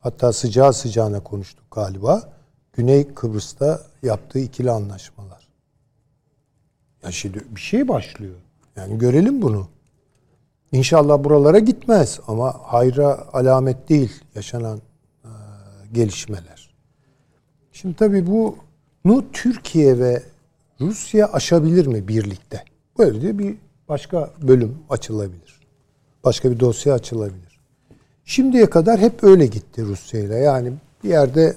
[0.00, 2.32] Hatta sıcağı sıcağına konuştuk galiba.
[2.72, 5.48] Güney Kıbrıs'ta yaptığı ikili anlaşmalar.
[7.02, 8.34] Ya şimdi bir şey başlıyor.
[8.76, 9.68] Yani görelim bunu.
[10.72, 14.78] İnşallah buralara gitmez ama hayra alamet değil yaşanan
[15.24, 15.30] e,
[15.92, 16.70] gelişmeler.
[17.72, 18.56] Şimdi tabii bu
[19.04, 20.22] nu Türkiye ve
[20.80, 22.64] Rusya aşabilir mi birlikte?
[22.98, 23.56] Böyle de bir
[23.88, 25.60] başka bölüm açılabilir.
[26.24, 27.60] Başka bir dosya açılabilir.
[28.24, 30.36] Şimdiye kadar hep öyle gitti Rusya ile.
[30.36, 30.72] Yani
[31.04, 31.56] bir yerde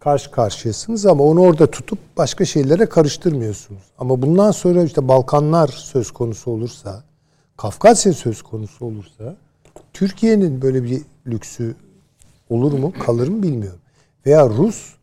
[0.00, 3.82] karşı karşıyasınız ama onu orada tutup başka şeylere karıştırmıyorsunuz.
[3.98, 7.02] Ama bundan sonra işte Balkanlar söz konusu olursa,
[7.56, 9.36] Kafkasya söz konusu olursa
[9.92, 11.74] Türkiye'nin böyle bir lüksü
[12.50, 13.80] olur mu, kalır mı bilmiyorum.
[14.26, 14.94] Veya Rus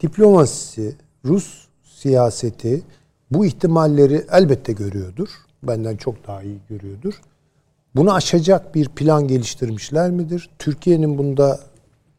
[0.00, 2.82] diplomasisi, Rus siyaseti
[3.30, 5.28] bu ihtimalleri elbette görüyordur.
[5.62, 7.20] Benden çok daha iyi görüyordur.
[7.96, 10.50] Bunu aşacak bir plan geliştirmişler midir?
[10.58, 11.60] Türkiye'nin bunda,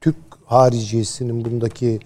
[0.01, 0.15] Türk
[0.45, 1.99] hariciyesinin bundaki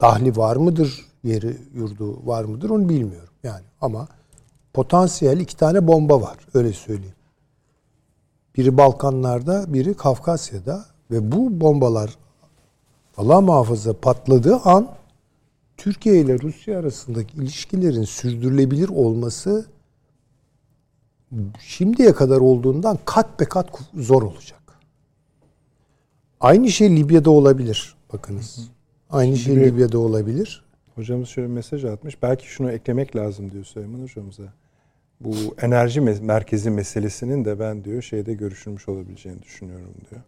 [0.00, 1.06] dahli var mıdır?
[1.24, 2.70] Yeri, yurdu var mıdır?
[2.70, 3.34] Onu bilmiyorum.
[3.42, 4.08] Yani ama
[4.72, 6.36] potansiyel iki tane bomba var.
[6.54, 7.14] Öyle söyleyeyim.
[8.56, 12.18] Biri Balkanlarda, biri Kafkasya'da ve bu bombalar
[13.16, 14.88] Allah muhafaza patladığı an
[15.76, 19.66] Türkiye ile Rusya arasındaki ilişkilerin sürdürülebilir olması
[21.60, 24.60] şimdiye kadar olduğundan kat be kat zor olacak.
[26.40, 27.94] Aynı şey Libya'da olabilir.
[28.12, 28.70] Bakınız.
[29.10, 30.64] Aynı şey Şimdi, şey Libya'da olabilir.
[30.94, 32.22] Hocamız şöyle bir mesaj atmış.
[32.22, 34.42] Belki şunu eklemek lazım diyor Süleyman hocamıza.
[35.20, 40.22] Bu enerji merkezi meselesinin de ben diyor şeyde görüşülmüş olabileceğini düşünüyorum diyor.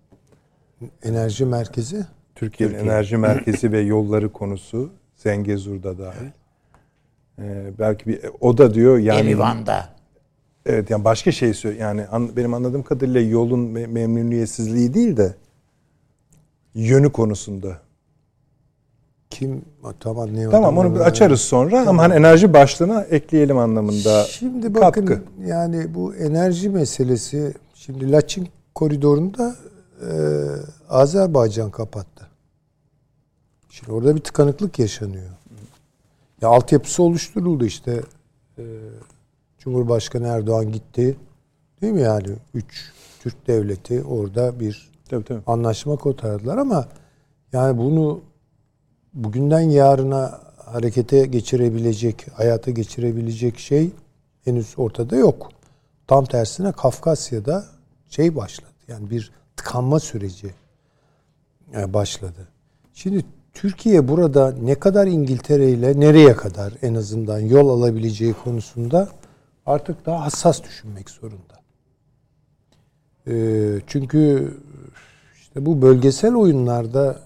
[1.03, 2.07] Enerji merkezi?
[2.35, 2.93] Türkiye'nin Türkiye.
[2.93, 6.27] enerji merkezi ve yolları konusu Zengezur'da dahil.
[7.39, 9.89] Ee, belki bir o da diyor yani Erivan'da.
[10.67, 11.83] Evet yani başka şey söylüyor.
[11.83, 15.35] Yani an, benim anladığım kadarıyla yolun me- memnuniyetsizliği değil de
[16.75, 17.81] yönü konusunda.
[19.33, 19.65] Kim
[20.01, 21.89] tamam ne Tamam onu bir açarız sonra tamam.
[21.89, 24.25] ama hani enerji başlığına ekleyelim anlamında.
[24.25, 25.23] Şimdi bakın katkı.
[25.47, 29.57] yani bu enerji meselesi şimdi Laçin koridorunda
[30.01, 30.11] e,
[30.91, 32.27] Azerbaycan kapattı.
[33.71, 35.31] Şimdi orada bir tıkanıklık yaşanıyor.
[36.43, 38.01] Ya altyapısı oluşturuldu işte.
[38.59, 38.63] E,
[39.59, 41.17] Cumhurbaşkanı Erdoğan gitti.
[41.83, 42.29] Değil mi yani?
[42.55, 42.93] Üç
[43.23, 45.43] Türk devleti orada bir tabii, tabii.
[45.47, 46.85] anlaşma kotardılar ama
[47.53, 48.21] yani bunu
[49.15, 53.91] bugünden yarına harekete geçirebilecek, hayata geçirebilecek şey
[54.45, 55.49] henüz ortada yok.
[56.07, 57.65] Tam tersine Kafkasya'da
[58.09, 58.71] şey başladı.
[58.89, 60.55] Yani bir tıkanma süreci
[61.75, 62.49] e, başladı.
[62.95, 63.25] Şimdi
[63.55, 69.09] Türkiye burada ne kadar İngiltere ile nereye kadar en azından yol alabileceği konusunda
[69.67, 71.63] artık daha hassas düşünmek zorunda.
[73.27, 74.55] Ee, çünkü
[75.41, 77.19] işte bu bölgesel oyunlarda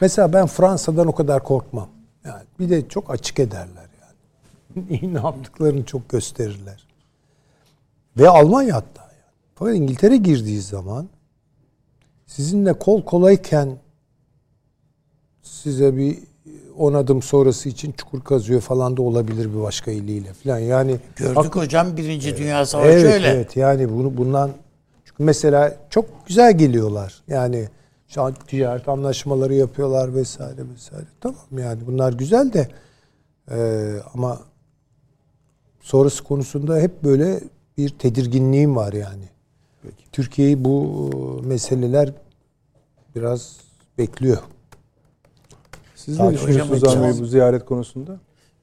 [0.00, 1.88] mesela ben Fransa'dan o kadar korkmam.
[2.24, 5.14] Yani bir de çok açık ederler yani.
[5.14, 6.86] ne yaptıklarını çok gösterirler.
[8.16, 9.34] Ve Almanya hatta yani.
[9.54, 11.08] Fakat İngiltere girdiği zaman
[12.26, 13.76] sizinle kol kolayken
[15.42, 16.18] size bir
[16.78, 20.58] on adım sonrası için çukur kazıyor falan da olabilir bir başka eliyle falan.
[20.58, 23.28] Yani gördük hak, hocam Birinci Dünya Savaşı evet, öyle.
[23.28, 24.50] Evet yani bunu bundan
[25.04, 27.22] çünkü mesela çok güzel geliyorlar.
[27.28, 27.68] Yani
[28.08, 31.06] şu an ticaret anlaşmaları yapıyorlar vesaire vesaire.
[31.20, 32.68] Tamam yani bunlar güzel de
[33.50, 33.58] e,
[34.14, 34.40] ama
[35.80, 37.40] sonrası konusunda hep böyle
[37.78, 39.28] bir tedirginliğim var yani.
[40.12, 41.10] Türkiye'yi bu
[41.44, 42.12] meseleler
[43.16, 43.56] biraz
[43.98, 44.38] bekliyor.
[45.94, 48.16] Siz ne düşünüyorsunuz Ahmet bu ziyaret konusunda?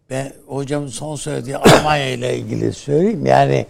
[0.09, 3.25] Ben hocamın son söylediği Almanya ile ilgili söyleyeyim.
[3.25, 3.65] Yani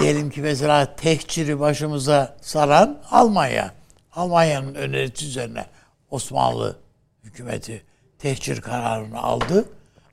[0.00, 3.79] diyelim ki mesela tehciri başımıza saran Almanya.
[4.12, 5.66] Almanya'nın önerisi üzerine
[6.10, 6.76] Osmanlı
[7.24, 7.82] hükümeti
[8.18, 9.64] tehcir kararını aldı.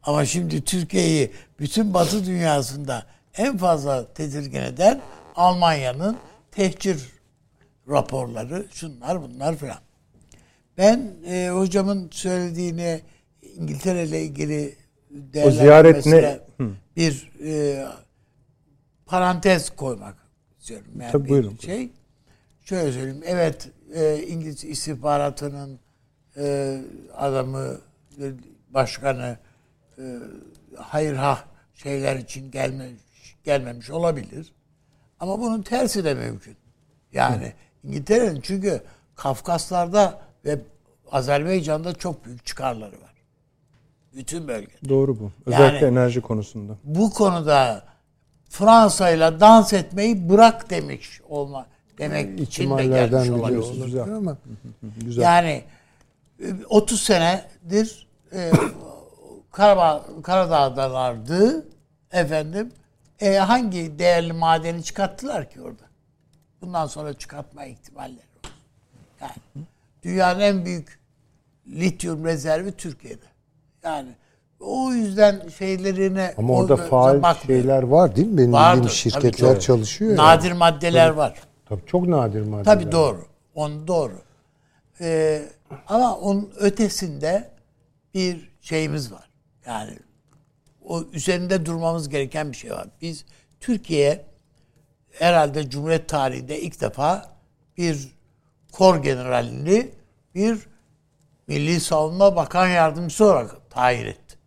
[0.03, 3.05] Ama şimdi Türkiye'yi bütün Batı dünyasında
[3.37, 5.01] en fazla tedirgin eden
[5.35, 6.17] Almanya'nın
[6.51, 7.01] tehcir
[7.89, 9.79] raporları, şunlar bunlar filan.
[10.77, 13.01] Ben e, hocamın söylediğini
[13.55, 14.75] İngiltere ile ilgili
[15.43, 16.39] o ziyaret ne?
[16.95, 17.85] bir e,
[19.05, 20.15] parantez koymak
[20.59, 20.87] istiyorum.
[20.99, 21.57] Yani Tabii buyurun.
[21.57, 21.89] Şey,
[22.63, 23.23] şöyle söyleyeyim.
[23.25, 25.79] Evet e, İngiliz istihbaratının
[26.37, 26.77] e,
[27.15, 27.77] adamı,
[28.21, 28.31] e,
[28.69, 29.37] başkanı
[29.97, 30.03] e,
[30.77, 31.43] hayır ha
[31.73, 34.53] şeyler için gelmemiş, gelmemiş olabilir.
[35.19, 36.57] Ama bunun tersi de mümkün.
[37.13, 37.53] Yani
[37.83, 38.81] İngiltere'nin çünkü
[39.15, 40.59] Kafkaslar'da ve
[41.11, 43.13] Azerbaycan'da çok büyük çıkarları var.
[44.15, 44.71] Bütün bölge.
[44.89, 45.31] Doğru bu.
[45.45, 46.73] Özellikle yani, enerji konusunda.
[46.83, 47.83] Bu konuda
[48.49, 51.65] Fransa ile dans etmeyi bırak demiş olma
[51.97, 53.85] demek için de gelmiş olabilir.
[53.85, 54.15] Güzel.
[54.15, 54.37] Ama
[55.05, 55.21] Güzel.
[55.21, 55.63] Yani
[56.69, 58.51] 30 senedir e,
[59.51, 61.65] Karabağ, Karadağ'dalardı
[62.11, 62.71] efendim.
[63.19, 65.83] E, hangi değerli madeni çıkarttılar ki orada?
[66.61, 68.51] Bundan sonra çıkartma ihtimalleri var.
[69.21, 69.65] Yani
[70.03, 70.99] dünyanın en büyük
[71.67, 73.25] lityum rezervi Türkiye'de.
[73.83, 74.09] Yani
[74.59, 77.61] o yüzden şeylerine ama orada faal bakmıyor.
[77.61, 78.37] şeyler var değil mi?
[78.37, 80.17] Benim Vardır, bildiğim şirketler çalışıyor.
[80.17, 80.57] Nadir yani.
[80.57, 81.39] maddeler tabii, var.
[81.69, 82.63] Tabii çok nadir maddeler.
[82.63, 83.25] Tabii doğru.
[83.55, 84.21] On doğru.
[85.01, 85.41] Ee,
[85.87, 87.49] ama onun ötesinde
[88.13, 89.29] bir şeyimiz var.
[89.65, 89.99] Yani
[90.85, 92.87] o üzerinde durmamız gereken bir şey var.
[93.01, 93.25] Biz
[93.59, 94.25] Türkiye
[95.11, 97.31] herhalde Cumhuriyet tarihinde ilk defa
[97.77, 98.17] bir
[98.71, 99.91] kor generalini
[100.35, 100.67] bir
[101.47, 104.37] Milli Savunma Bakan Yardımcısı olarak tayin etti.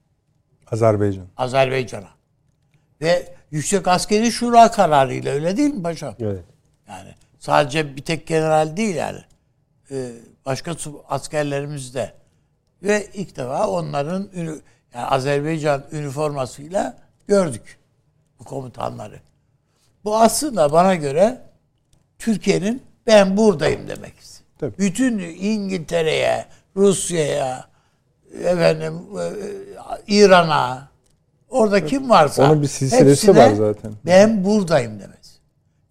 [0.71, 1.27] Azerbaycan.
[1.37, 2.09] Azerbaycan'a.
[3.01, 6.15] Ve Yüksek Askeri Şura kararıyla öyle değil mi paşam?
[6.21, 6.45] Evet.
[6.91, 9.19] Yani sadece bir tek general değil yani.
[9.91, 10.11] Ee,
[10.47, 10.75] başka
[11.09, 12.13] askerlerimiz de.
[12.83, 14.29] Ve ilk defa onların
[14.95, 16.97] yani Azerbaycan üniformasıyla
[17.29, 17.79] gördük
[18.39, 19.21] bu komutanları.
[20.05, 21.41] Bu aslında bana göre
[22.19, 24.15] Türkiye'nin ben buradayım demek
[24.59, 24.79] Tabii.
[24.79, 26.47] Bütün İngiltere'ye,
[26.77, 27.65] Rusya'ya,
[28.45, 29.25] efendim e,
[30.07, 30.89] İran'a
[31.49, 33.93] orada kim varsa onun bir silsilesi var zaten.
[34.07, 35.20] Ben buradayım demez.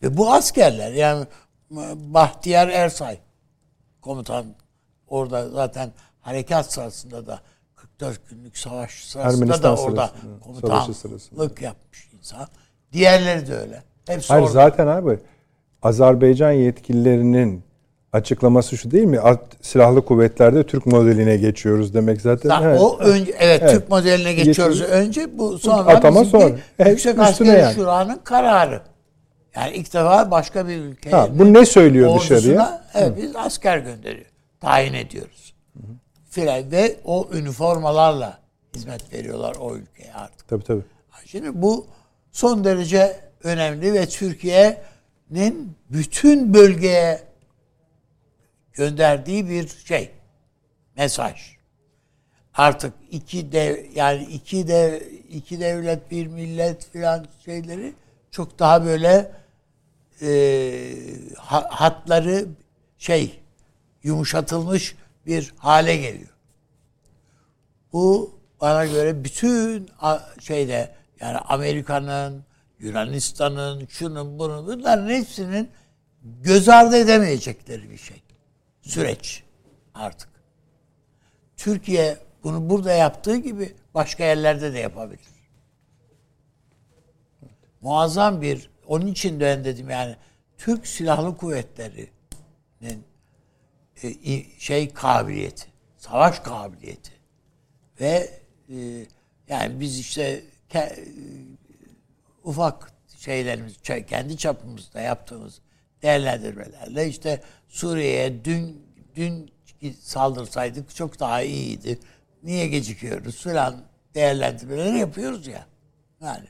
[0.03, 1.26] Ve bu askerler yani
[1.95, 3.17] Bahtiyar Ersay
[4.01, 4.45] komutan
[5.07, 7.39] orada zaten harekat sırasında da
[7.76, 10.11] 44 günlük savaş sırasında Ermenistan da orada
[10.43, 12.47] komutanlık yapmış insan.
[12.93, 13.84] Diğerleri de öyle.
[14.07, 14.53] Hepsi Hayır orada.
[14.53, 15.19] zaten abi
[15.81, 17.63] Azerbaycan yetkililerinin
[18.13, 19.19] açıklaması şu değil mi?
[19.61, 22.49] Silahlı kuvvetlerde Türk modeline geçiyoruz demek zaten.
[22.49, 22.81] Zaten evet.
[22.81, 25.05] O önce evet, evet Türk modeline geçiyoruz Geçiyoruz.
[25.07, 26.55] önce bu sonra atama sonra
[26.89, 27.76] Yüksek Askeri yani.
[27.76, 28.81] Şura'nın kararı.
[29.55, 31.09] Yani ilk defa başka bir ülke.
[31.09, 32.85] Ha, bu ne söylüyor dışarıya?
[32.93, 34.26] Evet biz asker gönderiyor.
[34.59, 35.53] Tayin ediyoruz.
[36.30, 38.39] Filan ve o üniformalarla
[38.76, 40.47] hizmet veriyorlar o ülkeye artık.
[40.47, 40.84] Tabii tabii.
[41.26, 41.88] Şimdi bu
[42.31, 47.21] son derece önemli ve Türkiye'nin bütün bölgeye
[48.73, 50.11] gönderdiği bir şey.
[50.97, 51.59] Mesaj.
[52.53, 57.93] Artık iki dev yani iki dev iki devlet bir millet filan şeyleri
[58.31, 59.31] çok daha böyle
[60.22, 60.30] e,
[61.69, 62.45] hatları
[62.97, 63.39] şey
[64.03, 64.95] yumuşatılmış
[65.26, 66.35] bir hale geliyor.
[67.93, 69.89] Bu bana göre bütün
[70.41, 72.43] şeyde yani Amerika'nın,
[72.80, 75.69] Yunanistan'ın, şunun bunun bunların hepsinin
[76.23, 78.22] göz ardı edemeyecekleri bir şey
[78.81, 79.43] süreç
[79.93, 80.30] artık.
[81.57, 85.28] Türkiye bunu burada yaptığı gibi başka yerlerde de yapabilir.
[87.81, 90.15] Muazzam bir onun için ben dedim yani
[90.57, 93.03] Türk Silahlı Kuvvetleri'nin
[94.03, 97.11] e, şey kabiliyeti, savaş kabiliyeti
[98.01, 98.30] ve
[98.69, 99.06] e,
[99.49, 101.06] yani biz işte ke,
[102.43, 103.73] ufak şeylerimiz
[104.07, 105.61] kendi çapımızda yaptığımız
[106.01, 108.85] değerlendirmelerle işte Suriye'ye dün
[109.15, 109.51] dün
[109.99, 111.99] saldırsaydık çok daha iyiydi.
[112.43, 113.84] Niye gecikiyoruz falan
[114.15, 115.65] değerlendirmeleri yapıyoruz ya.
[116.22, 116.45] Yani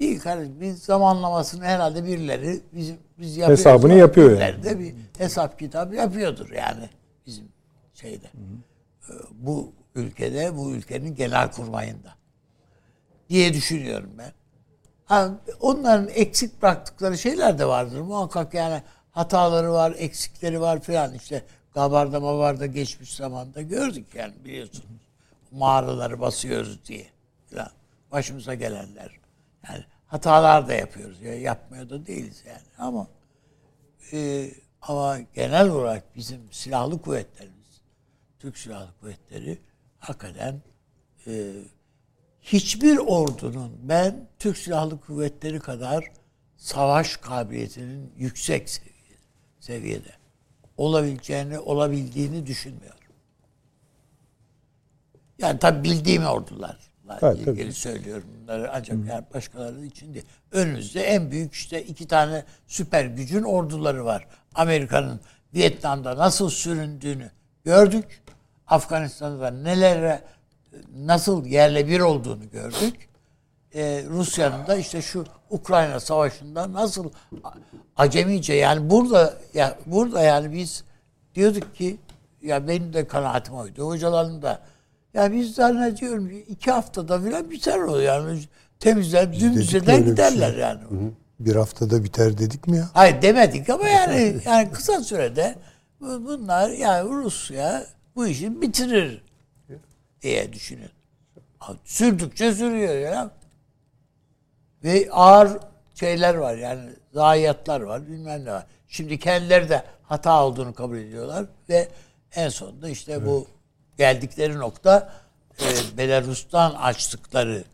[0.00, 0.60] değil kardeşim.
[0.60, 3.64] Biz zamanlamasını herhalde birileri bizim biz yapıyoruz.
[3.64, 4.62] Hesabını yapıyor yani.
[4.62, 6.88] De bir hesap kitap yapıyordur yani
[7.26, 7.48] bizim
[7.94, 8.26] şeyde.
[8.26, 9.18] Hı hı.
[9.32, 12.14] Bu ülkede, bu ülkenin genel kurmayında
[13.28, 14.32] diye düşünüyorum ben.
[15.04, 15.30] Ha,
[15.60, 18.00] onların eksik bıraktıkları şeyler de vardır.
[18.00, 21.44] Muhakkak yani hataları var, eksikleri var falan işte
[21.74, 25.00] Gabarda Mabarda geçmiş zamanda gördük yani biliyorsunuz.
[25.50, 27.06] Mağaraları basıyoruz diye
[27.50, 27.70] falan.
[28.12, 29.23] Başımıza gelenler.
[29.68, 31.20] Yani hatalar da yapıyoruz.
[31.20, 32.66] Ya, yapmıyor da değiliz yani.
[32.78, 33.08] Ama
[34.12, 34.50] e,
[34.82, 37.80] ama genel olarak bizim silahlı kuvvetlerimiz,
[38.38, 39.58] Türk Silahlı Kuvvetleri
[39.98, 40.62] hakikaten
[41.26, 41.52] e,
[42.42, 46.04] hiçbir ordunun ben Türk Silahlı Kuvvetleri kadar
[46.56, 48.82] savaş kabiliyetinin yüksek
[49.60, 50.12] seviyede
[50.76, 52.98] olabileceğini, olabildiğini düşünmüyorum.
[55.38, 56.78] Yani tabi bildiğim ordular
[57.22, 57.72] evet, ilgili tabii.
[57.72, 59.06] söylüyorum bunları ancak Hı.
[59.08, 60.26] yani başkaları için değil.
[60.52, 64.26] Önümüzde en büyük işte iki tane süper gücün orduları var.
[64.54, 65.20] Amerika'nın
[65.54, 67.30] Vietnam'da nasıl süründüğünü
[67.64, 68.22] gördük.
[68.66, 70.22] Afganistan'da nelere
[70.96, 73.08] nasıl yerle bir olduğunu gördük.
[73.74, 77.10] Ee, Rusya'nın da işte şu Ukrayna savaşında nasıl
[77.96, 80.84] acemice yani burada ya burada yani biz
[81.34, 81.96] diyorduk ki
[82.42, 83.86] ya benim de kanaatim oydu.
[83.86, 84.60] Hocaların da
[85.14, 88.40] ya biz zannediyorum ki iki haftada falan biter o yani.
[88.80, 90.60] Temizler, dümdüzeden giderler şey.
[90.60, 90.80] yani.
[90.80, 91.10] Hı hı.
[91.40, 92.90] Bir haftada biter dedik mi ya?
[92.94, 95.54] Hayır demedik ama yani yani kısa sürede
[96.00, 97.86] bunlar yani Rusya
[98.16, 99.22] bu işi bitirir
[100.22, 100.90] diye düşünüyor.
[101.84, 103.30] Sürdükçe sürüyor ya.
[104.84, 105.58] Ve ağır
[105.94, 108.66] şeyler var yani zayiatlar var bilmem ne var.
[108.88, 111.88] Şimdi kendileri de hata olduğunu kabul ediyorlar ve
[112.34, 113.26] en sonunda işte evet.
[113.26, 113.46] bu
[113.98, 115.12] geldikleri nokta
[115.60, 117.64] e, Belarus'tan açtıkları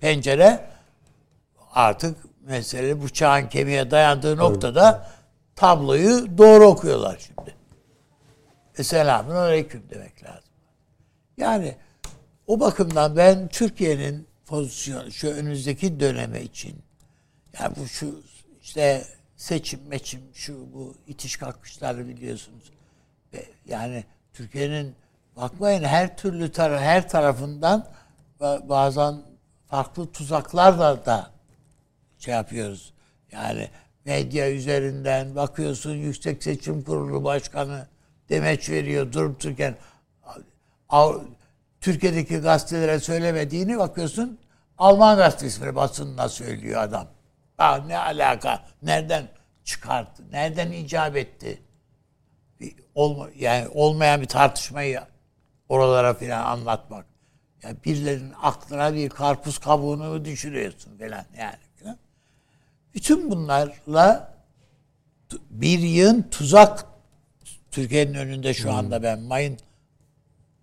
[0.00, 0.70] pencere
[1.72, 5.06] artık mesele bıçağın kemiğe dayandığı noktada
[5.56, 7.54] tabloyu doğru okuyorlar şimdi.
[8.78, 10.50] E selamun aleyküm demek lazım.
[11.36, 11.76] Yani
[12.46, 16.76] o bakımdan ben Türkiye'nin pozisyonu şu önümüzdeki döneme için
[17.58, 18.22] yani bu şu
[18.62, 19.04] işte
[19.36, 22.72] seçim meçim şu bu itiş kalkışları biliyorsunuz.
[23.66, 24.94] Yani Türkiye'nin
[25.40, 27.86] bakmayın her türlü tara her tarafından
[28.62, 29.22] bazen
[29.66, 31.30] farklı tuzaklarla da
[32.18, 32.92] şey yapıyoruz.
[33.32, 33.68] Yani
[34.04, 37.86] medya üzerinden bakıyorsun Yüksek Seçim Kurulu Başkanı
[38.28, 39.76] demeç veriyor durup dururken
[41.80, 44.38] Türkiye'deki gazetelere söylemediğini bakıyorsun
[44.78, 47.06] Alman gazetesine basınına söylüyor adam.
[47.56, 48.64] Ha, ne alaka?
[48.82, 49.28] Nereden
[49.64, 50.22] çıkarttı?
[50.32, 51.62] Nereden icap etti?
[52.94, 55.00] Olma, yani olmayan bir tartışmayı
[55.70, 57.06] oralara filan anlatmak.
[57.62, 61.58] Yani birilerinin aklına bir karpuz kabuğunu düşürüyorsun falan yani.
[61.82, 61.98] Falan.
[62.94, 64.34] Bütün bunlarla
[65.50, 66.86] bir yığın tuzak
[67.70, 69.02] Türkiye'nin önünde şu anda hmm.
[69.02, 69.58] ben mayın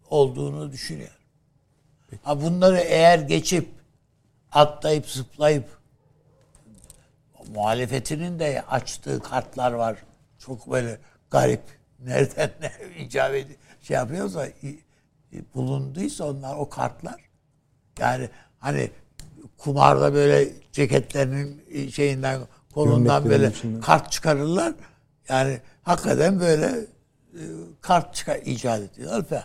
[0.09, 1.13] olduğunu düşünüyorum.
[2.23, 3.69] Ha bunları eğer geçip
[4.51, 5.77] atlayıp zıplayıp
[7.53, 9.97] muhalefetinin de açtığı kartlar var.
[10.39, 10.99] Çok böyle
[11.31, 11.61] garip.
[11.99, 14.47] Nereden ne icap ediyor, şey yapıyorsa
[15.55, 17.29] bulunduysa onlar o kartlar.
[17.99, 18.29] Yani
[18.59, 18.91] hani
[19.57, 22.41] kumarda böyle ceketlerinin şeyinden
[22.73, 23.81] kolundan böyle içinden.
[23.81, 24.73] kart çıkarırlar.
[25.29, 26.65] Yani hakikaten böyle
[27.33, 27.41] e,
[27.81, 29.43] kart çıkar icat ediyorlar falan.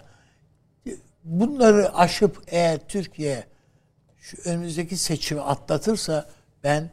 [1.24, 3.44] Bunları aşıp eğer Türkiye
[4.18, 6.30] şu önümüzdeki seçimi atlatırsa
[6.64, 6.90] ben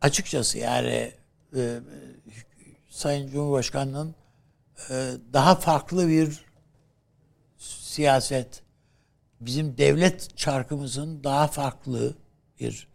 [0.00, 1.12] açıkçası yani
[1.56, 1.78] e,
[2.90, 4.14] Sayın Cumhurbaşkanı'nın
[4.90, 6.44] e, daha farklı bir
[7.94, 8.62] siyaset,
[9.40, 12.14] bizim devlet çarkımızın daha farklı
[12.60, 12.88] bir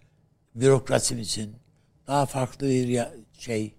[0.56, 1.56] bürokrasimizin
[2.08, 3.76] daha farklı bir şey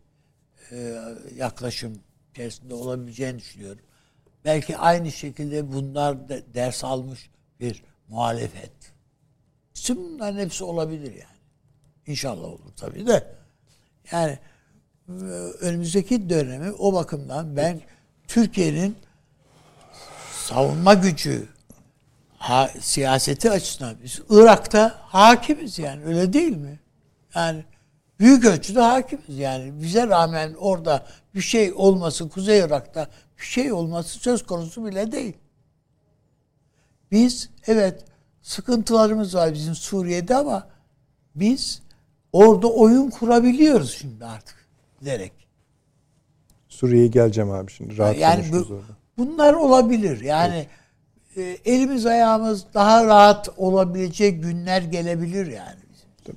[0.70, 0.96] e,
[1.36, 3.82] yaklaşım içerisinde olabileceğini düşünüyorum.
[4.44, 7.30] Belki aynı şekilde bunlar da ders almış
[7.60, 8.72] bir muhalefet.
[9.74, 11.40] Tüm bunların hepsi olabilir yani.
[12.06, 13.34] İnşallah olur tabii de.
[14.12, 14.38] Yani
[15.60, 17.80] önümüzdeki dönemi o bakımdan ben
[18.28, 18.96] Türkiye'nin
[20.50, 21.48] savunma gücü
[22.38, 26.78] ha, siyaseti açısından biz Irak'ta hakimiz yani öyle değil mi?
[27.34, 27.64] Yani
[28.20, 29.82] büyük ölçüde hakimiz yani.
[29.82, 33.08] Bize rağmen orada bir şey olması, Kuzey Irak'ta
[33.38, 35.36] bir şey olması söz konusu bile değil.
[37.12, 38.04] Biz evet
[38.42, 40.68] sıkıntılarımız var bizim Suriye'de ama
[41.34, 41.82] biz
[42.32, 44.56] orada oyun kurabiliyoruz şimdi artık
[45.00, 45.32] giderek.
[46.68, 47.98] Suriye'ye geleceğim abi şimdi.
[47.98, 48.99] Rahat yani bu, orada.
[49.20, 50.20] Bunlar olabilir.
[50.20, 50.66] Yani
[51.36, 55.80] e, elimiz ayağımız daha rahat olabilecek günler gelebilir yani.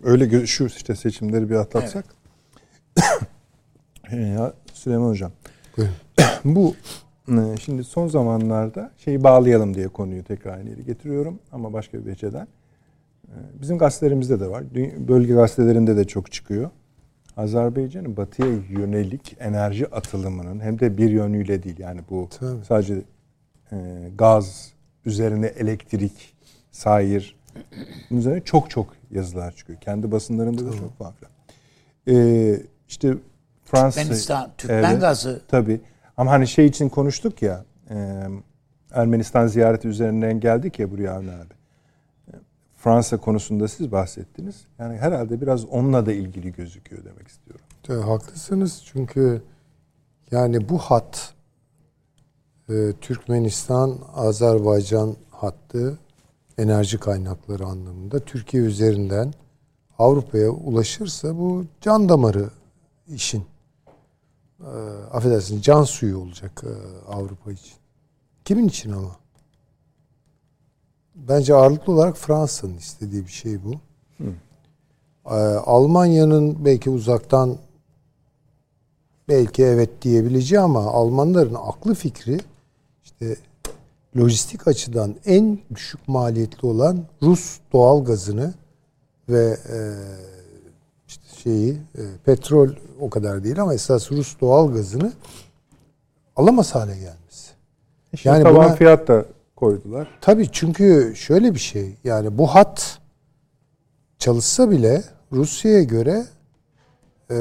[0.03, 2.05] Öyle şu işte seçimleri bir atlatsak.
[4.11, 4.37] Evet.
[4.37, 5.31] ya Süleyman Hocam.
[6.45, 6.75] bu
[7.27, 12.47] e, şimdi son zamanlarda şeyi bağlayalım diye konuyu tekrar yere getiriyorum ama başka bir veçeden.
[13.27, 14.63] E, bizim gazetelerimizde de var.
[15.07, 16.69] Bölge gazetelerinde de çok çıkıyor.
[17.37, 22.65] Azerbaycan'ın batıya yönelik enerji atılımının hem de bir yönüyle değil yani bu Tabii.
[22.65, 23.01] sadece
[23.71, 23.77] e,
[24.17, 24.73] gaz
[25.05, 26.35] üzerine elektrik,
[26.71, 27.35] sayır
[28.09, 29.79] bunun üzerine çok çok yazılar çıkıyor.
[29.79, 30.79] Kendi basınlarında da Tabii.
[30.79, 31.31] çok falan filan.
[32.07, 33.13] Ee, işte
[33.65, 34.01] Fransa...
[34.01, 35.41] Türkmenistan, Türkmen evet, gazı.
[35.47, 35.81] Tabii.
[36.17, 38.23] Ama hani şey için konuştuk ya e,
[38.91, 41.53] Ermenistan ziyareti üzerinden geldik ya buraya Avni abi.
[42.83, 44.65] Fransa konusunda siz bahsettiniz.
[44.79, 47.65] Yani herhalde biraz onunla da ilgili gözüküyor demek istiyorum.
[47.87, 49.41] De, haklısınız çünkü
[50.31, 51.33] yani bu hat
[52.69, 55.97] e, Türkmenistan Azerbaycan hattı
[56.57, 59.33] enerji kaynakları anlamında Türkiye üzerinden
[59.99, 62.49] Avrupa'ya ulaşırsa bu can damarı
[63.07, 63.45] işin.
[64.59, 64.71] E,
[65.11, 66.71] affedersin can suyu olacak e,
[67.11, 67.75] Avrupa için.
[68.45, 69.22] Kimin için ama?
[71.27, 73.71] Bence ağırlıklı olarak Fransa'nın istediği bir şey bu.
[74.17, 74.29] Hı.
[75.25, 75.33] Ee,
[75.65, 77.57] Almanya'nın belki uzaktan
[79.29, 82.39] belki evet diyebileceği ama Almanların aklı fikri
[83.03, 83.35] işte
[84.17, 88.53] lojistik açıdan en düşük maliyetli olan Rus doğal gazını
[89.29, 89.77] ve e,
[91.07, 92.69] işte şeyi e, petrol
[92.99, 95.13] o kadar değil ama esas Rus doğal gazını
[96.35, 97.51] alamaz hale gelmesi.
[98.13, 99.25] İşte yani tavan buna, fiyat da
[99.63, 100.07] koydular.
[100.21, 102.99] Tabii çünkü şöyle bir şey yani bu hat
[104.19, 106.25] çalışsa bile Rusya'ya göre
[107.31, 107.35] e,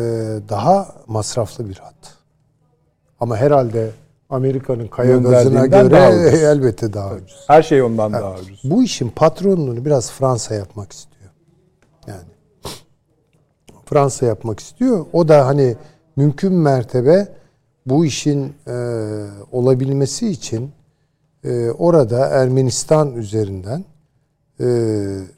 [0.48, 2.14] daha masraflı bir hat.
[3.20, 3.90] Ama herhalde
[4.30, 6.10] Amerika'nın kaya gazına göre daha
[6.52, 7.22] elbette daha Tabii.
[7.22, 7.44] ucuz.
[7.46, 8.60] Her şey ondan yani, daha ucuz.
[8.64, 11.30] Bu işin patronluğunu biraz Fransa yapmak istiyor.
[12.06, 12.32] Yani
[13.84, 15.06] Fransa yapmak istiyor.
[15.12, 15.76] O da hani
[16.16, 17.28] mümkün mertebe
[17.86, 18.74] bu işin e,
[19.52, 20.72] olabilmesi için
[21.44, 23.84] e, orada Ermenistan üzerinden
[24.60, 24.66] e,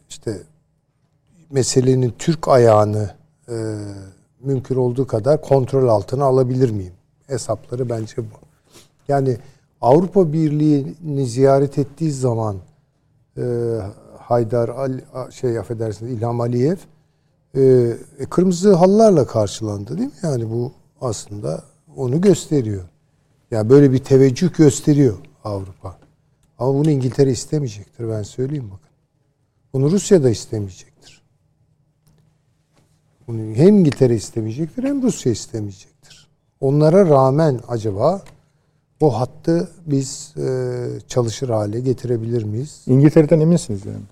[0.09, 0.43] işte
[1.51, 3.11] meselenin Türk ayağını
[3.49, 3.55] e,
[4.41, 6.93] mümkün olduğu kadar kontrol altına alabilir miyim?
[7.27, 8.39] Hesapları bence bu.
[9.09, 9.39] Yani
[9.81, 12.57] Avrupa Birliği'ni ziyaret ettiği zaman
[13.39, 13.43] e,
[14.19, 16.77] Haydar Ali, şey affedersiniz İlham Aliyev
[17.55, 17.63] e,
[18.19, 20.15] e, kırmızı hallarla karşılandı değil mi?
[20.23, 21.63] Yani bu aslında
[21.97, 22.83] onu gösteriyor.
[23.51, 25.15] Yani böyle bir teveccüh gösteriyor
[25.45, 25.99] Avrupa.
[26.59, 28.89] Ama bunu İngiltere istemeyecektir ben söyleyeyim bakın.
[29.73, 31.23] Bunu Rusya da istemeyecektir.
[33.27, 36.29] Bunu hem İngiltere istemeyecektir hem Rusya istemeyecektir.
[36.61, 38.23] Onlara rağmen acaba
[39.01, 42.83] bu hattı biz e, çalışır hale getirebilir miyiz?
[42.87, 44.05] İngiltere'den eminsiniz yani.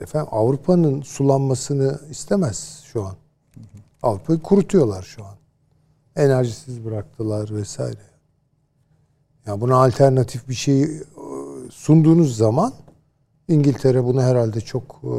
[0.00, 3.14] Efendim Avrupa'nın sulanmasını istemez şu an.
[4.02, 5.34] Avrupa'yı kurutuyorlar şu an.
[6.16, 8.13] Enerjisiz bıraktılar vesaire.
[9.46, 10.88] Yani buna alternatif bir şey e,
[11.70, 12.72] sunduğunuz zaman
[13.48, 15.14] İngiltere bunu herhalde çok e,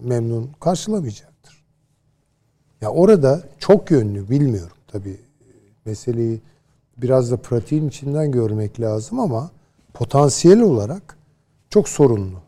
[0.00, 1.64] memnun karşılamayacaktır.
[2.80, 5.20] Ya orada çok yönlü bilmiyorum tabii
[5.84, 6.40] meseleyi
[6.96, 9.50] biraz da pratiğin içinden görmek lazım ama
[9.94, 11.18] potansiyel olarak
[11.70, 12.38] çok sorunlu.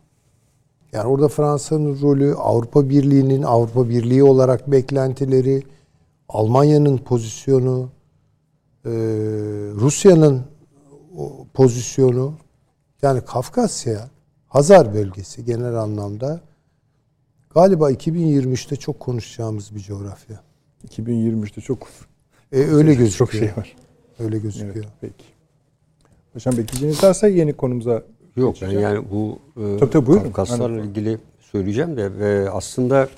[0.93, 5.63] Yani orada Fransa'nın rolü, Avrupa Birliği'nin Avrupa Birliği olarak beklentileri,
[6.29, 7.89] Almanya'nın pozisyonu,
[9.75, 10.43] Rusya'nın
[11.55, 12.35] pozisyonu
[13.03, 14.09] yani Kafkasya
[14.49, 16.41] Hazar bölgesi genel anlamda
[17.55, 20.41] galiba 2023'te çok konuşacağımız bir coğrafya.
[20.89, 21.89] 2023'te çok
[22.53, 23.28] e, öyle gözüküyor.
[23.28, 23.77] Çok şey var.
[24.19, 24.74] Öyle gözüküyor.
[24.74, 25.24] Evet, peki.
[26.32, 28.03] Hocam bekleyeceğiniz varsa yeni konumuza
[28.36, 33.09] Yok ben yani bu e, tabii, tabii, Kafkaslarla ilgili söyleyeceğim de ve aslında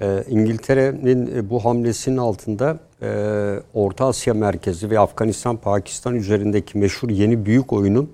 [0.00, 7.10] e, İngiltere'nin e, bu hamlesinin altında e, Orta Asya merkezi ve Afganistan, Pakistan üzerindeki meşhur
[7.10, 8.10] yeni büyük oyunun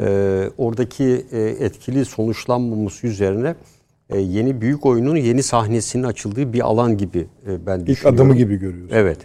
[0.00, 3.54] e, oradaki e, etkili sonuçlanmaması üzerine
[4.10, 8.14] e, yeni büyük oyunun yeni sahnesinin açıldığı bir alan gibi e, ben İlk düşünüyorum.
[8.14, 8.96] İlk adımı gibi görüyorsun.
[8.96, 9.18] Evet.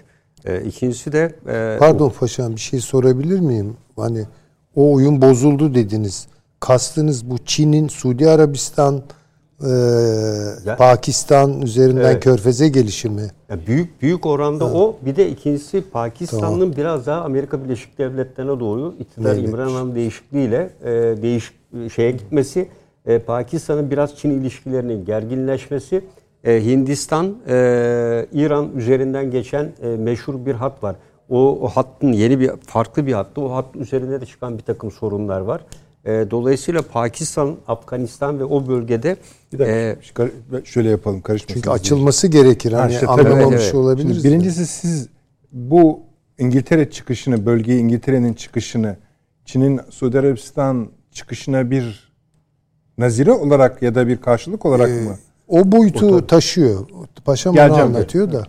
[0.45, 1.35] E, ikincisi de...
[1.47, 3.73] E, Pardon paşam bir şey sorabilir miyim?
[3.95, 4.25] Hani
[4.75, 6.27] o oyun bozuldu dediniz.
[6.59, 9.03] Kastınız bu Çin'in Suudi Arabistan
[9.61, 12.23] e, Pakistan üzerinden evet.
[12.23, 13.27] Körfez'e gelişi mi?
[13.49, 14.75] Ya büyük büyük oranda evet.
[14.75, 14.95] o.
[15.05, 16.75] Bir de ikincisi Pakistan'ın tamam.
[16.77, 19.49] biraz daha Amerika Birleşik Devletleri'ne doğru iktidar evet.
[19.49, 20.91] İmran Han değişikliğiyle e,
[21.21, 21.53] değiş
[21.95, 22.67] şeye gitmesi,
[23.05, 26.01] e, Pakistan'ın biraz Çin ilişkilerinin gerginleşmesi,
[26.43, 27.55] e, Hindistan, e,
[28.33, 30.95] İran üzerinden geçen e, meşhur bir hat var.
[31.29, 33.41] O, o hattın yeni bir farklı bir hattı.
[33.41, 35.61] O hat üzerinde de çıkan bir takım sorunlar var.
[36.05, 39.17] E, dolayısıyla Pakistan, Afganistan ve o bölgede
[39.53, 41.53] bir dakika, e, şöyle yapalım karışmasın.
[41.53, 42.71] Çünkü açılması gerekir.
[42.71, 44.21] Hani işte, anlamamış evet, olabiliriz.
[44.21, 45.07] Şimdi birincisi siz
[45.51, 45.99] bu
[46.39, 48.97] İngiltere çıkışını, bölgeye İngiltere'nin çıkışını,
[49.45, 52.13] Çin'in Suudi Arabistan çıkışına bir
[52.97, 55.17] nazire olarak ya da bir karşılık olarak ee, mı?
[55.47, 56.87] O boyutu o taşıyor.
[57.25, 58.43] Paşam onu anlatıyor da.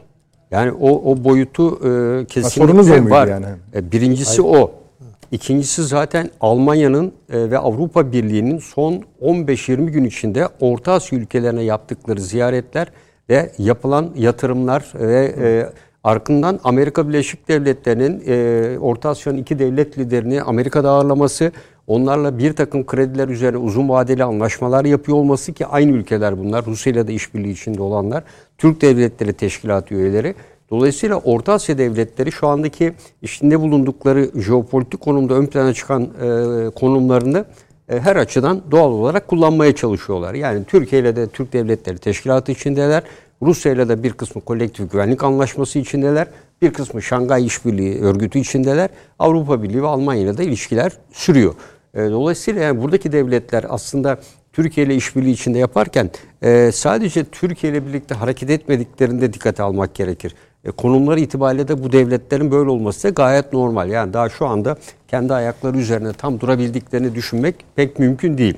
[0.50, 3.26] Yani o o boyutu e, kesinlikle ha, var.
[3.26, 3.46] Yani?
[3.74, 4.56] E, birincisi Hayır.
[4.56, 4.85] o.
[5.32, 12.20] İkincisi zaten Almanya'nın e, ve Avrupa Birliği'nin son 15-20 gün içinde Orta Asya ülkelerine yaptıkları
[12.20, 12.88] ziyaretler
[13.30, 15.72] ve yapılan yatırımlar ve e,
[16.04, 21.52] arkından Amerika Birleşik Devletleri'nin e, Orta Asya'nın iki devlet liderini Amerika'da ağırlaması,
[21.86, 26.66] onlarla bir takım krediler üzerine uzun vadeli anlaşmalar yapıyor olması ki aynı ülkeler bunlar.
[26.66, 28.24] Rusya ile de işbirliği içinde olanlar.
[28.58, 30.34] Türk Devletleri Teşkilatı üyeleri.
[30.70, 37.44] Dolayısıyla Orta Asya devletleri şu andaki içinde bulundukları jeopolitik konumda ön plana çıkan e, konumlarını
[37.88, 40.34] e, her açıdan doğal olarak kullanmaya çalışıyorlar.
[40.34, 43.02] Yani Türkiye ile de Türk Devletleri Teşkilatı içindeler.
[43.42, 46.26] Rusya ile de bir kısmı kolektif güvenlik anlaşması içindeler.
[46.62, 48.90] Bir kısmı Şangay İşbirliği Örgütü içindeler.
[49.18, 51.54] Avrupa Birliği ve Almanya ile de ilişkiler sürüyor.
[51.94, 54.18] E, dolayısıyla yani buradaki devletler aslında
[54.52, 56.10] Türkiye ile işbirliği içinde yaparken
[56.42, 60.34] e, sadece Türkiye ile birlikte hareket etmediklerinde dikkate almak gerekir.
[60.66, 63.90] E, konumları itibariyle de bu devletlerin böyle olması da gayet normal.
[63.90, 64.76] Yani daha şu anda
[65.08, 68.54] kendi ayakları üzerine tam durabildiklerini düşünmek pek mümkün değil.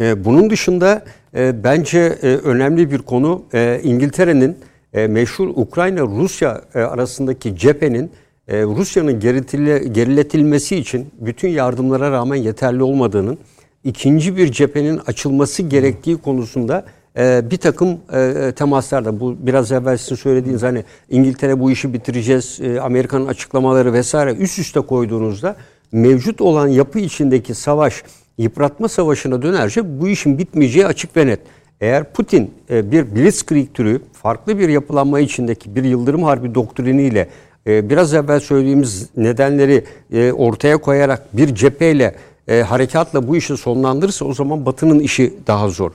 [0.00, 4.58] E, bunun dışında e, bence e, önemli bir konu e, İngiltere'nin
[4.92, 8.10] e, meşhur Ukrayna-Rusya e, arasındaki cephenin
[8.48, 9.20] e, Rusya'nın
[9.92, 13.38] geriletilmesi için bütün yardımlara rağmen yeterli olmadığının,
[13.84, 16.84] ikinci bir cephenin açılması gerektiği konusunda
[17.18, 21.92] e, bir takım e, temaslar da bu biraz evvel sizin söylediğiniz hani İngiltere bu işi
[21.92, 25.56] bitireceğiz, e, Amerika'nın açıklamaları vesaire üst üste koyduğunuzda
[25.92, 28.02] mevcut olan yapı içindeki savaş
[28.38, 31.40] yıpratma savaşına dönerse bu işin bitmeyeceği açık ve net.
[31.80, 37.28] Eğer Putin e, bir blitzkrieg türü farklı bir yapılanma içindeki bir yıldırım harbi doktriniyle
[37.66, 42.14] e, biraz evvel söylediğimiz nedenleri e, ortaya koyarak bir cepheyle
[42.48, 45.90] e, harekatla bu işi sonlandırırsa o zaman Batı'nın işi daha zor.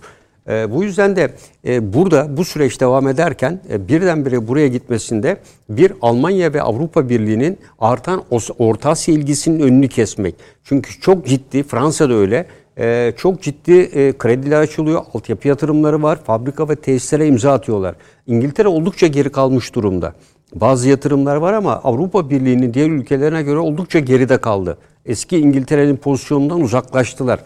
[0.49, 1.33] E, bu yüzden de
[1.65, 5.37] e, burada bu süreç devam ederken e, birdenbire buraya gitmesinde
[5.69, 8.23] bir Almanya ve Avrupa Birliği'nin artan
[8.59, 10.35] Orta Asya ilgisinin önünü kesmek.
[10.63, 12.45] Çünkü çok ciddi Fransa'da öyle
[12.77, 17.95] e, çok ciddi e, krediler açılıyor, altyapı yatırımları var, fabrika ve tesislere imza atıyorlar.
[18.27, 20.13] İngiltere oldukça geri kalmış durumda.
[20.55, 24.77] Bazı yatırımlar var ama Avrupa Birliği'nin diğer ülkelerine göre oldukça geride kaldı.
[25.05, 27.39] Eski İngiltere'nin pozisyonundan uzaklaştılar.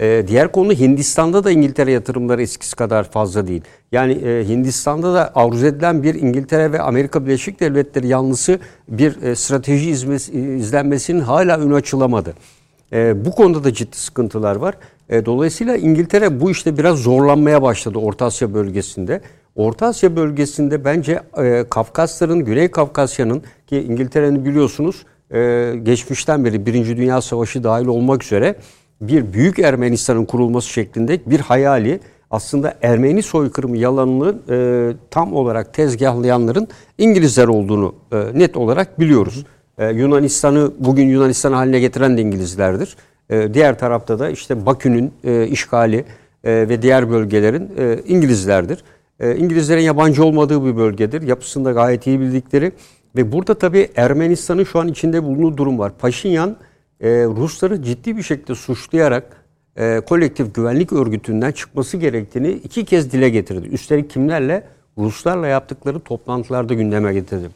[0.00, 3.62] Ee, diğer konu Hindistan'da da İngiltere yatırımları eskisi kadar fazla değil.
[3.92, 8.58] Yani e, Hindistan'da da arzu edilen bir İngiltere ve Amerika Birleşik Devletleri yanlısı
[8.88, 12.34] bir e, strateji izmesi, izlenmesinin hala önü açılamadı.
[12.92, 14.74] E, bu konuda da ciddi sıkıntılar var.
[15.08, 19.20] E, dolayısıyla İngiltere bu işte biraz zorlanmaya başladı Orta Asya bölgesinde.
[19.54, 26.96] Orta Asya bölgesinde bence e, Kafkasların, Güney Kafkasya'nın ki İngiltere'nin biliyorsunuz e, geçmişten beri Birinci
[26.96, 28.56] Dünya Savaşı dahil olmak üzere
[29.00, 32.00] bir büyük Ermenistan'ın kurulması şeklinde bir hayali
[32.30, 36.68] aslında Ermeni soykırımı yalanını e, tam olarak tezgahlayanların
[36.98, 39.44] İngilizler olduğunu e, net olarak biliyoruz.
[39.78, 42.96] E, Yunanistan'ı bugün Yunanistan haline getiren de İngilizlerdir.
[43.30, 46.04] E, diğer tarafta da işte Bakü'nün e, işgali
[46.44, 48.84] e, ve diğer bölgelerin e, İngilizlerdir.
[49.20, 51.22] E, İngilizlerin yabancı olmadığı bir bölgedir.
[51.22, 52.72] Yapısında gayet iyi bildikleri
[53.16, 55.92] ve burada tabii Ermenistan'ın şu an içinde bulunduğu durum var.
[55.98, 56.56] Paşinyan
[57.00, 59.44] e, Rusları ciddi bir şekilde suçlayarak
[59.76, 63.68] e, kolektif güvenlik örgütünden çıkması gerektiğini iki kez dile getirdi.
[63.68, 64.64] Üstelik kimlerle?
[64.98, 67.50] Ruslarla yaptıkları toplantılarda gündeme getirdi.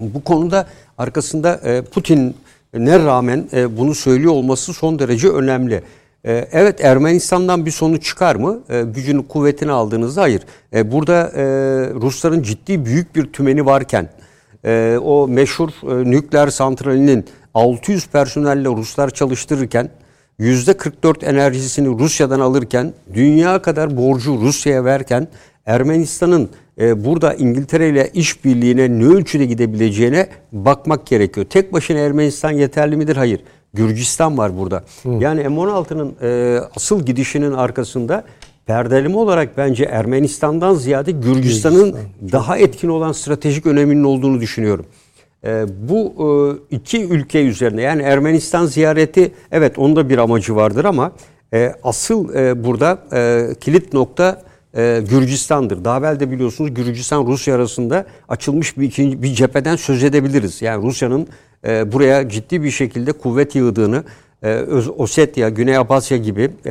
[0.00, 0.66] Bu konuda
[0.98, 2.36] arkasında e, Putin
[2.74, 5.82] ne rağmen e, bunu söylüyor olması son derece önemli.
[6.24, 8.60] E, evet Ermenistan'dan bir sonuç çıkar mı?
[8.68, 10.42] E, gücünü kuvvetini aldığınızda hayır.
[10.74, 11.42] E, burada e,
[11.94, 14.08] Rusların ciddi büyük bir tümeni varken
[14.64, 17.24] e, o meşhur e, nükleer santralinin
[17.54, 19.90] 600 personelle Ruslar çalıştırırken
[20.40, 25.28] %44 enerjisini Rusya'dan alırken dünya kadar borcu Rusya'ya verken
[25.66, 26.50] Ermenistan'ın
[26.80, 31.46] e, burada İngiltere ile işbirliğine ne ölçüde gidebileceğine bakmak gerekiyor.
[31.50, 33.16] Tek başına Ermenistan yeterli midir?
[33.16, 33.40] Hayır.
[33.74, 34.84] Gürcistan var burada.
[35.02, 35.08] Hı.
[35.08, 38.24] Yani M16'nın e, asıl gidişinin arkasında
[38.66, 42.32] perdeleme olarak bence Ermenistan'dan ziyade Gürcistan'ın Gürcistan.
[42.32, 44.86] daha etkin olan stratejik öneminin olduğunu düşünüyorum.
[45.44, 46.14] E, bu
[46.70, 51.12] e, iki ülke üzerine yani Ermenistan ziyareti evet onda bir amacı vardır ama
[51.54, 52.98] e, asıl e, burada
[53.60, 54.42] kilit nokta
[54.76, 55.84] e, Gürcistan'dır.
[55.84, 60.62] Daha evvel de biliyorsunuz Gürcistan Rusya arasında açılmış bir ikinci bir cepheden söz edebiliriz.
[60.62, 61.28] Yani Rusya'nın
[61.66, 64.04] e, buraya ciddi bir şekilde kuvvet yığdığını
[64.42, 64.62] e,
[64.96, 66.70] Osetya, Güney Abasya gibi e,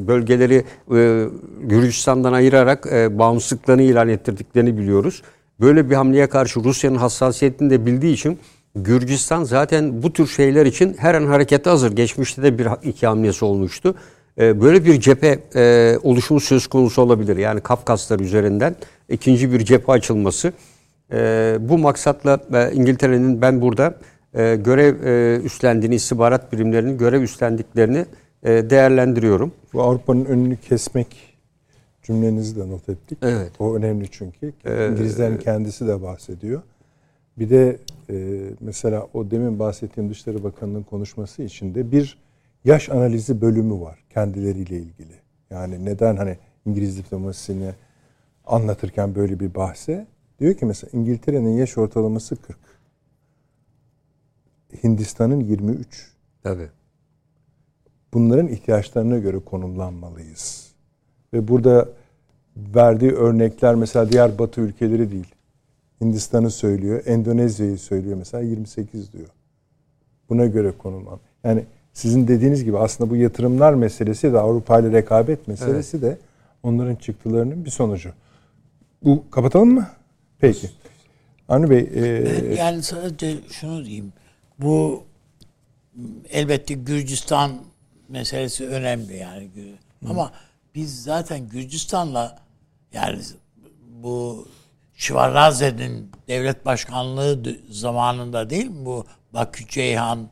[0.00, 0.64] bölgeleri
[0.94, 1.24] e,
[1.60, 5.22] Gürcistan'dan ayırarak e, bağımsızlıklarını ilan ettirdiklerini biliyoruz.
[5.60, 8.38] Böyle bir hamleye karşı Rusya'nın hassasiyetini de bildiği için
[8.74, 11.92] Gürcistan zaten bu tür şeyler için her an harekete hazır.
[11.92, 13.94] Geçmişte de bir iki hamlesi olmuştu.
[14.38, 17.36] Ee, böyle bir cephe e, oluşumu söz konusu olabilir.
[17.36, 18.76] Yani Kafkaslar üzerinden
[19.08, 20.52] ikinci bir cephe açılması.
[21.12, 23.94] Ee, bu maksatla e, İngiltere'nin ben burada
[24.34, 24.94] e, görev
[25.44, 28.06] üstlendiğini, istihbarat birimlerinin görev üstlendiklerini
[28.44, 29.52] değerlendiriyorum.
[29.72, 31.31] Bu Avrupa'nın önünü kesmek
[32.02, 33.18] cümlenizi de not ettik.
[33.22, 33.52] Evet.
[33.58, 34.52] O önemli çünkü.
[34.66, 36.62] İngilizlerin kendisi de bahsediyor.
[37.38, 37.78] Bir de
[38.60, 42.18] mesela o demin bahsettiğim Dışişleri Bakanı'nın konuşması içinde bir
[42.64, 45.14] yaş analizi bölümü var kendileriyle ilgili.
[45.50, 47.70] Yani neden hani İngiliz diplomasisini
[48.46, 50.06] anlatırken böyle bir bahse
[50.40, 52.58] diyor ki mesela İngiltere'nin yaş ortalaması 40.
[54.84, 56.12] Hindistan'ın 23.
[56.42, 56.68] Tabii.
[58.14, 60.61] Bunların ihtiyaçlarına göre konumlanmalıyız.
[61.32, 61.88] Ve burada
[62.56, 65.34] verdiği örnekler mesela diğer batı ülkeleri değil.
[66.00, 69.28] Hindistan'ı söylüyor, Endonezya'yı söylüyor mesela 28 diyor.
[70.28, 71.20] Buna göre konumlan.
[71.44, 76.10] Yani sizin dediğiniz gibi aslında bu yatırımlar meselesi de Avrupa ile rekabet meselesi evet.
[76.10, 76.18] de
[76.62, 78.10] onların çıktılarının bir sonucu.
[79.04, 79.86] Bu kapatalım mı?
[80.38, 80.70] Peki.
[81.48, 81.90] Avni Bey.
[81.94, 82.54] E...
[82.58, 84.12] Yani sadece şunu diyeyim.
[84.58, 85.04] Bu
[86.30, 87.52] elbette Gürcistan
[88.08, 89.50] meselesi önemli yani.
[90.04, 90.08] Hı.
[90.74, 92.38] Biz zaten Gürcistan'la
[92.92, 93.22] yani
[93.88, 94.48] bu
[94.94, 100.30] Şivaraze'nin devlet başkanlığı zamanında değil mi bu Bakü Ceyhan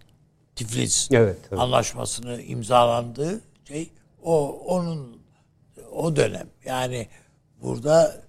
[0.56, 1.60] Tiflis evet, evet.
[1.60, 3.90] anlaşmasını imzalandığı şey
[4.22, 5.20] o onun
[5.92, 7.08] o dönem yani
[7.62, 8.22] burada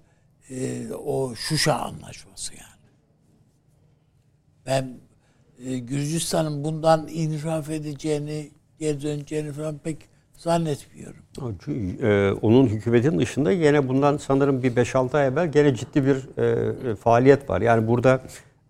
[0.49, 2.65] e, o Şuşa anlaşması yani.
[4.65, 4.99] Ben
[5.65, 9.97] e, Gürcistan'ın bundan inraf edeceğini, geri döneceğini falan pek
[10.41, 11.21] zannetmiyorum.
[12.01, 16.95] E, onun hükümetin dışında yine bundan sanırım bir 5-6 ay evvel gene ciddi bir e,
[16.95, 17.61] faaliyet var.
[17.61, 18.21] Yani burada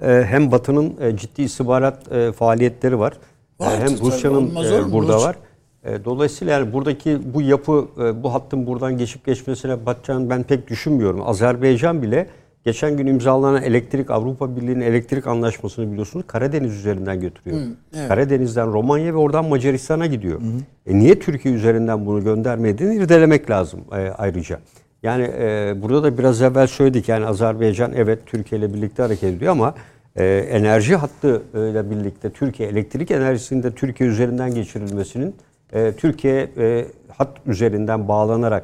[0.04, 3.14] e, hem Batı'nın e, ciddi istihbarat e, faaliyetleri var.
[3.60, 5.24] Var, hem Rusya'nın e, burada Rus.
[5.24, 5.36] var.
[5.84, 10.70] E, dolayısıyla yani buradaki bu yapı, e, bu hattın buradan geçip geçmesine batacağını ben pek
[10.70, 11.22] düşünmüyorum.
[11.28, 12.28] Azerbaycan bile
[12.66, 17.62] geçen gün imzalanan elektrik Avrupa Birliği'nin elektrik anlaşmasını biliyorsunuz Karadeniz üzerinden götürüyor.
[17.62, 18.08] Hı, evet.
[18.08, 20.42] Karadeniz'den Romanya ve oradan Macaristan'a gidiyor.
[20.42, 20.60] Hı hı.
[20.88, 24.60] E niye Türkiye üzerinden bunu göndermediğini irdelemek lazım e, ayrıca.
[25.04, 29.52] Yani e, burada da biraz evvel söyledik yani Azerbaycan evet Türkiye ile birlikte hareket ediyor
[29.52, 29.74] ama
[30.16, 35.36] e, enerji hattı ile birlikte Türkiye elektrik enerjisinde Türkiye üzerinden geçirilmesinin
[35.74, 36.86] e, Türkiye e,
[37.18, 38.64] hat üzerinden bağlanarak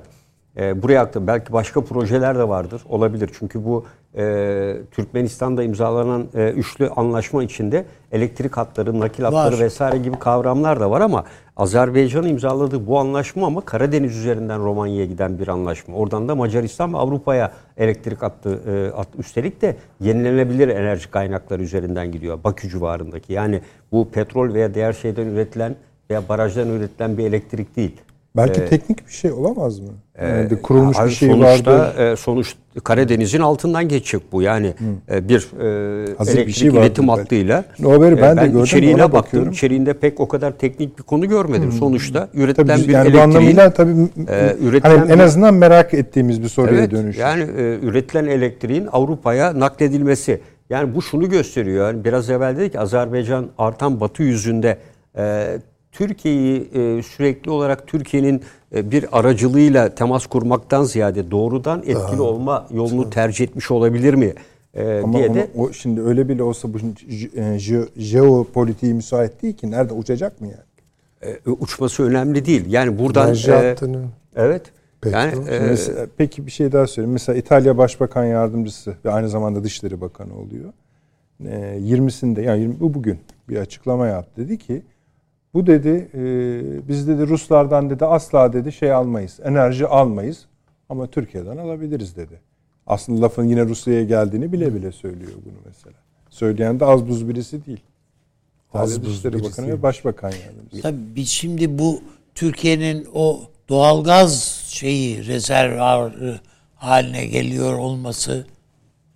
[0.58, 1.28] e, buraya aktı.
[1.28, 2.82] Belki başka projeler de vardır.
[2.90, 3.30] Olabilir.
[3.40, 3.86] Çünkü bu
[4.18, 9.60] e, Türkmenistan'da imzalanan e, üçlü anlaşma içinde elektrik hatları, nakil hatları var.
[9.60, 11.24] vesaire gibi kavramlar da var ama
[11.58, 15.96] Azerbaycan'ın imzaladığı bu anlaşma ama Karadeniz üzerinden Romanya'ya giden bir anlaşma.
[15.96, 22.12] Oradan da Macaristan ve Avrupa'ya elektrik hattı, e, hat, üstelik de yenilenebilir enerji kaynakları üzerinden
[22.12, 22.40] gidiyor.
[22.44, 23.34] Bakü civarındaki.
[23.34, 23.62] Yani
[23.92, 25.76] bu petrol veya diğer şeyden üretilen
[26.10, 28.02] veya barajdan üretilen bir elektrik değil.
[28.36, 29.90] Belki ee, teknik bir şey olamaz mı?
[30.16, 32.12] E, yani e, kurulmuş bir şey sonuçta, vardı.
[32.12, 34.42] E, sonuç Karadeniz'in altından geçecek bu.
[34.42, 34.74] Yani
[35.12, 37.64] e, bir e, Hazır elektrik bir şey iletim hattıyla.
[37.86, 38.64] O haberi ben e, de gördüm.
[38.64, 39.20] İçeriğine baktım.
[39.20, 39.52] Bakıyorum.
[39.52, 41.72] İçeriğinde pek o kadar teknik bir konu görmedim.
[41.72, 41.78] Hmm.
[41.78, 43.32] Sonuçta üretilen tabii, bir yani elektriğin.
[43.32, 43.92] Bu anlamıyla tabii
[44.30, 47.18] e, üretilen hani en azından merak ettiğimiz bir soruya evet, dönüş.
[47.18, 50.42] Yani e, üretilen elektriğin Avrupa'ya nakledilmesi.
[50.70, 51.88] Yani bu şunu gösteriyor.
[51.88, 54.78] Yani biraz evvel dedik Azerbaycan artan batı yüzünde
[55.18, 55.48] e,
[55.98, 58.42] Türkiye'yi e, sürekli olarak Türkiye'nin
[58.76, 62.22] e, bir aracılığıyla temas kurmaktan ziyade doğrudan etkili Aha.
[62.22, 64.34] olma yolunu tercih etmiş olabilir mi?
[64.74, 66.78] E, Ama diye onu, de o şimdi öyle bile olsa bu
[67.36, 67.60] e,
[67.98, 71.34] jeopolitiği müsait değil ki nerede uçacak mı yani?
[71.34, 72.66] E, uçması önemli değil.
[72.68, 73.76] Yani buradan e,
[74.36, 74.72] evet.
[75.02, 75.20] Petrol.
[75.20, 77.14] Yani e, mesela, peki bir şey daha söyleyeyim.
[77.14, 80.74] Mesela İtalya Başbakan Yardımcısı ve aynı zamanda Dışişleri Bakanı oluyor.
[81.46, 83.20] E, 20'sinde yani 20, bu bugün
[83.50, 84.42] bir açıklama yaptı.
[84.42, 84.82] Dedi ki
[85.58, 86.22] bu dedi e,
[86.88, 89.40] biz dedi Ruslardan dedi asla dedi şey almayız.
[89.44, 90.46] Enerji almayız
[90.90, 92.40] ama Türkiye'den alabiliriz dedi.
[92.88, 95.96] Aslında lafın yine Rusya'ya geldiğini bile bile söylüyor bunu mesela.
[96.30, 97.80] Söyleyen de az buz birisi değil.
[98.74, 100.82] Az Dışişleri Bakanı ve Başbakan yani.
[100.82, 102.02] Tabii şimdi bu
[102.36, 106.40] Türkiye'nin o doğalgaz şeyi rezervuarı
[106.76, 108.46] haline geliyor olması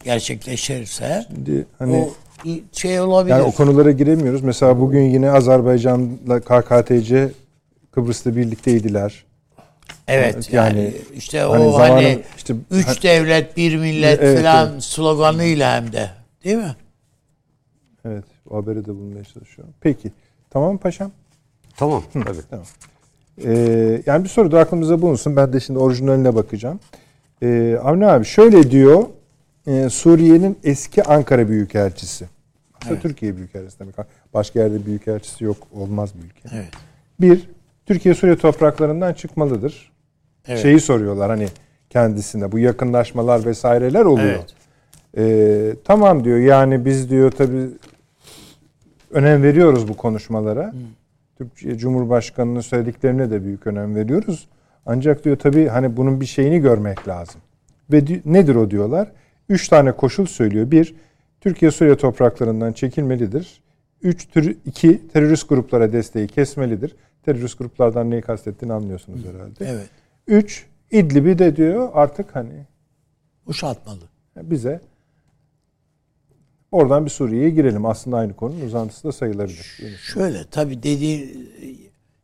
[0.03, 2.13] gerçekleşirse Şimdi hani o
[2.71, 3.35] şey olabilir.
[3.35, 4.41] Yani o konulara giremiyoruz.
[4.43, 7.31] Mesela bugün yine Azerbaycan'la KKTC
[7.91, 9.23] Kıbrıs'ta birlikteydiler.
[10.07, 14.71] Evet yani, yani işte hani o hani işte üç hani, devlet bir millet evet, falan
[14.71, 14.83] evet.
[14.83, 16.09] sloganıyla hem de
[16.43, 16.75] değil mi?
[18.05, 19.73] Evet o haberi de bulmaya çalışıyorum.
[19.81, 20.11] Peki
[20.49, 21.11] tamam paşam?
[21.77, 22.41] Tamam Hı, tabii.
[22.49, 22.65] Tamam.
[23.45, 25.35] Ee, yani bir soru da aklımıza bulunsun.
[25.35, 26.79] Ben de şimdi orijinaline bakacağım.
[27.43, 29.03] Ee, Avni abi şöyle diyor
[29.67, 32.25] e, Suriye'nin eski Ankara Büyükelçisi.
[32.73, 33.03] Aslında evet.
[33.03, 33.95] Türkiye Büyükelçisi demek.
[34.33, 35.57] Başka yerde Büyükelçisi yok.
[35.73, 36.55] Olmaz bir ülke.
[36.55, 36.71] Evet.
[37.21, 37.49] Bir,
[37.85, 39.91] Türkiye Suriye topraklarından çıkmalıdır.
[40.47, 40.59] Evet.
[40.59, 41.47] Şeyi soruyorlar hani
[41.89, 42.51] kendisine.
[42.51, 44.35] Bu yakınlaşmalar vesaireler oluyor.
[44.35, 44.53] Evet.
[45.17, 47.69] Ee, tamam diyor yani biz diyor tabi
[49.11, 50.67] önem veriyoruz bu konuşmalara.
[50.67, 50.77] Hı.
[51.37, 54.47] Türkiye Cumhurbaşkanı'nın söylediklerine de büyük önem veriyoruz.
[54.85, 57.41] Ancak diyor tabi hani bunun bir şeyini görmek lazım.
[57.91, 59.11] Ve nedir o diyorlar?
[59.51, 60.71] Üç tane koşul söylüyor.
[60.71, 60.95] Bir,
[61.41, 63.61] Türkiye Suriye topraklarından çekilmelidir.
[64.01, 66.95] Üç, tür, iki, terörist gruplara desteği kesmelidir.
[67.25, 69.65] Terörist gruplardan neyi kastettiğini anlıyorsunuz herhalde.
[69.65, 69.89] Evet.
[70.27, 72.65] Üç, İdlib'i de diyor artık hani
[73.45, 74.03] uşatmalı.
[74.35, 74.81] Bize
[76.71, 77.85] oradan bir Suriye'ye girelim.
[77.85, 79.81] Aslında aynı konunun uzantısı da sayılabilir.
[80.01, 81.47] Şöyle tabii dediği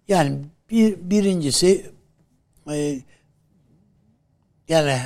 [0.07, 0.39] yani
[0.71, 1.85] bir birincisi
[2.71, 3.01] e,
[4.67, 4.97] yani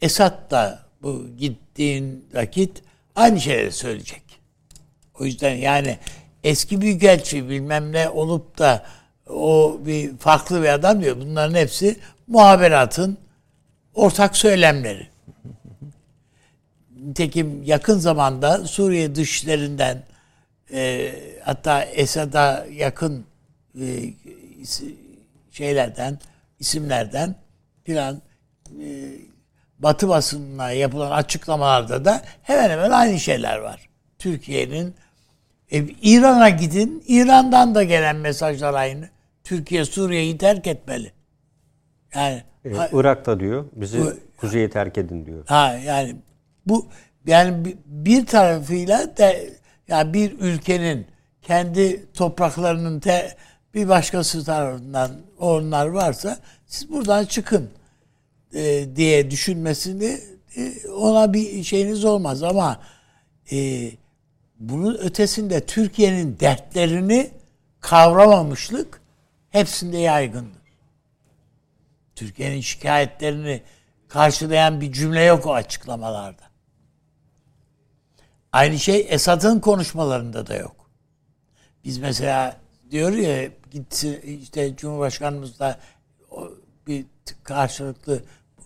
[0.00, 2.82] Esad da bu gittiğin vakit
[3.14, 4.22] aynı şeyleri söyleyecek.
[5.20, 5.98] O yüzden yani
[6.44, 8.86] eski büyükelçi bilmem ne olup da
[9.26, 11.16] o bir farklı bir adam diyor.
[11.20, 13.18] Bunların hepsi muhaberatın
[13.94, 15.08] ortak söylemleri.
[16.96, 19.98] Nitekim yakın zamanda Suriye dışlarından
[20.72, 21.12] e,
[21.42, 23.24] hatta Esad'a yakın
[23.80, 24.14] e,
[25.50, 26.18] şeylerden,
[26.60, 27.34] isimlerden
[27.84, 28.22] filan
[28.80, 29.14] e,
[29.78, 33.88] Batı basınına yapılan açıklamalarda da hemen hemen aynı şeyler var.
[34.18, 34.94] Türkiye'nin
[35.70, 39.08] e, İran'a gidin, İran'dan da gelen mesajlar aynı.
[39.44, 41.12] Türkiye Suriye'yi terk etmeli.
[42.14, 43.64] Yani evet, ha, Irak'ta diyor.
[43.72, 45.46] Bizi bu, kuzeye terk edin diyor.
[45.46, 46.16] Ha yani
[46.66, 46.86] bu
[47.26, 49.32] yani bir, tarafıyla da
[49.88, 51.06] yani bir ülkenin
[51.42, 53.36] kendi topraklarının te,
[53.74, 57.70] bir başkası tarafından onlar varsa siz buradan çıkın
[58.54, 60.20] e, diye düşünmesini
[60.56, 62.80] e, ona bir şeyiniz olmaz ama
[63.52, 63.90] e,
[64.58, 67.30] bunun ötesinde Türkiye'nin dertlerini
[67.80, 69.00] kavramamışlık
[69.50, 70.64] hepsinde yaygındır.
[72.14, 73.62] Türkiye'nin şikayetlerini
[74.08, 76.42] karşılayan bir cümle yok o açıklamalarda.
[78.52, 80.90] Aynı şey Esad'ın konuşmalarında da yok.
[81.84, 82.56] Biz mesela
[82.90, 85.78] diyor ya gitsin işte Cumhurbaşkanımızla
[86.86, 87.06] bir
[87.42, 88.22] karşılıklı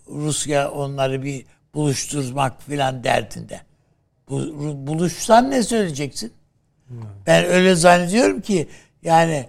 [0.09, 3.61] Rusya onları bir buluşturmak filan derdinde.
[4.29, 4.41] Bu,
[4.87, 6.33] buluşsan ne söyleyeceksin?
[6.87, 6.97] Hmm.
[7.27, 8.67] Ben öyle zannediyorum ki
[9.03, 9.47] yani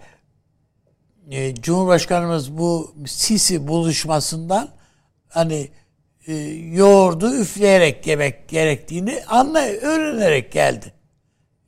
[1.31, 4.69] e, Cumhurbaşkanımız bu Sisi buluşmasından
[5.28, 5.69] hani
[6.27, 6.35] e,
[6.73, 10.93] yoğurdu üfleyerek yemek gerektiğini anla öğrenerek geldi.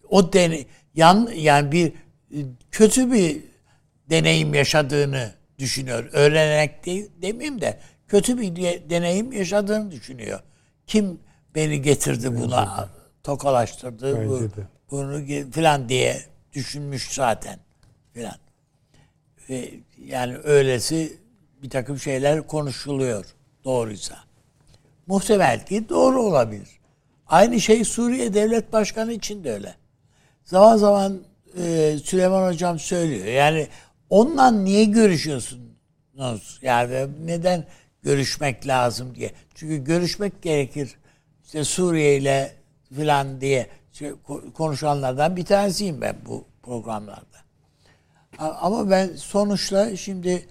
[0.08, 0.64] O dene,
[0.94, 2.38] yan yani bir e,
[2.70, 3.42] kötü bir
[4.10, 6.08] deneyim yaşadığını düşünüyor.
[6.12, 7.78] Öğrenerek değil demeyeyim de
[8.12, 8.56] kötü bir
[8.90, 10.40] deneyim yaşadığını düşünüyor.
[10.86, 11.20] Kim
[11.54, 12.88] beni getirdi buna,
[13.22, 14.48] tokalaştırdı, bu,
[14.90, 16.22] bunu filan diye
[16.52, 17.58] düşünmüş zaten
[18.12, 18.34] filan.
[19.48, 19.70] Ve
[20.06, 21.18] yani öylesi
[21.62, 23.24] bir takım şeyler konuşuluyor
[23.64, 24.18] doğruysa.
[25.06, 26.68] Muhtemel ki doğru olabilir.
[27.26, 29.74] Aynı şey Suriye Devlet Başkanı için de öyle.
[30.44, 31.20] Zaman zaman
[31.58, 33.26] e, Süleyman Hocam söylüyor.
[33.26, 33.68] Yani
[34.10, 36.58] onunla niye görüşüyorsunuz?
[36.62, 37.64] Yani neden
[38.02, 39.30] görüşmek lazım diye.
[39.54, 40.96] Çünkü görüşmek gerekir.
[41.44, 42.52] İşte Suriye ile
[42.96, 43.66] filan diye
[44.54, 47.42] konuşanlardan bir tanesiyim ben bu programlarda.
[48.38, 50.46] Ama ben sonuçta şimdi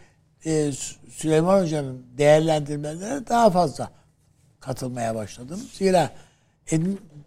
[0.46, 0.72] e,
[1.12, 3.92] Süleyman Hoca'nın değerlendirmelerine daha fazla
[4.60, 5.60] katılmaya başladım.
[5.74, 6.12] Zira
[6.72, 6.80] e,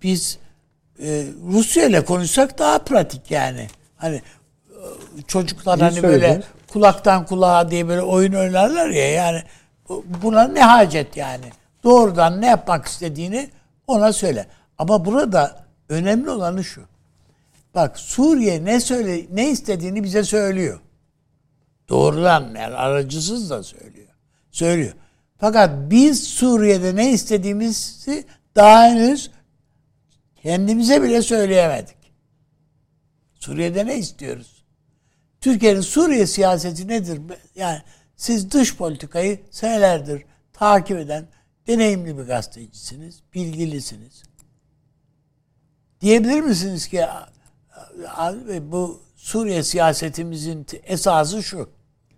[0.02, 0.38] biz
[1.02, 3.66] e, Rusya ile konuşsak daha pratik yani.
[3.96, 4.22] Hani
[5.26, 6.22] çocuklar İyi hani söyledin.
[6.22, 9.42] böyle kulaktan kulağa diye böyle oyun oynarlar ya yani
[9.88, 11.52] buna ne hacet yani?
[11.84, 13.50] Doğrudan ne yapmak istediğini
[13.86, 14.46] ona söyle.
[14.78, 16.82] Ama burada önemli olanı şu.
[17.74, 20.80] Bak Suriye ne söyle ne istediğini bize söylüyor.
[21.88, 24.08] Doğrudan yani aracısız da söylüyor.
[24.50, 24.92] Söylüyor.
[25.38, 28.24] Fakat biz Suriye'de ne istediğimizi
[28.56, 29.30] daha henüz
[30.42, 31.96] kendimize bile söyleyemedik.
[33.34, 34.64] Suriye'de ne istiyoruz?
[35.40, 37.20] Türkiye'nin Suriye siyaseti nedir?
[37.54, 37.82] Yani
[38.16, 41.26] siz dış politikayı senelerdir takip eden
[41.66, 44.22] deneyimli bir gazetecisiniz, bilgilisiniz.
[46.00, 47.04] Diyebilir misiniz ki
[48.60, 51.70] bu Suriye siyasetimizin esası şu.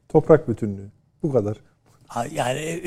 [0.09, 0.91] Toprak bütünlüğü.
[1.23, 1.57] Bu kadar.
[2.31, 2.83] Yani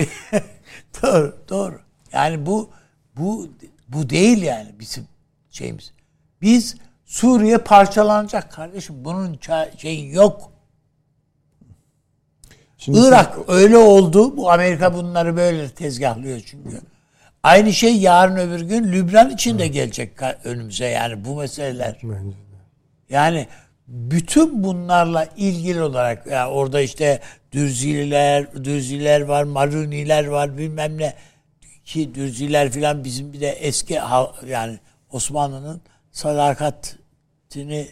[1.02, 1.80] doğru, doğru.
[2.12, 2.70] Yani bu
[3.18, 3.50] bu
[3.88, 5.08] bu değil yani bizim
[5.50, 5.94] şeyimiz.
[6.42, 6.76] Biz
[7.06, 9.06] Suriye parçalanacak kardeşim.
[9.06, 9.40] Bunun
[9.78, 10.52] şeyi yok.
[12.80, 13.56] Şimdi Irak siz...
[13.56, 14.38] öyle oldu.
[14.38, 16.82] Bu Amerika bunları böyle tezgahlıyor çünkü.
[17.44, 20.12] Aynı şey yarın öbür gün Lübnan için de gelecek
[20.44, 21.98] önümüze yani bu meseleler.
[23.10, 23.48] Yani
[23.88, 27.20] bütün bunlarla ilgili olarak yani orada işte
[27.52, 31.14] Dürzililer, Dürziler var, Maruniler var bilmem ne
[31.86, 34.00] ki Dürziler filan bizim bir de eski
[34.48, 34.80] yani
[35.12, 35.82] Osmanlı'nın
[36.12, 37.88] sadakatini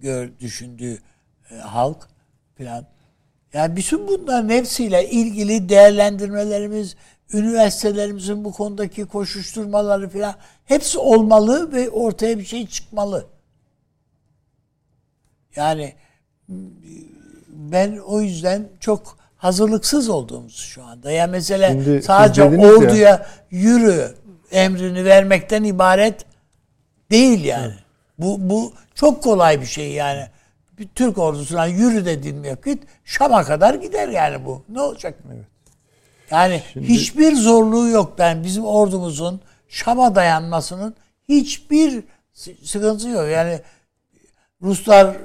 [0.00, 0.98] gör, düşündüğü
[1.50, 2.08] e, halk
[2.54, 2.91] filan.
[3.52, 6.96] Yani bütün bunların hepsiyle ilgili değerlendirmelerimiz,
[7.32, 10.34] üniversitelerimizin bu konudaki koşuşturmaları filan
[10.64, 13.26] hepsi olmalı ve ortaya bir şey çıkmalı.
[15.56, 15.94] Yani
[17.48, 21.10] ben o yüzden çok hazırlıksız olduğumuz şu anda.
[21.10, 24.14] Yani mesela Şimdi sadece orduya ya, yürü
[24.50, 26.24] emrini vermekten ibaret
[27.10, 27.66] değil yani.
[27.66, 27.84] Evet.
[28.18, 30.26] Bu bu çok kolay bir şey yani.
[30.94, 34.64] Türk ordusuna yürü dediğin vakit Şam'a kadar gider yani bu.
[34.68, 35.14] Ne olacak?
[35.34, 35.44] Evet.
[36.30, 36.88] Yani Şimdi...
[36.88, 40.94] hiçbir zorluğu yok ben bizim ordumuzun Şam'a dayanmasının
[41.28, 42.04] hiçbir
[42.64, 43.28] sıkıntısı yok.
[43.28, 43.60] Yani
[44.62, 45.16] Ruslar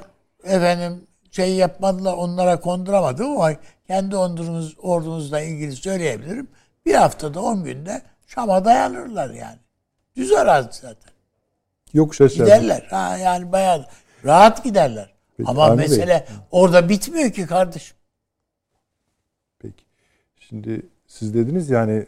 [0.43, 3.53] efendim şey yapmadılar onlara konduramadım ama
[3.87, 6.47] kendi ordumuz, ordumuzla ilgili söyleyebilirim.
[6.85, 9.57] Bir haftada on günde Şam'a dayanırlar yani.
[10.15, 11.11] Düz arazi zaten.
[11.93, 12.45] Yok şaşırdım.
[12.45, 12.87] Giderler.
[12.89, 13.85] Ha, yani bayağı
[14.25, 15.16] rahat giderler.
[15.37, 16.35] Peki, ama mesele Bey.
[16.51, 17.97] orada bitmiyor ki kardeşim.
[19.59, 19.83] Peki.
[20.39, 22.05] Şimdi siz dediniz yani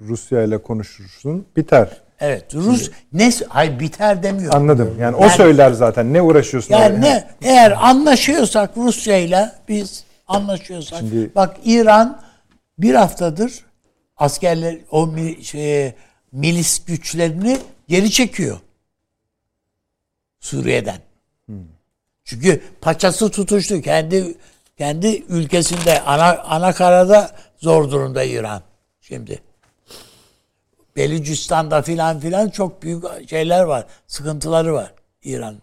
[0.00, 2.02] Rusya ile konuşursun biter.
[2.20, 2.54] Evet.
[2.54, 4.54] Rus ne hay biter demiyor.
[4.54, 4.88] Anladım.
[4.88, 6.12] Yani, yani o söyler zaten.
[6.12, 6.74] Ne uğraşıyorsun?
[6.74, 7.00] Yani oraya?
[7.00, 10.98] ne eğer anlaşıyorsak Rusya ile biz anlaşıyorsak.
[10.98, 12.22] Şimdi, bak İran
[12.78, 13.64] bir haftadır
[14.16, 15.94] askerler o şey,
[16.32, 17.58] milis güçlerini
[17.88, 18.60] geri çekiyor.
[20.40, 20.98] Suriye'den.
[21.46, 21.56] Hmm.
[22.30, 23.80] Çünkü paçası tutuştu.
[23.82, 24.34] Kendi
[24.78, 28.62] kendi ülkesinde ana ana zor durumda İran
[29.00, 29.42] şimdi.
[30.96, 33.86] Belucistan'da filan filan çok büyük şeyler var.
[34.06, 34.92] Sıkıntıları var
[35.22, 35.56] İran.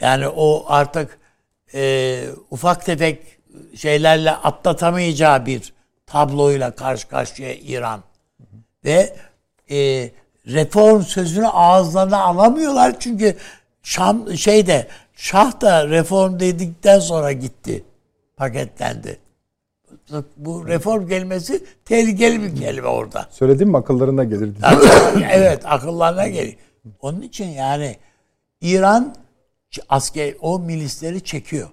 [0.00, 1.18] Yani o artık
[1.74, 3.38] e, ufak tefek
[3.76, 5.72] şeylerle atlatamayacağı bir
[6.06, 8.02] tabloyla karşı karşıya İran.
[8.84, 9.16] Ve
[9.70, 10.10] e,
[10.46, 13.36] reform sözünü ağızlarına alamıyorlar çünkü
[13.82, 17.84] Şam şeyde Şah da reform dedikten sonra gitti.
[18.36, 19.18] Paketlendi
[20.36, 23.26] bu reform kelimesi tehlikeli bir kelime orada.
[23.30, 24.54] Söyledim mi akıllarına gelir.
[25.30, 26.56] evet akıllarına gelir.
[27.00, 27.96] Onun için yani
[28.60, 29.14] İran
[29.88, 31.68] asker o milisleri çekiyor.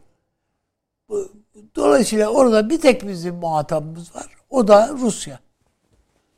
[1.76, 4.28] Dolayısıyla orada bir tek bizim muhatabımız var.
[4.50, 5.40] O da Rusya.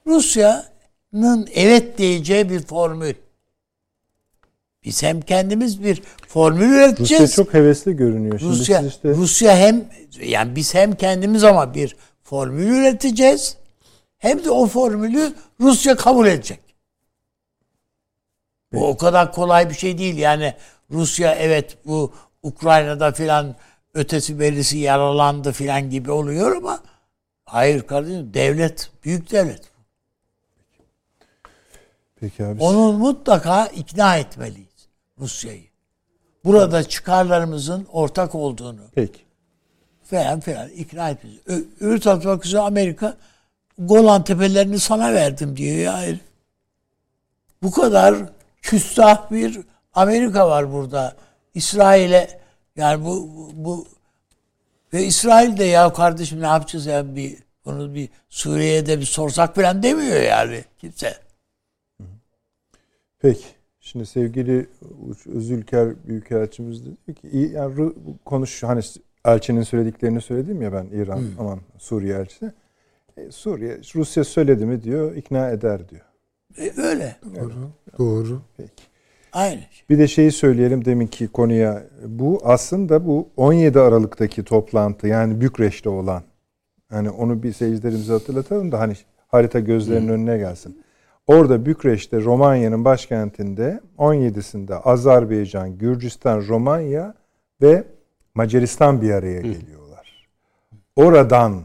[0.07, 3.13] Rusya'nın evet diyeceği bir formül.
[4.85, 7.23] Biz hem kendimiz bir formül üreteceğiz.
[7.23, 8.39] Rusya çok hevesli görünüyor.
[8.39, 9.09] Şimdi Rusya, işte...
[9.09, 9.85] Rusya hem
[10.21, 13.57] yani biz hem kendimiz ama bir formül üreteceğiz.
[14.17, 16.59] Hem de o formülü Rusya kabul edecek.
[18.73, 20.17] Bu o kadar kolay bir şey değil.
[20.17, 20.53] Yani
[20.91, 22.13] Rusya evet bu
[22.43, 23.55] Ukrayna'da filan
[23.93, 26.79] ötesi berisi yaralandı filan gibi oluyor ama
[27.45, 29.61] hayır kardeşim devlet büyük devlet.
[32.19, 32.63] Peki abi.
[32.63, 34.70] Onu mutlaka ikna etmeliyiz.
[35.21, 35.63] Rusya'yı.
[36.45, 38.81] Burada çıkarlarımızın ortak olduğunu.
[38.95, 39.19] Peki.
[40.03, 41.39] Falan falan ikna etmemiz.
[41.79, 43.17] Öbür tarafta bakıyorsun Amerika
[43.77, 46.15] Golan Tepelerini sana verdim diyor ya.
[47.63, 48.15] Bu kadar
[48.61, 49.59] küstah bir
[49.93, 51.15] Amerika var burada.
[51.53, 52.41] İsrail'e
[52.75, 53.87] yani bu, bu, bu
[54.93, 59.55] ve İsrail de ya kardeşim ne yapacağız ya bir bunu bir Suriye'ye de bir sorsak
[59.55, 61.17] falan demiyor yani kimse.
[63.19, 63.45] Peki.
[63.91, 64.67] Şimdi sevgili
[65.35, 67.93] Zülker Büyükelçimiz dedi ki yani
[68.25, 68.81] konuş hani
[69.25, 71.39] elçinin söylediklerini söyledim ya ben İran hmm.
[71.39, 72.53] aman Suriye elçisi.
[73.17, 76.01] E, Suriye Rusya söyledi mi diyor ikna eder diyor.
[76.57, 77.15] E, öyle.
[77.35, 77.53] Doğru.
[77.97, 78.41] Doğru.
[78.57, 78.83] Peki.
[79.33, 79.61] Aynı.
[79.89, 81.83] Bir de şeyi söyleyelim deminki konuya.
[82.05, 86.23] Bu aslında bu 17 Aralık'taki toplantı yani Bükreş'te olan.
[86.89, 88.93] Hani onu bir seyircilerimize hatırlatalım da hani
[89.27, 90.13] harita gözlerinin hmm.
[90.13, 90.80] önüne gelsin.
[91.27, 97.15] Orada Bükreş'te Romanya'nın başkentinde 17'sinde Azerbaycan, Gürcistan, Romanya
[97.61, 97.83] ve
[98.35, 100.27] Macaristan bir araya geliyorlar.
[100.95, 101.61] Oradan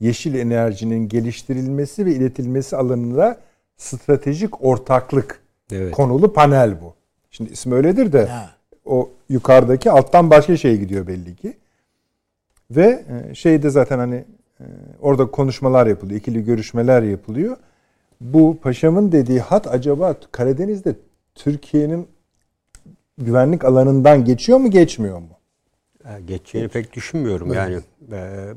[0.00, 3.38] yeşil enerjinin geliştirilmesi ve iletilmesi alanında
[3.76, 5.40] stratejik ortaklık
[5.72, 5.94] evet.
[5.94, 6.94] konulu panel bu.
[7.30, 8.50] Şimdi ismi öyledir de ha.
[8.84, 11.56] o yukarıdaki alttan başka şey gidiyor belli ki.
[12.70, 14.24] Ve e, şeyde zaten hani
[14.60, 14.64] e,
[15.00, 17.56] orada konuşmalar yapılıyor, ikili görüşmeler yapılıyor.
[18.22, 20.94] Bu paşamın dediği hat acaba Karadeniz'de
[21.34, 22.08] Türkiye'nin
[23.18, 25.28] güvenlik alanından geçiyor mu geçmiyor mu?
[26.26, 27.56] Geçeceğini pek düşünmüyorum evet.
[27.56, 27.82] yani.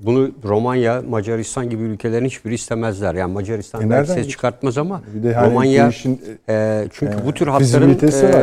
[0.03, 3.15] Bunu Romanya, Macaristan gibi ülkelerin hiçbiri istemezler.
[3.15, 7.25] Yani Macaristan e belki ses çıkartmaz ama bir de hani Romanya işin, e, çünkü e,
[7.25, 7.99] bu tür hatların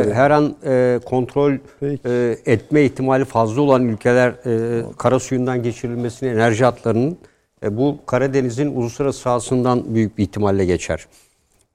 [0.09, 6.29] e, her an e, kontrol e, etme ihtimali fazla olan ülkeler e, kara suyundan geçirilmesini
[6.29, 7.17] enerji hatlarının
[7.63, 11.07] e, bu Karadeniz'in uluslararası sahasından büyük bir ihtimalle geçer.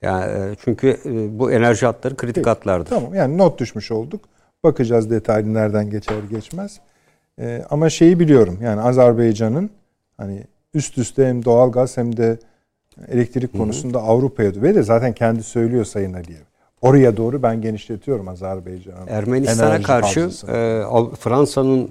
[0.02, 2.90] Yani e, çünkü e, bu enerji hatları kritik Peki, hatlardır.
[2.90, 4.20] Tamam yani not düşmüş olduk.
[4.64, 6.80] Bakacağız detaylı nereden geçer geçmez.
[7.40, 9.70] E, ama şeyi biliyorum yani Azerbaycan'ın
[10.16, 10.44] hani
[10.74, 12.38] üst üste hem doğalgaz hem de
[13.08, 16.42] elektrik konusunda Avrupa'ya ve de zaten kendi söylüyor Sayın Aliyev.
[16.82, 19.06] Oraya doğru ben genişletiyorum Azerbaycan'ın.
[19.06, 20.82] Ermenistan'a karşı e,
[21.20, 21.90] Fransa'nın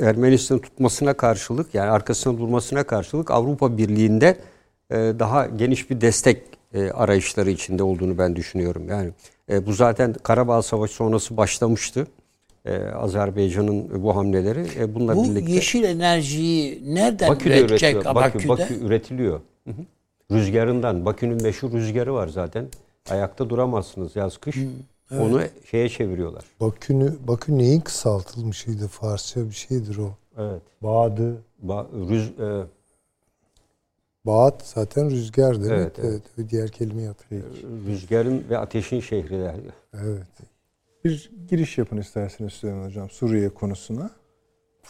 [0.00, 4.36] e, Ermenistan'ı tutmasına karşılık yani arkasına durmasına karşılık Avrupa Birliği'nde
[4.90, 6.42] e, daha geniş bir destek
[6.74, 8.88] e, arayışları içinde olduğunu ben düşünüyorum.
[8.88, 9.10] Yani
[9.50, 12.06] e, bu zaten Karabağ Savaşı sonrası başlamıştı.
[12.64, 14.66] E, Azerbaycan'ın bu hamleleri.
[14.78, 18.48] E, bununla bu birlikte yeşil enerjiyi nereden Bakü'de üretecek Bakü, Bakü'de?
[18.48, 19.40] Bakü üretiliyor.
[19.64, 20.36] Hı hı.
[20.36, 21.06] Rüzgarından.
[21.06, 22.66] Bakü'nün meşhur rüzgarı var zaten.
[23.10, 24.56] Ayakta duramazsınız yaz kış.
[24.56, 24.68] Hı,
[25.10, 25.22] evet.
[25.22, 26.44] Onu şeye çeviriyorlar.
[26.60, 28.88] Bakü'nü Bakü neyin kısaltılmışıydı?
[28.88, 30.10] Farsça bir şeydir o.
[30.38, 30.62] Evet.
[30.82, 31.36] Bağdı.
[31.62, 32.66] Ba rüz e
[34.26, 35.70] Bağat zaten rüzgar demek.
[35.70, 36.22] Evet, evet.
[36.38, 36.50] evet.
[36.50, 37.46] Diğer kelime hatırlayın.
[37.86, 39.50] Rüzgarın ve ateşin şehri.
[39.94, 40.26] Evet.
[41.04, 44.10] Bir giriş yapın isterseniz Süleyman Hocam Suriye konusuna.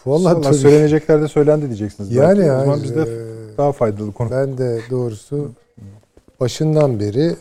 [0.06, 0.54] Vallahi tabii.
[0.54, 2.12] söylenecekler de söylendi diyeceksiniz.
[2.12, 2.52] Yani belki.
[2.52, 4.30] o zaman bizde e, daha faydalı konu.
[4.30, 5.52] Ben de doğrusu
[6.40, 7.36] başından beri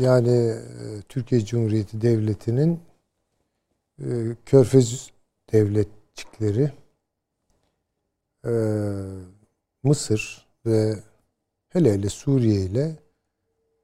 [0.00, 2.80] yani e, Türkiye Cumhuriyeti Devleti'nin
[3.98, 4.06] e,
[4.46, 5.10] Körfez
[5.52, 6.72] devletçikleri
[8.44, 8.52] e,
[9.82, 10.94] Mısır ve
[11.68, 12.96] hele hele Suriye ile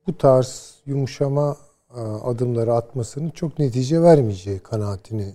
[0.06, 1.56] bu tarz yumuşama
[2.24, 5.34] adımları atmasının çok netice vermeyeceği kanaatini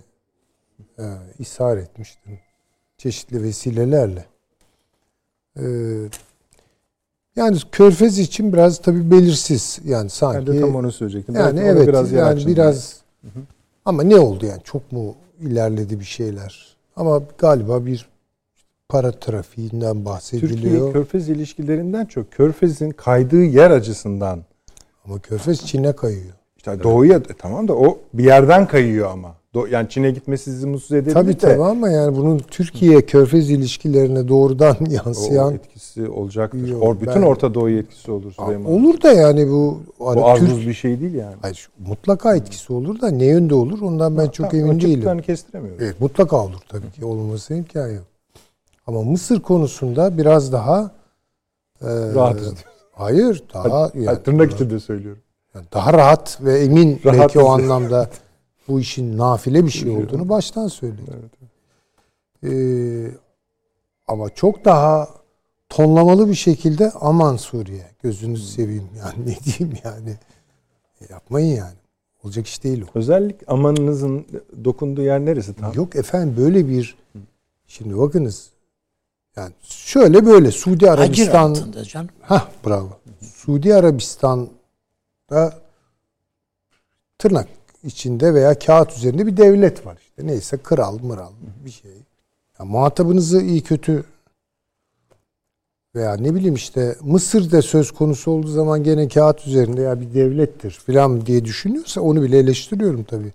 [0.98, 1.04] e,
[1.38, 2.38] ishar etmiştim.
[2.98, 4.26] Çeşitli vesilelerle.
[7.36, 9.78] Yani Körfez için biraz tabi belirsiz.
[9.84, 10.46] Yani sanki.
[10.46, 11.34] Ben de tam onu söyleyecektim.
[11.34, 13.40] Yani Belki evet biraz yani biraz hı.
[13.84, 16.76] ama ne oldu yani çok mu ilerledi bir şeyler?
[16.96, 18.08] Ama galiba bir
[18.88, 20.60] para trafiğinden bahsediliyor.
[20.60, 24.44] Türkiye Körfez ilişkilerinden çok Körfez'in kaydığı yer açısından.
[25.04, 26.34] Ama Körfez Çin'e kayıyor.
[26.56, 29.34] İşte doğuya e, tamam da o bir yerden kayıyor ama.
[29.70, 31.38] Yani Çin'e gitmesi sizi mutsuz edebilir tabii, de.
[31.38, 36.68] Tabii ama yani bunun Türkiye Körfez ilişkilerine doğrudan yansıyan o etkisi olacaktır.
[36.68, 38.72] Yok, Or, bütün ben, Orta Doğu etkisi olur Süleyman.
[38.72, 41.36] Olur da yani bu hani bu Türk, bir şey değil yani.
[41.42, 45.18] Hayır, mutlaka etkisi olur da ne yönde olur ondan ben ha, çok tamam, emin değilim.
[45.18, 45.84] kestiremiyorum.
[45.84, 47.04] Evet, mutlaka olur tabii ki.
[47.04, 48.04] Olmaması imkanı yok.
[48.86, 50.90] Ama Mısır konusunda biraz daha
[51.82, 52.54] e, rahatız.
[52.92, 55.22] Hayır, daha hadi, yani, tırnak içinde söylüyorum.
[55.54, 58.08] Yani daha rahat ve emin rahat belki o anlamda
[58.68, 61.00] bu işin nafile bir şey olduğunu baştan söyledi.
[61.10, 61.32] Evet.
[62.44, 63.10] Ee,
[64.06, 65.08] ama çok daha
[65.68, 68.50] tonlamalı bir şekilde aman Suriye gözünüzü hmm.
[68.50, 70.16] seveyim yani ne diyeyim yani
[71.10, 71.74] yapmayın yani.
[72.24, 72.98] Olacak iş değil o.
[72.98, 74.26] Özellik amanınızın
[74.64, 75.74] dokunduğu yer neresi tam?
[75.74, 76.96] Yok efendim böyle bir
[77.66, 78.50] şimdi bakınız
[79.36, 82.08] yani şöyle böyle Suudi Arabistan altında canım.
[82.20, 82.90] Hah bravo.
[83.20, 85.58] Suudi Arabistan'da
[87.18, 87.48] tırnak
[87.86, 90.26] içinde veya kağıt üzerinde bir devlet var işte.
[90.26, 91.32] Neyse kral mıral
[91.64, 91.90] bir şey.
[92.58, 94.04] Yani muhatabınızı iyi kötü
[95.94, 100.70] veya ne bileyim işte Mısır'da söz konusu olduğu zaman gene kağıt üzerinde ya bir devlettir
[100.70, 103.32] filan diye düşünüyorsa onu bile eleştiriyorum tabii.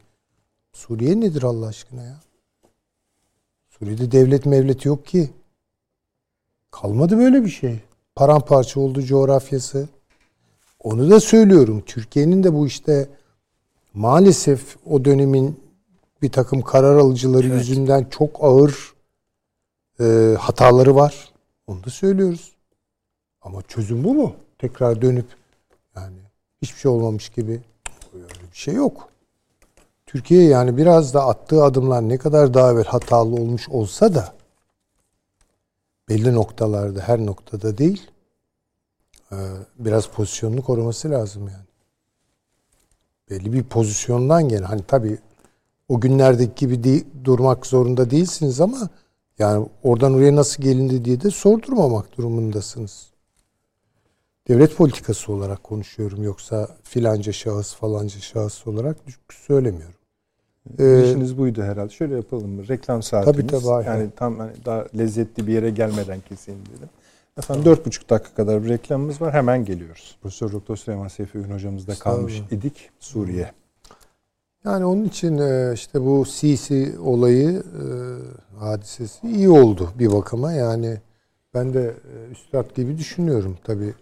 [0.73, 2.19] Suriye nedir Allah aşkına ya?
[3.69, 5.30] Suriye'de devlet mevlet yok ki.
[6.72, 7.80] Kalmadı böyle bir şey.
[8.15, 9.90] Paramparça oldu coğrafyası.
[10.80, 11.84] Onu da söylüyorum.
[11.86, 13.10] Türkiye'nin de bu işte
[13.93, 15.59] maalesef o dönemin
[16.22, 17.57] bir takım karar alıcıları evet.
[17.57, 18.93] yüzünden çok ağır
[19.99, 21.31] e, hataları var.
[21.68, 22.51] Onu da söylüyoruz.
[23.41, 24.35] Ama çözüm bu mu?
[24.57, 25.27] Tekrar dönüp
[25.95, 26.18] yani
[26.61, 27.61] hiçbir şey olmamış gibi
[28.13, 29.09] öyle bir şey yok.
[30.05, 34.34] Türkiye yani biraz da attığı adımlar ne kadar daha evvel hatalı olmuş olsa da
[36.09, 38.11] belli noktalarda her noktada değil
[39.31, 39.35] Ee,
[39.80, 41.65] biraz pozisyonunu koruması lazım yani.
[43.31, 45.17] Belli bir pozisyondan gene hani tabii
[45.89, 48.89] o günlerdeki gibi değil, durmak zorunda değilsiniz ama
[49.39, 53.07] yani oradan oraya nasıl gelindi diye de sordurmamak durumundasınız.
[54.47, 58.97] Devlet politikası olarak konuşuyorum yoksa filanca şahıs falanca şahıs olarak
[59.29, 59.95] söylemiyorum.
[60.79, 61.93] Ee, buydu herhalde.
[61.93, 62.67] Şöyle yapalım mı?
[62.67, 63.37] Reklam saatimiz.
[63.37, 63.73] Tabii tabii.
[63.73, 63.97] Aynen.
[63.97, 66.89] Yani tam hani daha lezzetli bir yere gelmeden keseyim dedim.
[67.37, 69.33] Efendim dört buçuk dakika kadar bir reklamımız var.
[69.33, 70.17] Hemen geliyoruz.
[70.21, 73.51] Profesör Doktor Süleyman Seyfi Ün hocamızda kalmış idik Suriye.
[74.65, 77.85] Yani onun için e, işte bu Sisi olayı e,
[78.59, 80.51] hadisesi iyi oldu bir bakıma.
[80.51, 80.97] Yani
[81.53, 83.57] ben de e, üstad gibi düşünüyorum.
[83.63, 83.93] Tabi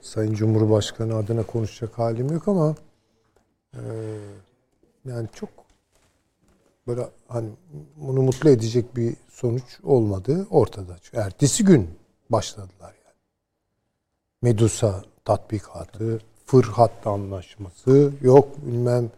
[0.00, 2.74] Sayın Cumhurbaşkanı adına konuşacak halim yok ama
[5.04, 5.48] yani çok
[6.86, 7.48] böyle hani
[7.96, 10.96] bunu mutlu edecek bir sonuç olmadı ortada.
[11.12, 11.97] Ertesi gün
[12.30, 13.16] başladılar yani.
[14.42, 19.10] Medusa tatbikatı, Fırhat anlaşması, yok bilmem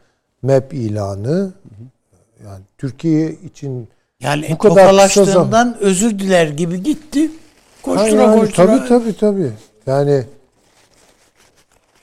[0.42, 1.52] MEP ilanı.
[2.44, 3.88] Yani Türkiye için
[4.20, 7.30] yani bu kadar tokalaştığından özür diler gibi gitti.
[7.82, 8.66] Koştura yani, koştura.
[8.66, 9.52] Tabii tabii tabii.
[9.86, 10.24] Yani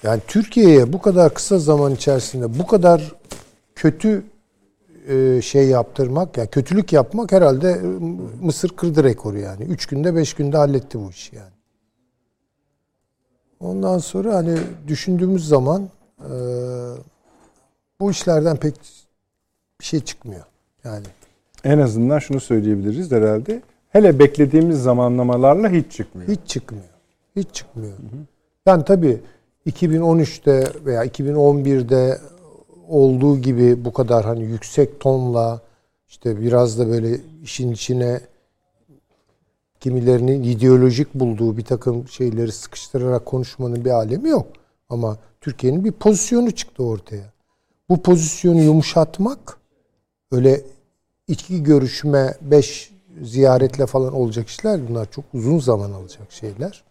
[0.04, 3.02] yani Türkiye'ye bu kadar kısa zaman içerisinde bu kadar
[3.76, 4.24] kötü
[5.42, 7.82] şey yaptırmak, yani kötülük yapmak herhalde e,
[8.42, 9.64] Mısır kırdı rekoru yani.
[9.64, 11.52] Üç günde beş günde halletti bu işi yani.
[13.60, 14.58] Ondan sonra hani
[14.88, 15.90] düşündüğümüz zaman
[16.20, 16.32] e,
[18.00, 18.76] bu işlerden pek
[19.82, 20.46] bir şey çıkmıyor.
[20.84, 21.06] Yani
[21.64, 23.62] en azından şunu söyleyebiliriz herhalde.
[23.90, 26.30] Hele beklediğimiz zamanlamalarla hiç çıkmıyor.
[26.30, 26.86] Hiç çıkmıyor.
[27.36, 27.98] Hiç çıkmıyor.
[27.98, 28.20] Hı hı.
[28.66, 29.22] Yani tabii
[29.68, 32.20] 2013'te veya 2011'de
[32.88, 35.62] olduğu gibi bu kadar hani yüksek tonla
[36.08, 38.22] işte biraz da böyle işin içine
[39.80, 44.48] kimilerinin ideolojik bulduğu bir takım şeyleri sıkıştırarak konuşmanın bir alemi yok.
[44.90, 47.34] Ama Türkiye'nin bir pozisyonu çıktı ortaya.
[47.90, 49.58] Bu pozisyonu yumuşatmak
[50.32, 50.62] öyle
[51.28, 52.92] iki görüşme, beş
[53.22, 54.90] ziyaretle falan olacak işler.
[54.90, 56.84] Bunlar çok uzun zaman alacak şeyler.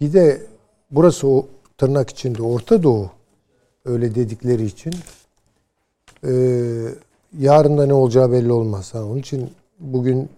[0.00, 0.46] Bir de
[0.90, 1.46] burası o
[1.78, 3.10] tırnak içinde Orta Doğu
[3.86, 4.94] öyle dedikleri için
[6.24, 6.32] e,
[7.38, 8.92] yarın da ne olacağı belli olmaz.
[8.94, 9.50] Onun için
[9.80, 10.28] bugün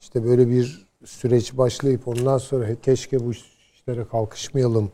[0.00, 4.90] işte böyle bir süreç başlayıp ondan sonra keşke bu işlere kalkışmayalım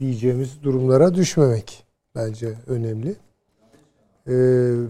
[0.00, 1.84] diyeceğimiz durumlara düşmemek
[2.14, 3.16] bence önemli.
[4.26, 4.34] E,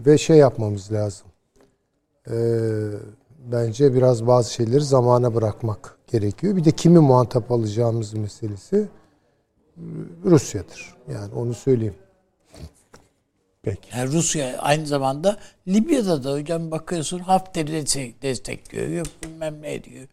[0.07, 1.27] ve şey yapmamız lazım.
[2.31, 2.37] E,
[3.53, 6.57] bence biraz bazı şeyleri zamana bırakmak gerekiyor.
[6.57, 8.89] Bir de kimi muhatap alacağımız meselesi
[10.25, 10.95] Rusya'dır.
[11.13, 11.95] Yani onu söyleyeyim.
[13.65, 13.99] Peki.
[13.99, 15.37] Yani Rusya aynı zamanda
[15.69, 17.87] Libya'da da hocam bakıyorsun Hafter'i
[18.23, 18.89] destekliyor.
[18.89, 20.09] Yok bilmem ne diyor.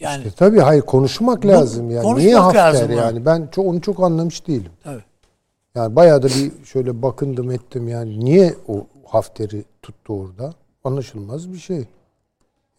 [0.00, 2.02] Yani işte tabii hayır konuşmak lazım yani.
[2.02, 3.00] Konuşmak Niye Hafter lazım yani?
[3.00, 3.26] yani?
[3.26, 4.72] Ben çok, onu çok anlamış değilim.
[4.84, 5.04] Tabii.
[5.74, 10.54] Yani bayağı da bir şöyle bakındım ettim yani niye o Hafter'i tuttu orada?
[10.84, 11.84] Anlaşılmaz bir şey.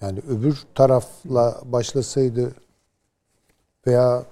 [0.02, 2.52] Yani öbür tarafla başlasaydı
[3.88, 4.24] veya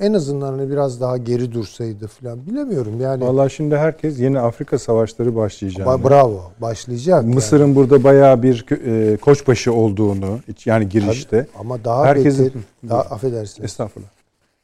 [0.00, 3.24] en azından hani biraz daha geri dursaydı falan bilemiyorum yani.
[3.24, 5.86] Vallahi şimdi herkes yeni Afrika savaşları başlayacak.
[5.86, 7.24] Ba- bravo başlayacak.
[7.24, 7.76] Mısır'ın yani.
[7.76, 11.46] burada bayağı bir e, koçbaşı olduğunu yani girişte.
[11.52, 13.64] Tabii, ama daha Herkesin, beteri, daha affedersiniz.
[13.64, 14.08] Estağfurullah.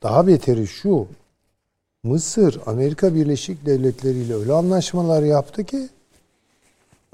[0.02, 1.06] Daha beteri şu.
[2.04, 5.88] Mısır Amerika Birleşik Devletleri ile öyle anlaşmalar yaptı ki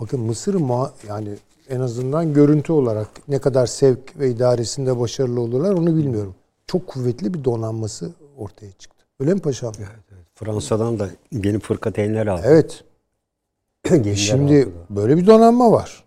[0.01, 1.29] bakın Mısır ma yani
[1.71, 6.35] en azından görüntü olarak ne kadar sevk ve idaresinde başarılı olurlar onu bilmiyorum
[6.69, 9.05] çok kuvvetli bir donanması ortaya çıktı.
[9.21, 9.73] Öyle mi paşam?
[9.79, 10.27] Evet, evet.
[10.35, 12.43] Fransa'dan da yeni fırkateynler aldı.
[12.45, 12.85] Evet.
[14.17, 16.05] Şimdi aldı böyle bir donanma var.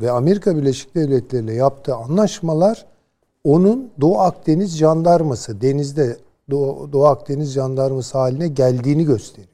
[0.00, 2.86] Ve Amerika Birleşik Devletleri ile yaptığı anlaşmalar
[3.44, 6.16] onun Doğu Akdeniz jandarması, denizde
[6.50, 9.48] Doğu, Doğu Akdeniz jandarması haline geldiğini gösteriyor.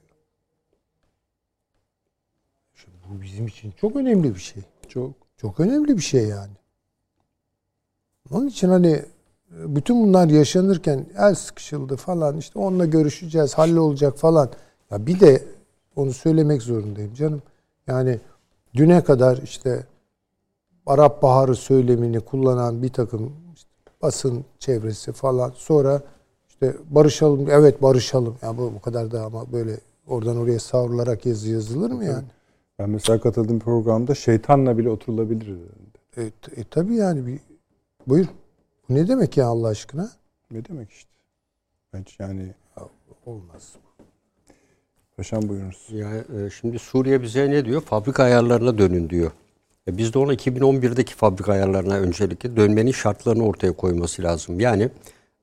[2.74, 4.62] Şimdi bu bizim için çok önemli bir şey.
[4.89, 5.12] Çok.
[5.36, 6.53] Çok önemli bir şey yani.
[8.31, 9.03] Onun için hani
[9.51, 14.48] bütün bunlar yaşanırken el sıkışıldı falan işte onunla görüşeceğiz hallolacak falan.
[14.90, 15.43] Ya bir de
[15.97, 17.43] onu söylemek zorundayım canım.
[17.86, 18.20] Yani
[18.74, 19.86] düne kadar işte
[20.86, 23.70] Arap Baharı söylemini kullanan bir takım işte
[24.02, 26.02] basın çevresi falan sonra
[26.48, 28.36] işte barışalım evet barışalım.
[28.43, 32.24] Ya bu bu kadar da ama böyle oradan oraya savrularak yazı yazılır mı yani?
[32.78, 35.59] Ben mesela katıldığım programda şeytanla bile oturulabilir.
[36.16, 36.23] E,
[36.56, 37.40] e tabii yani bir
[38.06, 38.27] buyur.
[38.88, 40.10] Bu ne demek ya Allah aşkına?
[40.50, 41.10] Ne demek işte?
[41.92, 42.54] Bence yani
[43.26, 43.72] olmaz.
[45.16, 45.86] Paşam buyurunuz.
[45.90, 47.80] Ya, e, şimdi Suriye bize ne diyor?
[47.82, 49.30] Fabrika ayarlarına dönün diyor.
[49.88, 54.60] E, biz de ona 2011'deki fabrika ayarlarına öncelikle dönmenin şartlarını ortaya koyması lazım.
[54.60, 54.88] Yani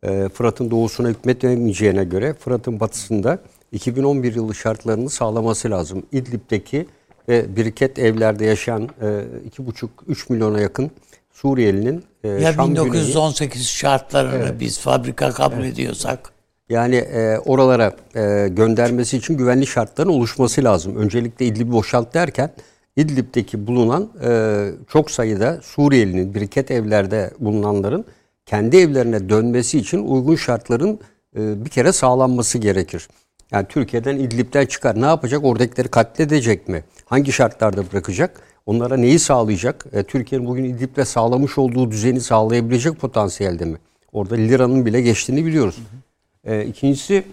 [0.03, 3.39] e, Fırat'ın doğusuna hükmetmeyeceğine göre Fırat'ın batısında
[3.71, 6.03] 2011 yılı şartlarını sağlaması lazım.
[6.11, 6.87] İdlib'deki
[7.29, 9.05] ve biriket evlerde yaşayan e,
[9.49, 10.91] 2,5-3 milyona yakın
[11.33, 14.59] Suriyelinin e, ya Şam 1918 güneyi, şartlarını evet.
[14.59, 15.73] biz fabrika kabul evet.
[15.73, 16.33] ediyorsak
[16.69, 20.95] yani e, oralara e, göndermesi için güvenli şartların oluşması lazım.
[20.95, 22.51] Öncelikle İdlib'i boşalt derken
[22.95, 28.05] İdlib'deki bulunan e, çok sayıda Suriyelinin biriket evlerde bulunanların
[28.45, 30.99] kendi evlerine dönmesi için uygun şartların
[31.35, 33.07] e, bir kere sağlanması gerekir.
[33.51, 35.01] Yani Türkiye'den İdlib'den çıkar.
[35.01, 35.43] Ne yapacak?
[35.43, 36.83] Oradakileri katledecek mi?
[37.05, 38.41] Hangi şartlarda bırakacak?
[38.65, 39.85] Onlara neyi sağlayacak?
[39.93, 43.77] E, Türkiye'nin bugün İdlib'de sağlamış olduğu düzeni sağlayabilecek potansiyelde mi?
[44.13, 45.77] Orada liranın bile geçtiğini biliyoruz.
[45.77, 46.55] Hı hı.
[46.55, 47.23] E, ikincisi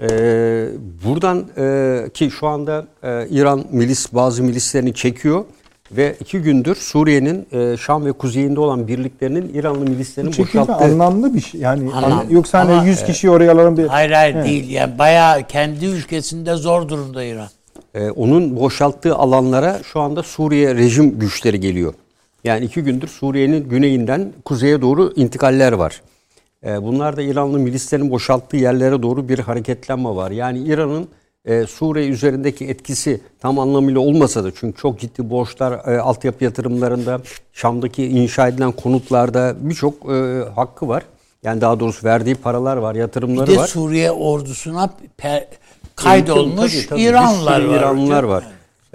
[0.00, 0.08] e,
[1.04, 5.44] buradan e, ki şu anda e, İran milis bazı milislerini çekiyor
[5.92, 10.74] ve iki gündür Suriye'nin e, Şam ve kuzeyinde olan birliklerinin İranlı milislerinin boşalttığı...
[10.74, 11.60] anlamlı bir şey.
[11.60, 13.86] Yani Anlam, yoksa hani 100 kişi oraya alalım bir...
[13.86, 14.44] Hayır hayır He.
[14.44, 14.70] değil.
[14.70, 17.48] Yani bayağı kendi ülkesinde zor durumda İran.
[17.94, 21.94] E, onun boşalttığı alanlara şu anda Suriye rejim güçleri geliyor.
[22.44, 26.02] Yani iki gündür Suriye'nin güneyinden kuzeye doğru intikaller var.
[26.66, 30.30] E, bunlar da İranlı milislerin boşalttığı yerlere doğru bir hareketlenme var.
[30.30, 31.08] Yani İran'ın
[31.44, 37.20] e, Suriye üzerindeki etkisi tam anlamıyla olmasa da çünkü çok ciddi borçlar e, altyapı yatırımlarında,
[37.52, 41.02] Şam'daki inşa edilen konutlarda birçok e, hakkı var.
[41.42, 43.48] Yani daha doğrusu verdiği paralar var, yatırımları var.
[43.48, 43.66] Bir de var.
[43.66, 45.46] Suriye ordusuna per,
[46.02, 47.76] kaydolmuş tabii, tabii, İranlılar var.
[47.76, 48.44] İranlılar var.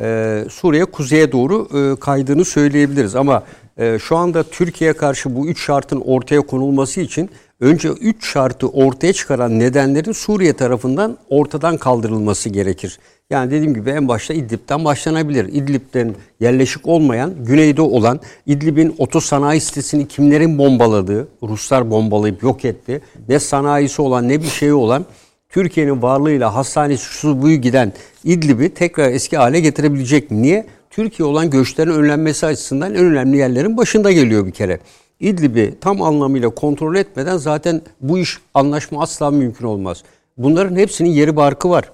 [0.02, 3.44] Ee, Suriye kuzeye doğru e, kaydığını söyleyebiliriz ama
[3.78, 7.30] e, şu anda Türkiye'ye karşı bu üç şartın ortaya konulması için
[7.60, 13.00] önce üç şartı ortaya çıkaran nedenlerin Suriye tarafından ortadan kaldırılması gerekir.
[13.30, 15.46] Yani dediğim gibi en başta İdlib'den başlanabilir.
[15.46, 23.02] İdlib'den yerleşik olmayan, güneyde olan İdlib'in otosanayi sitesini kimlerin bombaladığı, Ruslar bombalayıp yok etti.
[23.30, 25.06] Ne sanayisi olan ne bir şeyi olan
[25.50, 27.94] Türkiye'nin varlığıyla hastanesi şu buyu giden
[28.24, 30.32] İdlib'i tekrar eski hale getirebilecek?
[30.32, 30.66] Niye?
[30.90, 34.80] Türkiye olan göçlerin önlenmesi açısından en önemli yerlerin başında geliyor bir kere.
[35.20, 40.04] İdlib'i tam anlamıyla kontrol etmeden zaten bu iş anlaşma asla mümkün olmaz.
[40.38, 41.92] Bunların hepsinin yeri barkı var.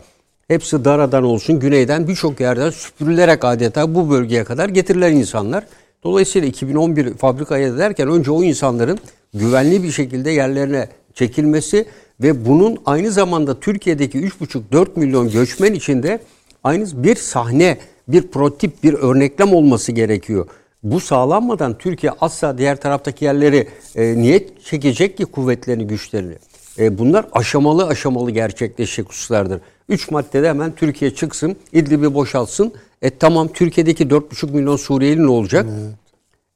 [0.48, 5.64] Hepsi Dara'dan olsun, güneyden birçok yerden süpürülerek adeta bu bölgeye kadar getirilen insanlar.
[6.04, 9.00] Dolayısıyla 2011 fabrikaya derken önce o insanların
[9.34, 11.86] güvenli bir şekilde yerlerine çekilmesi
[12.22, 16.20] ve bunun aynı zamanda Türkiye'deki 3,5-4 milyon göçmen içinde
[16.64, 17.78] aynı bir sahne,
[18.08, 20.48] bir prototip, bir örneklem olması gerekiyor.
[20.84, 26.36] Bu sağlanmadan Türkiye asla diğer taraftaki yerleri e, niye çekecek ki kuvvetlerini, güçlerini?
[26.80, 29.62] E, bunlar aşamalı aşamalı gerçekleşecek hususlardır.
[29.90, 32.74] Üç maddede hemen Türkiye çıksın, İdlib'i boşaltsın.
[33.02, 35.66] E tamam Türkiye'deki 4,5 milyon Suriyeli ne olacak?
[35.70, 35.94] Evet.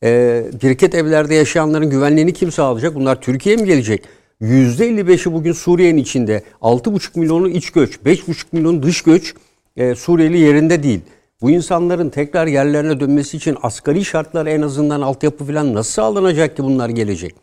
[0.03, 2.95] E, biriket evlerde yaşayanların güvenliğini kim sağlayacak?
[2.95, 4.03] Bunlar Türkiye'ye mi gelecek?
[4.41, 6.43] %55'i bugün Suriye'nin içinde.
[6.61, 9.33] 6,5 milyonu iç göç, 5,5 milyon dış göç
[9.77, 11.01] e, Suriyeli yerinde değil.
[11.41, 16.63] Bu insanların tekrar yerlerine dönmesi için asgari şartlar en azından altyapı falan nasıl sağlanacak ki
[16.63, 17.35] bunlar gelecek?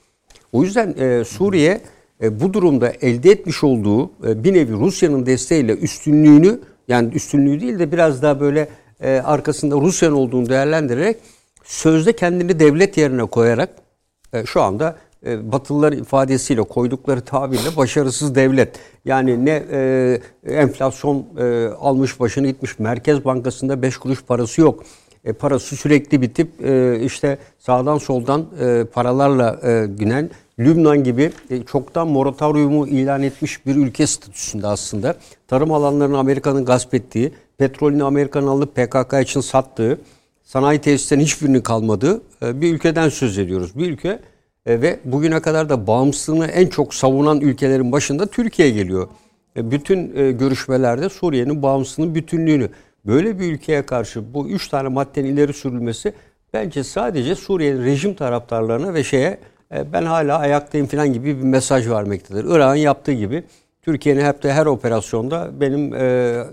[0.53, 1.81] O yüzden e, Suriye
[2.23, 7.79] e, bu durumda elde etmiş olduğu e, bir nevi Rusya'nın desteğiyle üstünlüğünü yani üstünlüğü değil
[7.79, 8.69] de biraz daha böyle
[9.01, 11.17] e, arkasında Rusya'nın olduğunu değerlendirerek
[11.65, 13.71] sözde kendini devlet yerine koyarak
[14.33, 14.97] e, şu anda
[15.53, 18.79] Batılılar ifadesiyle koydukları tabirle başarısız devlet.
[19.05, 24.85] Yani ne e, enflasyon e, almış başını gitmiş Merkez Bankası'nda 5 kuruş parası yok.
[25.25, 31.63] E, parası sürekli bitip e, işte sağdan soldan e, paralarla e, günen Lübnan gibi e,
[31.63, 35.17] çoktan moratoriumu ilan etmiş bir ülke statüsünde aslında.
[35.49, 39.99] Tarım alanlarını Amerika'nın gasp ettiği, petrolünü Amerika'nın alıp PKK için sattığı,
[40.45, 43.79] sanayi tesislerinin hiçbirinin kalmadığı e, bir ülkeden söz ediyoruz.
[43.79, 44.19] Bir ülke
[44.67, 49.09] e, ve bugüne kadar da bağımsızlığını en çok savunan ülkelerin başında Türkiye geliyor.
[49.57, 52.69] E, bütün e, görüşmelerde Suriye'nin bağımsızlığının bütünlüğünü
[53.07, 56.13] böyle bir ülkeye karşı bu üç tane maddenin ileri sürülmesi
[56.53, 59.39] bence sadece Suriye'nin rejim taraftarlarına ve şeye
[59.93, 62.45] ben hala ayaktayım falan gibi bir mesaj vermektedir.
[62.49, 63.45] Irak'ın yaptığı gibi
[63.83, 65.91] Türkiye'nin hep de her operasyonda benim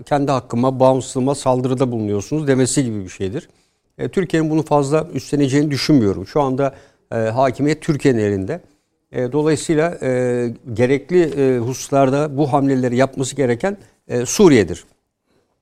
[0.04, 3.48] kendi hakkıma, bağımsızlığıma saldırıda bulunuyorsunuz demesi gibi bir şeydir.
[4.12, 6.26] Türkiye'nin bunu fazla üstleneceğini düşünmüyorum.
[6.26, 6.74] Şu anda
[7.12, 8.60] e, hakimiyet Türkiye'nin elinde.
[9.12, 13.76] E, dolayısıyla e, gerekli e, hususlarda bu hamleleri yapması gereken
[14.08, 14.84] e, Suriye'dir.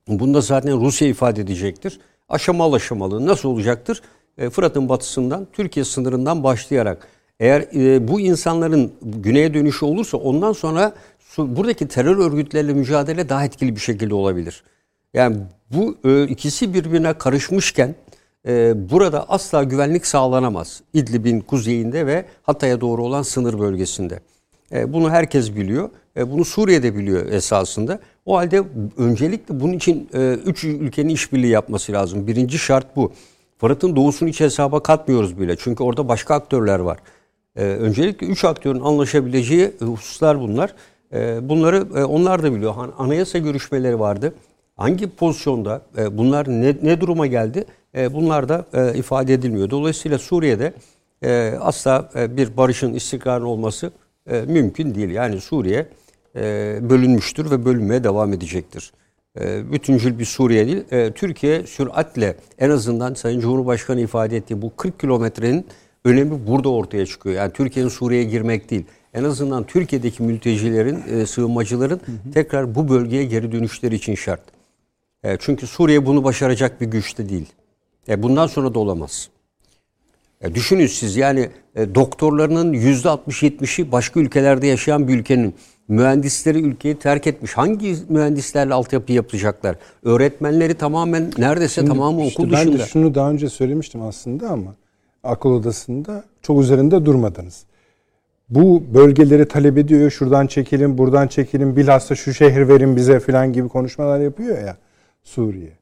[0.08, 2.00] Bunda zaten Rusya ifade edecektir.
[2.28, 4.02] Aşamalı aşamalı nasıl olacaktır?
[4.38, 7.08] E, Fırat'ın batısından, Türkiye sınırından başlayarak.
[7.40, 10.92] Eğer e, bu insanların güneye dönüşü olursa ondan sonra
[11.38, 14.62] buradaki terör örgütleriyle mücadele daha etkili bir şekilde olabilir.
[15.14, 15.36] Yani
[15.70, 17.94] bu e, ikisi birbirine karışmışken
[18.74, 20.82] burada asla güvenlik sağlanamaz.
[20.92, 24.20] İdlib'in kuzeyinde ve Hatay'a doğru olan sınır bölgesinde.
[24.72, 25.90] E, bunu herkes biliyor.
[26.16, 28.00] E, bunu Suriye'de biliyor esasında.
[28.26, 28.62] O halde
[28.96, 32.26] öncelikle bunun için e, üç ülkenin işbirliği yapması lazım.
[32.26, 33.12] Birinci şart bu.
[33.58, 35.56] Fırat'ın doğusunu hiç hesaba katmıyoruz bile.
[35.56, 36.98] Çünkü orada başka aktörler var.
[37.56, 40.74] E, öncelikle üç aktörün anlaşabileceği hususlar bunlar.
[41.12, 42.74] E, bunları e, onlar da biliyor.
[42.98, 44.34] Anayasa görüşmeleri vardı.
[44.76, 47.64] Hangi pozisyonda e, bunlar ne, ne duruma geldi?
[47.96, 49.70] E, bunlar da e, ifade edilmiyor.
[49.70, 50.72] Dolayısıyla Suriye'de
[51.22, 53.92] e, asla bir barışın istikrarın olması
[54.46, 55.10] mümkün değil.
[55.10, 55.86] Yani Suriye
[56.90, 58.92] bölünmüştür ve bölünmeye devam edecektir.
[59.72, 61.12] Bütüncül bir Suriye değil.
[61.14, 65.66] Türkiye süratle en azından Sayın Cumhurbaşkanı ifade ettiği bu 40 kilometrenin
[66.04, 67.36] önemi burada ortaya çıkıyor.
[67.36, 68.84] Yani Türkiye'nin Suriye'ye girmek değil.
[69.14, 72.00] En azından Türkiye'deki mültecilerin, sığınmacıların
[72.34, 74.42] tekrar bu bölgeye geri dönüşleri için şart.
[75.38, 77.52] Çünkü Suriye bunu başaracak bir güçte değil.
[78.10, 79.28] E, bundan sonra da olamaz.
[80.40, 85.54] E, düşünün siz yani e, doktorlarının %60-70'i başka ülkelerde yaşayan bir ülkenin
[85.88, 87.56] mühendisleri ülkeyi terk etmiş.
[87.56, 89.76] Hangi mühendislerle altyapı yapacaklar?
[90.02, 92.78] Öğretmenleri tamamen neredeyse Şimdi, tamamı işte okul ben dışında.
[92.78, 94.74] Ben de şunu daha önce söylemiştim aslında ama
[95.24, 97.64] akıl odasında çok üzerinde durmadınız.
[98.48, 100.10] Bu bölgeleri talep ediyor.
[100.10, 101.76] Şuradan çekelim, buradan çekelim.
[101.76, 104.76] Bilhassa şu şehir verin bize falan gibi konuşmalar yapıyor ya
[105.24, 105.79] Suriye.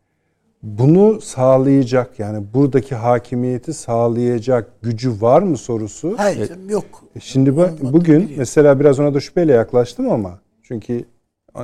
[0.62, 6.14] Bunu sağlayacak yani buradaki hakimiyeti sağlayacak gücü var mı sorusu?
[6.16, 7.04] Hayır yok.
[7.16, 11.04] E, şimdi bak bugün mesela biraz ona da şüpheyle yaklaştım ama çünkü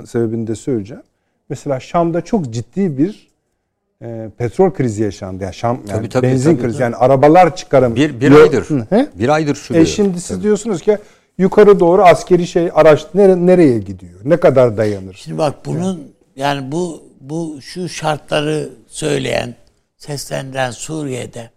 [0.07, 1.03] sebebini de söyleyeceğim.
[1.49, 3.29] Mesela Şam'da çok ciddi bir
[4.03, 5.45] e, petrol krizi yaşandı.
[5.45, 6.83] Yani Şam yani tabii, tabii, benzin tabii, krizi tabii.
[6.83, 7.95] yani arabalar çıkarım.
[7.95, 8.66] Bir, bir aydır.
[8.91, 9.09] He?
[9.19, 9.85] Bir aydır sürüyor.
[9.85, 10.43] E şimdi siz tabii.
[10.43, 10.99] diyorsunuz ki
[11.39, 14.21] yukarı doğru askeri şey araç nere, nereye gidiyor?
[14.25, 15.15] Ne kadar dayanır?
[15.15, 19.55] Şimdi bak bunun yani bu bu şu şartları söyleyen,
[19.97, 21.51] seslendiren Suriye'de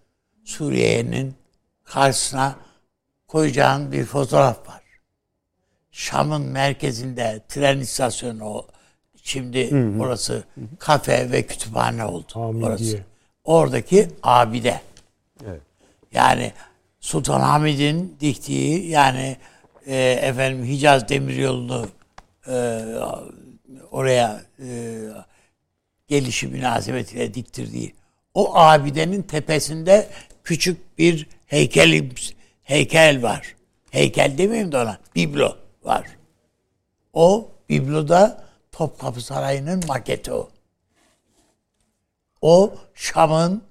[0.45, 1.35] Suriye'nin
[1.83, 2.55] karşısına
[3.27, 4.81] koyacağın bir fotoğraf var.
[5.91, 8.67] Şam'ın merkezinde tren istasyonu o.
[9.23, 10.01] Şimdi hı hı.
[10.01, 10.43] orası
[10.79, 12.33] kafe ve kütüphane oldu.
[12.33, 12.69] Hamidiye.
[12.69, 12.99] Orası.
[13.43, 14.81] Oradaki abide.
[15.45, 15.61] Evet.
[16.11, 16.51] Yani
[16.99, 19.37] Sultan Hamid'in diktiği yani
[19.85, 21.87] e, efendim Hicaz Demiryolu'nu
[22.47, 22.85] e,
[23.91, 24.99] oraya e,
[26.07, 27.95] gelişi münasebetiyle diktirdiği
[28.33, 30.09] o abidenin tepesinde
[30.43, 32.09] küçük bir heykel
[32.63, 33.55] heykel var.
[33.91, 34.97] Heykel demeyeyim de ona.
[35.15, 36.07] Biblo var.
[37.13, 40.49] O bibloda Topkapı Sarayı'nın maketi o.
[42.41, 43.63] O Şam'ın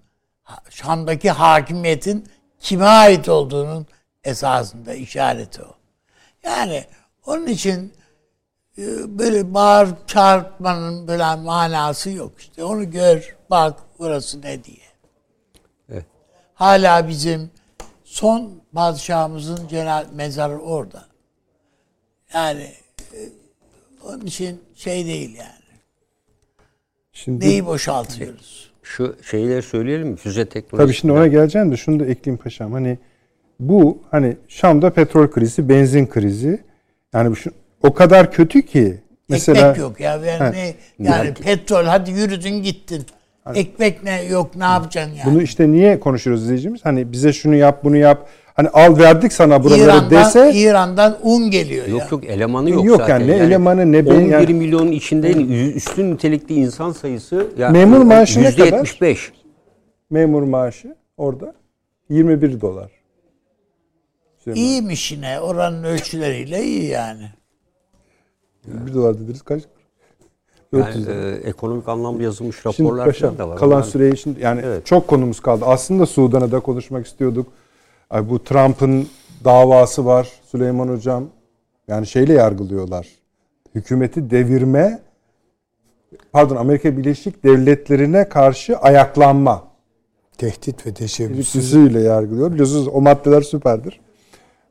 [0.70, 2.28] Şam'daki hakimiyetin
[2.60, 3.86] kime ait olduğunun
[4.24, 5.74] esasında işareti o.
[6.42, 6.84] Yani
[7.26, 7.92] onun için
[9.18, 12.64] böyle bağır çağırtmanın böyle manası yok işte.
[12.64, 14.86] Onu gör, bak burası ne diye.
[15.88, 16.04] Evet.
[16.54, 17.50] Hala bizim
[18.04, 21.04] son padişahımızın cenaz mezarı orada.
[22.34, 22.72] Yani
[23.12, 23.18] e,
[24.04, 25.50] onun için şey değil yani.
[27.12, 28.70] Şimdi, Neyi boşaltıyoruz?
[28.82, 30.16] Şu şeyleri söyleyelim mi?
[30.16, 30.86] Füze teknolojisi.
[30.86, 32.72] Tabii şimdi ona geleceğim de şunu da ekleyeyim paşam.
[32.72, 32.98] Hani
[33.60, 36.64] bu hani Şam'da petrol krizi, benzin krizi.
[37.14, 37.50] Yani şu
[37.86, 39.00] o kadar kötü ki.
[39.28, 40.16] Mesela, Ekmek yok ya.
[40.16, 43.06] Yani, he, yani petrol hadi yürüdün gittin.
[43.44, 45.30] Hani, Ekmek ne yok ne yapacaksın yani?
[45.30, 46.84] Bunu işte niye konuşuyoruz izleyicimiz?
[46.84, 48.28] Hani bize şunu yap bunu yap.
[48.54, 50.52] Hani al verdik sana buraları İran'dan, dese.
[50.54, 52.06] İran'dan un geliyor yok, ya.
[52.10, 53.18] Yok elemanı yok, yok zaten.
[53.18, 54.10] yani ne yani elemanı ne ben.
[54.10, 55.32] 11 yani, milyonun içinde
[55.74, 57.46] üstün nitelikli insan sayısı.
[57.58, 58.84] Yani memur maaşı ne kadar?
[58.84, 59.18] %75.
[60.10, 61.54] Memur maaşı orada
[62.08, 62.90] 21 dolar.
[64.54, 67.30] İyiymiş yine oranın ölçüleriyle iyi yani.
[68.66, 69.62] Bir dolar dediniz kaç?
[70.72, 73.58] Yani, e, ekonomik anlamda yazılmış raporlar şimdi paşam, da var.
[73.58, 74.86] Kalan yani, süreyi şimdi yani evet.
[74.86, 75.64] çok konumuz kaldı.
[75.64, 77.46] Aslında Sudan'a da konuşmak istiyorduk.
[78.10, 79.08] Ay bu Trump'ın
[79.44, 81.24] davası var Süleyman Hocam.
[81.88, 83.08] Yani şeyle yargılıyorlar.
[83.74, 85.02] Hükümeti devirme
[86.32, 89.64] pardon Amerika Birleşik Devletleri'ne karşı ayaklanma.
[90.38, 92.52] Tehdit ve teşebbüsüyle yargılıyor.
[92.52, 94.00] Biliyorsunuz o maddeler süperdir.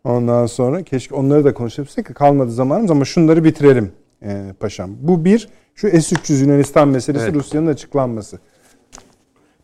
[0.05, 3.91] Ondan sonra keşke onları da konuşabilsek kalmadı zamanımız ama şunları bitirelim
[4.23, 4.91] e, paşam.
[5.01, 7.35] Bu bir şu S-300 Yunanistan meselesi evet.
[7.35, 8.39] Rusya'nın açıklanması.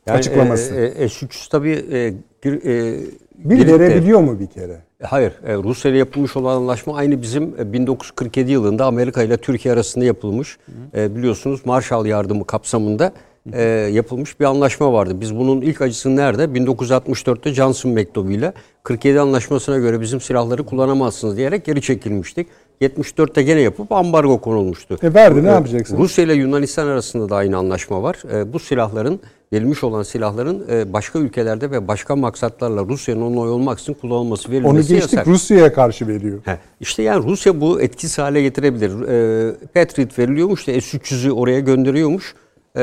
[0.06, 0.76] Yani, açıklaması.
[0.76, 1.98] E, e, S-300 tabii e,
[2.46, 3.00] e,
[3.36, 4.78] bir verebiliyor mu bir kere?
[5.02, 5.34] E, hayır.
[5.46, 10.58] E, Rusya ile yapılmış olan anlaşma aynı bizim 1947 yılında Amerika ile Türkiye arasında yapılmış.
[10.96, 13.14] E, biliyorsunuz Marshall yardımı kapsamında
[13.54, 13.62] e,
[13.94, 15.22] yapılmış bir anlaşma vardı.
[15.22, 16.44] Biz bunun ilk acısını nerede?
[16.44, 22.48] 1964'te Johnson mektubuyla 47 anlaşmasına göre bizim silahları kullanamazsınız diyerek geri çekilmiştik.
[22.82, 24.98] 74'te gene yapıp ambargo konulmuştu.
[25.04, 25.98] E verdi ne ee, yapacaksın?
[25.98, 28.18] Rusya ile Yunanistan arasında da aynı anlaşma var.
[28.34, 29.20] E, bu silahların
[29.54, 34.72] verilmiş olan silahların e, başka ülkelerde ve başka maksatlarla Rusya'nın onay olmak için kullanılması verilmesi
[34.72, 35.28] Onu geçtik yasak.
[35.28, 36.40] Rusya'ya karşı veriyor.
[36.46, 39.08] He, işte yani Rusya bu etkisiz hale getirebilir.
[39.08, 42.36] E, Patriot veriliyormuş da S-300'ü oraya gönderiyormuş.
[42.78, 42.82] E,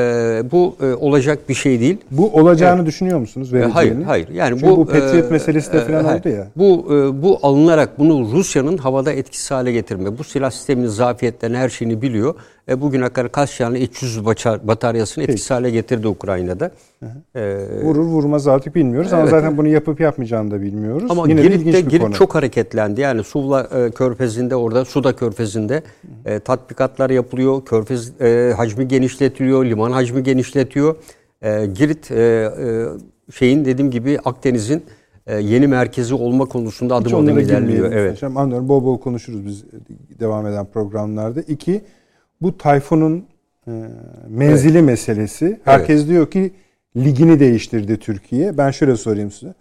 [0.51, 1.97] bu e, olacak bir şey değil.
[2.11, 2.87] Bu olacağını evet.
[2.87, 3.53] düşünüyor musunuz?
[3.53, 4.27] E, hayır, hayır.
[4.29, 6.47] Yani Çünkü bu, bu Patriot e, meselesi de e, falan e, oldu ya.
[6.55, 10.17] Bu e, bu alınarak bunu Rusya'nın havada etkisiz hale getirme.
[10.17, 12.35] Bu silah sisteminin zafiyetlerini her şeyini biliyor.
[12.69, 15.53] E, bugüne kadar kaç tane 300 bataryasını etkisiz Peki.
[15.53, 16.71] hale getirdi Ukrayna'da.
[17.35, 19.21] E, Vurur vurmaz artık bilmiyoruz evet.
[19.21, 21.11] ama zaten bunu yapıp yapmayacağını da bilmiyoruz.
[21.11, 22.13] Ama Yine Girit'te, de Girit konu.
[22.13, 23.01] çok hareketlendi.
[23.01, 25.83] Yani Suvla e, Körfezi'nde orada Suda Körfezi'nde
[26.25, 27.65] e, tatbikatlar yapılıyor.
[27.65, 30.95] Körfez e, hacmi genişletiliyor, liman hacmi genişletiyor.
[31.41, 32.85] E, Girit e, e,
[33.31, 34.83] şeyin dediğim gibi Akdeniz'in
[35.27, 37.91] e, yeni merkezi olma konusunda adım Hiç adım ilerliyor.
[37.91, 38.15] Evet.
[38.15, 38.69] Hocam, anlıyorum.
[38.69, 39.63] Bol bol konuşuruz biz
[40.19, 41.41] devam eden programlarda.
[41.41, 41.81] İki,
[42.41, 43.25] bu Tayfun'un
[43.67, 43.71] e,
[44.27, 44.85] menzili evet.
[44.85, 45.59] meselesi.
[45.65, 46.09] Herkes evet.
[46.09, 46.51] diyor ki
[46.97, 48.57] ligini değiştirdi Türkiye.
[48.57, 49.53] Ben şöyle sorayım size.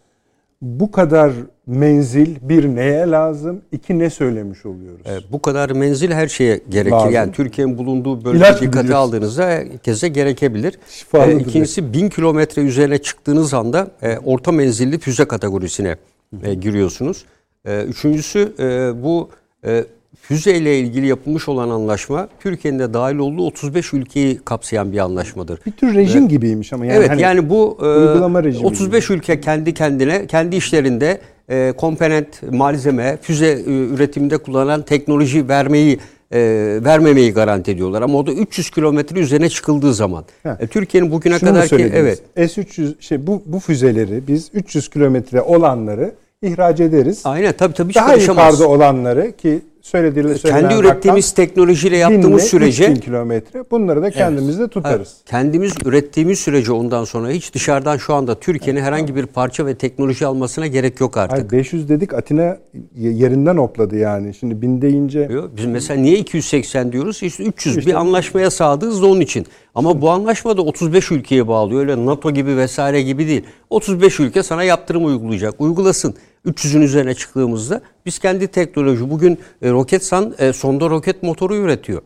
[0.62, 1.32] Bu kadar
[1.66, 3.62] menzil bir neye lazım?
[3.72, 5.06] İki ne söylemiş oluyoruz?
[5.06, 6.90] Evet, bu kadar menzil her şeye gerekir.
[6.90, 7.12] Lazım.
[7.12, 10.78] Yani Türkiye'nin bulunduğu bölge dikkate aldığınızda herkese gerekebilir.
[11.14, 15.96] Ee, ikincisi bin kilometre üzerine çıktığınız anda e, orta menzilli füze kategorisine
[16.42, 17.24] e, giriyorsunuz.
[17.64, 19.30] E, üçüncüsü e, bu
[19.64, 19.84] e,
[20.28, 25.60] füze ile ilgili yapılmış olan anlaşma Türkiye'nin de dahil olduğu 35 ülkeyi kapsayan bir anlaşmadır.
[25.66, 26.30] Bir tür rejim evet.
[26.30, 29.18] gibiymiş ama yani Evet hani yani bu e, 35 gibi.
[29.18, 35.98] ülke kendi kendine kendi işlerinde e, komponent malzeme füze e, üretiminde kullanılan teknoloji vermeyi
[36.32, 36.40] e,
[36.84, 38.02] vermemeyi garanti ediyorlar.
[38.02, 40.24] Ama o da 300 kilometre üzerine çıkıldığı zaman.
[40.60, 46.12] E, Türkiye'nin bugüne kadar ki evet S300 şey bu bu füzeleri biz 300 kilometre olanları
[46.42, 47.20] ihraç ederiz.
[47.24, 47.94] Aynen tabii tabii.
[47.94, 54.72] Daha yukarıda olanları ki söylediğiniz Kendi ürettiğimiz teknolojiyle yaptığımız sürece kilometre bunları da kendimizde evet,
[54.72, 55.14] tutarız.
[55.16, 59.66] Evet, kendimiz ürettiğimiz sürece ondan sonra hiç dışarıdan şu anda Türkiye'nin evet, herhangi bir parça
[59.66, 61.38] ve teknoloji almasına gerek yok artık.
[61.38, 62.58] Hayır, 500 dedik Atina
[62.96, 64.34] yerinden opladı yani.
[64.34, 67.22] Şimdi bin deyince Yok, biz mesela niye 280 diyoruz?
[67.22, 69.46] İşte 300 işte, bir anlaşmaya sadığız da onun için.
[69.74, 71.80] Ama bu anlaşma da 35 ülkeye bağlıyor.
[71.80, 73.42] Öyle NATO gibi vesaire gibi değil.
[73.70, 75.54] 35 ülke sana yaptırım uygulayacak.
[75.58, 76.14] Uygulasın.
[76.46, 82.02] 300'ün üzerine çıktığımızda biz kendi teknoloji bugün e, Roketsan e, sonda roket motoru üretiyor.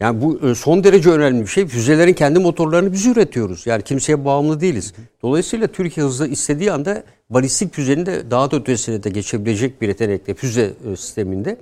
[0.00, 1.66] Yani bu e, son derece önemli bir şey.
[1.66, 3.66] Füzelerin kendi motorlarını biz üretiyoruz.
[3.66, 4.94] Yani kimseye bağımlı değiliz.
[5.22, 10.34] Dolayısıyla Türkiye hızlı istediği anda balistik füzenin de daha da ötesine de geçebilecek bir yetenekte
[10.34, 11.56] füze e, sisteminde.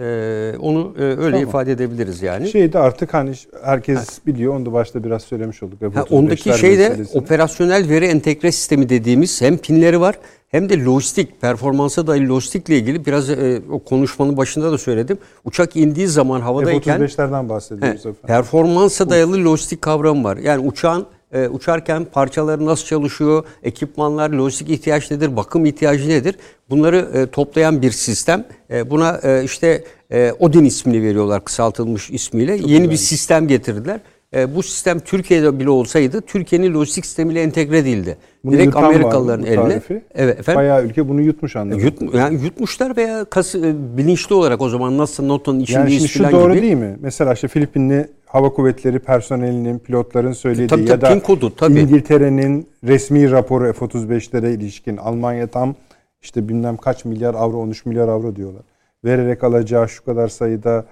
[0.00, 1.48] Ee, onu e, öyle tamam.
[1.48, 2.48] ifade edebiliriz yani.
[2.48, 3.32] Şeyde artık hani
[3.64, 4.26] herkes ha.
[4.26, 4.54] biliyor.
[4.54, 5.78] Onu da başta biraz söylemiş olduk.
[5.94, 10.18] Ha, ondaki şey de operasyonel veri entegre sistemi dediğimiz hem pinleri var
[10.52, 15.18] hem de lojistik, performansa dair lojistikle ilgili biraz e, o konuşmanın başında da söyledim.
[15.44, 18.20] Uçak indiği zaman havadayken F-35'lerden bahsediyoruz he, efendim.
[18.26, 20.36] Performansa dayalı lojistik kavramı var.
[20.36, 26.36] Yani uçağın e, uçarken parçaları nasıl çalışıyor, ekipmanlar, lojistik ihtiyaç nedir, bakım ihtiyacı nedir?
[26.70, 28.44] Bunları e, toplayan bir sistem.
[28.70, 32.58] E, buna e, işte e, Odin ismini veriyorlar kısaltılmış ismiyle.
[32.58, 32.90] Çok Yeni güzel.
[32.90, 34.00] bir sistem getirdiler.
[34.36, 38.16] E, bu sistem Türkiye'de bile olsaydı Türkiye'nin lojistik sistemiyle entegre değildi.
[38.44, 39.82] Bunu Direkt Amerikalıların eline.
[40.14, 40.58] Evet efendim.
[40.58, 41.80] Bayağı ülke bunu yutmuş anladım.
[41.80, 46.28] Yut, yani yutmuşlar veya kas, e, bilinçli olarak o zaman nasıl NATO'nun içindeyiz yani şimdi
[46.30, 46.62] şu doğru gibi.
[46.62, 46.96] değil mi?
[47.00, 51.80] Mesela işte Filipinli Hava Kuvvetleri personelinin, pilotların söylediği tabii, ya da kodu, tabii.
[51.80, 55.74] İngiltere'nin resmi raporu F-35'lere ilişkin Almanya tam
[56.22, 58.62] işte bilmem kaç milyar avro, 13 milyar avro diyorlar.
[59.04, 60.84] Vererek alacağı şu kadar sayıda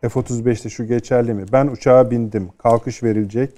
[0.00, 1.44] F-35'te şu geçerli mi?
[1.52, 2.48] Ben uçağa bindim.
[2.58, 3.50] Kalkış verilecek.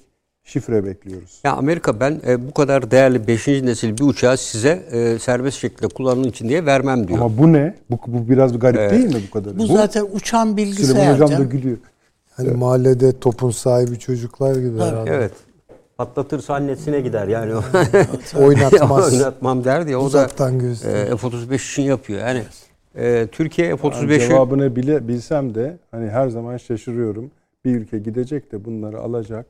[0.45, 1.41] Şifre bekliyoruz.
[1.45, 3.47] Ya Amerika ben e, bu kadar değerli 5.
[3.47, 7.19] nesil bir uçağı size e, serbest şekilde kullanın için diye vermem diyor.
[7.19, 7.75] Ama bu ne?
[7.91, 8.93] Bu, bu biraz garip evet.
[8.93, 9.55] değil mi bu kadar?
[9.55, 10.87] Bu, bu zaten uçan bilgisayar.
[10.87, 11.79] Süleyman Hocam da gülüyor.
[12.31, 12.59] Hani evet.
[12.59, 14.91] mahallede topun sahibi çocuklar gibi Tabii.
[14.91, 15.11] herhalde.
[15.11, 15.33] Evet.
[15.99, 17.53] Patlatırsa annesine gider yani.
[18.39, 19.13] Oynatmaz.
[19.13, 19.97] Oynatmam der diye.
[19.97, 22.21] O Uzaktan da e, F-35 için yapıyor.
[22.21, 22.43] Yani
[22.95, 24.13] e, Türkiye F-35'i...
[24.13, 27.31] Yani cevabını bile bilsem de hani her zaman şaşırıyorum.
[27.65, 29.47] Bir ülke gidecek de bunları alacak.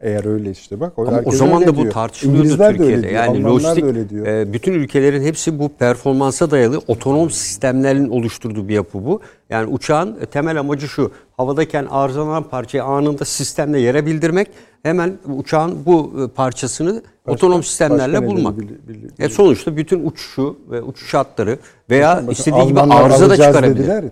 [0.00, 0.98] Eğer öyle işte bak.
[0.98, 1.92] O, Ama o zaman da bu diyor.
[1.92, 3.02] tartışılıyordu İngilizler Türkiye'de.
[3.02, 4.26] Diyor, yani lojistik öyle diyor.
[4.26, 9.20] E, bütün ülkelerin hepsi bu performansa dayalı otonom sistemlerin oluşturduğu bir yapı bu.
[9.50, 11.10] Yani uçağın temel amacı şu.
[11.36, 14.48] Havadayken arızalanan parçayı anında sistemle yere bildirmek.
[14.82, 18.58] Hemen uçağın bu e, parçasını başka, otonom sistemlerle bulmak.
[18.58, 21.58] Bil, bil, bil, e sonuçta bütün uçuşu ve uçuş hatları
[21.90, 23.76] veya bakın, istediği gibi arıza da çıkarabilir.
[23.76, 24.04] Dediler.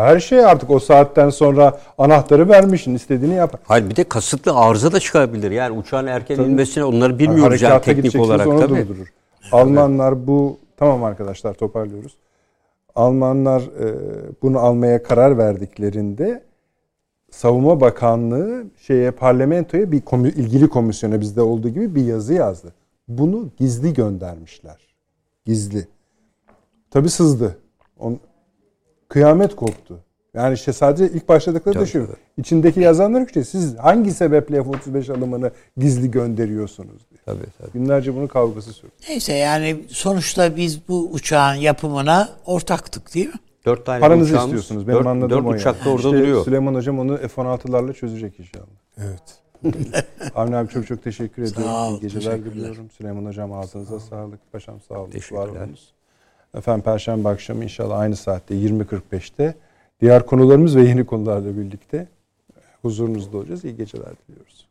[0.00, 3.60] Her şey artık o saatten sonra anahtarı vermişsin istediğini yap.
[3.64, 5.50] Hayır bir de kasıtlı arıza da çıkabilir.
[5.50, 6.48] Yani uçağın erken tabii.
[6.48, 8.88] inmesine onları bilmiyoruz yani, yani teknik olarak tabii.
[8.88, 9.12] Durdurur.
[9.52, 12.16] Almanlar bu tamam arkadaşlar toparlıyoruz.
[12.94, 13.94] Almanlar e,
[14.42, 16.42] bunu almaya karar verdiklerinde
[17.30, 22.72] Savunma Bakanlığı şeye parlamentoya bir komü, ilgili komisyona bizde olduğu gibi bir yazı yazdı.
[23.08, 24.76] Bunu gizli göndermişler.
[25.44, 25.88] Gizli.
[26.90, 27.58] Tabi sızdı.
[27.98, 28.20] On,
[29.10, 29.98] kıyamet koptu.
[30.34, 32.08] Yani işte sadece ilk başladıkları da şu.
[32.36, 37.20] İçindeki yazanlar işte siz hangi sebeple F-35 alımını gizli gönderiyorsunuz diye.
[37.26, 37.70] Tabii, tabii.
[37.72, 38.92] Günlerce bunun kavgası sürdü.
[39.08, 43.34] Neyse yani sonuçta biz bu uçağın yapımına ortaktık değil mi?
[43.66, 44.88] Dört tane Paranızı uçağımız, istiyorsunuz.
[44.88, 45.94] Benim dört, anladığım dört o uçak da yani.
[45.94, 46.44] orada İşte duruyor.
[46.44, 48.66] Süleyman Hocam onu F-16'larla çözecek inşallah.
[48.98, 49.22] Evet.
[50.34, 51.72] Avni abi çok çok teşekkür ediyorum.
[51.74, 52.90] ol, İyi geceler diliyorum.
[52.90, 54.52] Süleyman Hocam ağzınıza sağlık.
[54.52, 55.12] Paşam sağ olun.
[55.30, 55.92] Var olunuz.
[56.54, 59.54] Efendim Perşembe akşamı inşallah aynı saatte 20.45'te
[60.00, 62.08] diğer konularımız ve yeni konularla birlikte
[62.82, 63.64] huzurunuzda olacağız.
[63.64, 64.70] İyi geceler diliyoruz.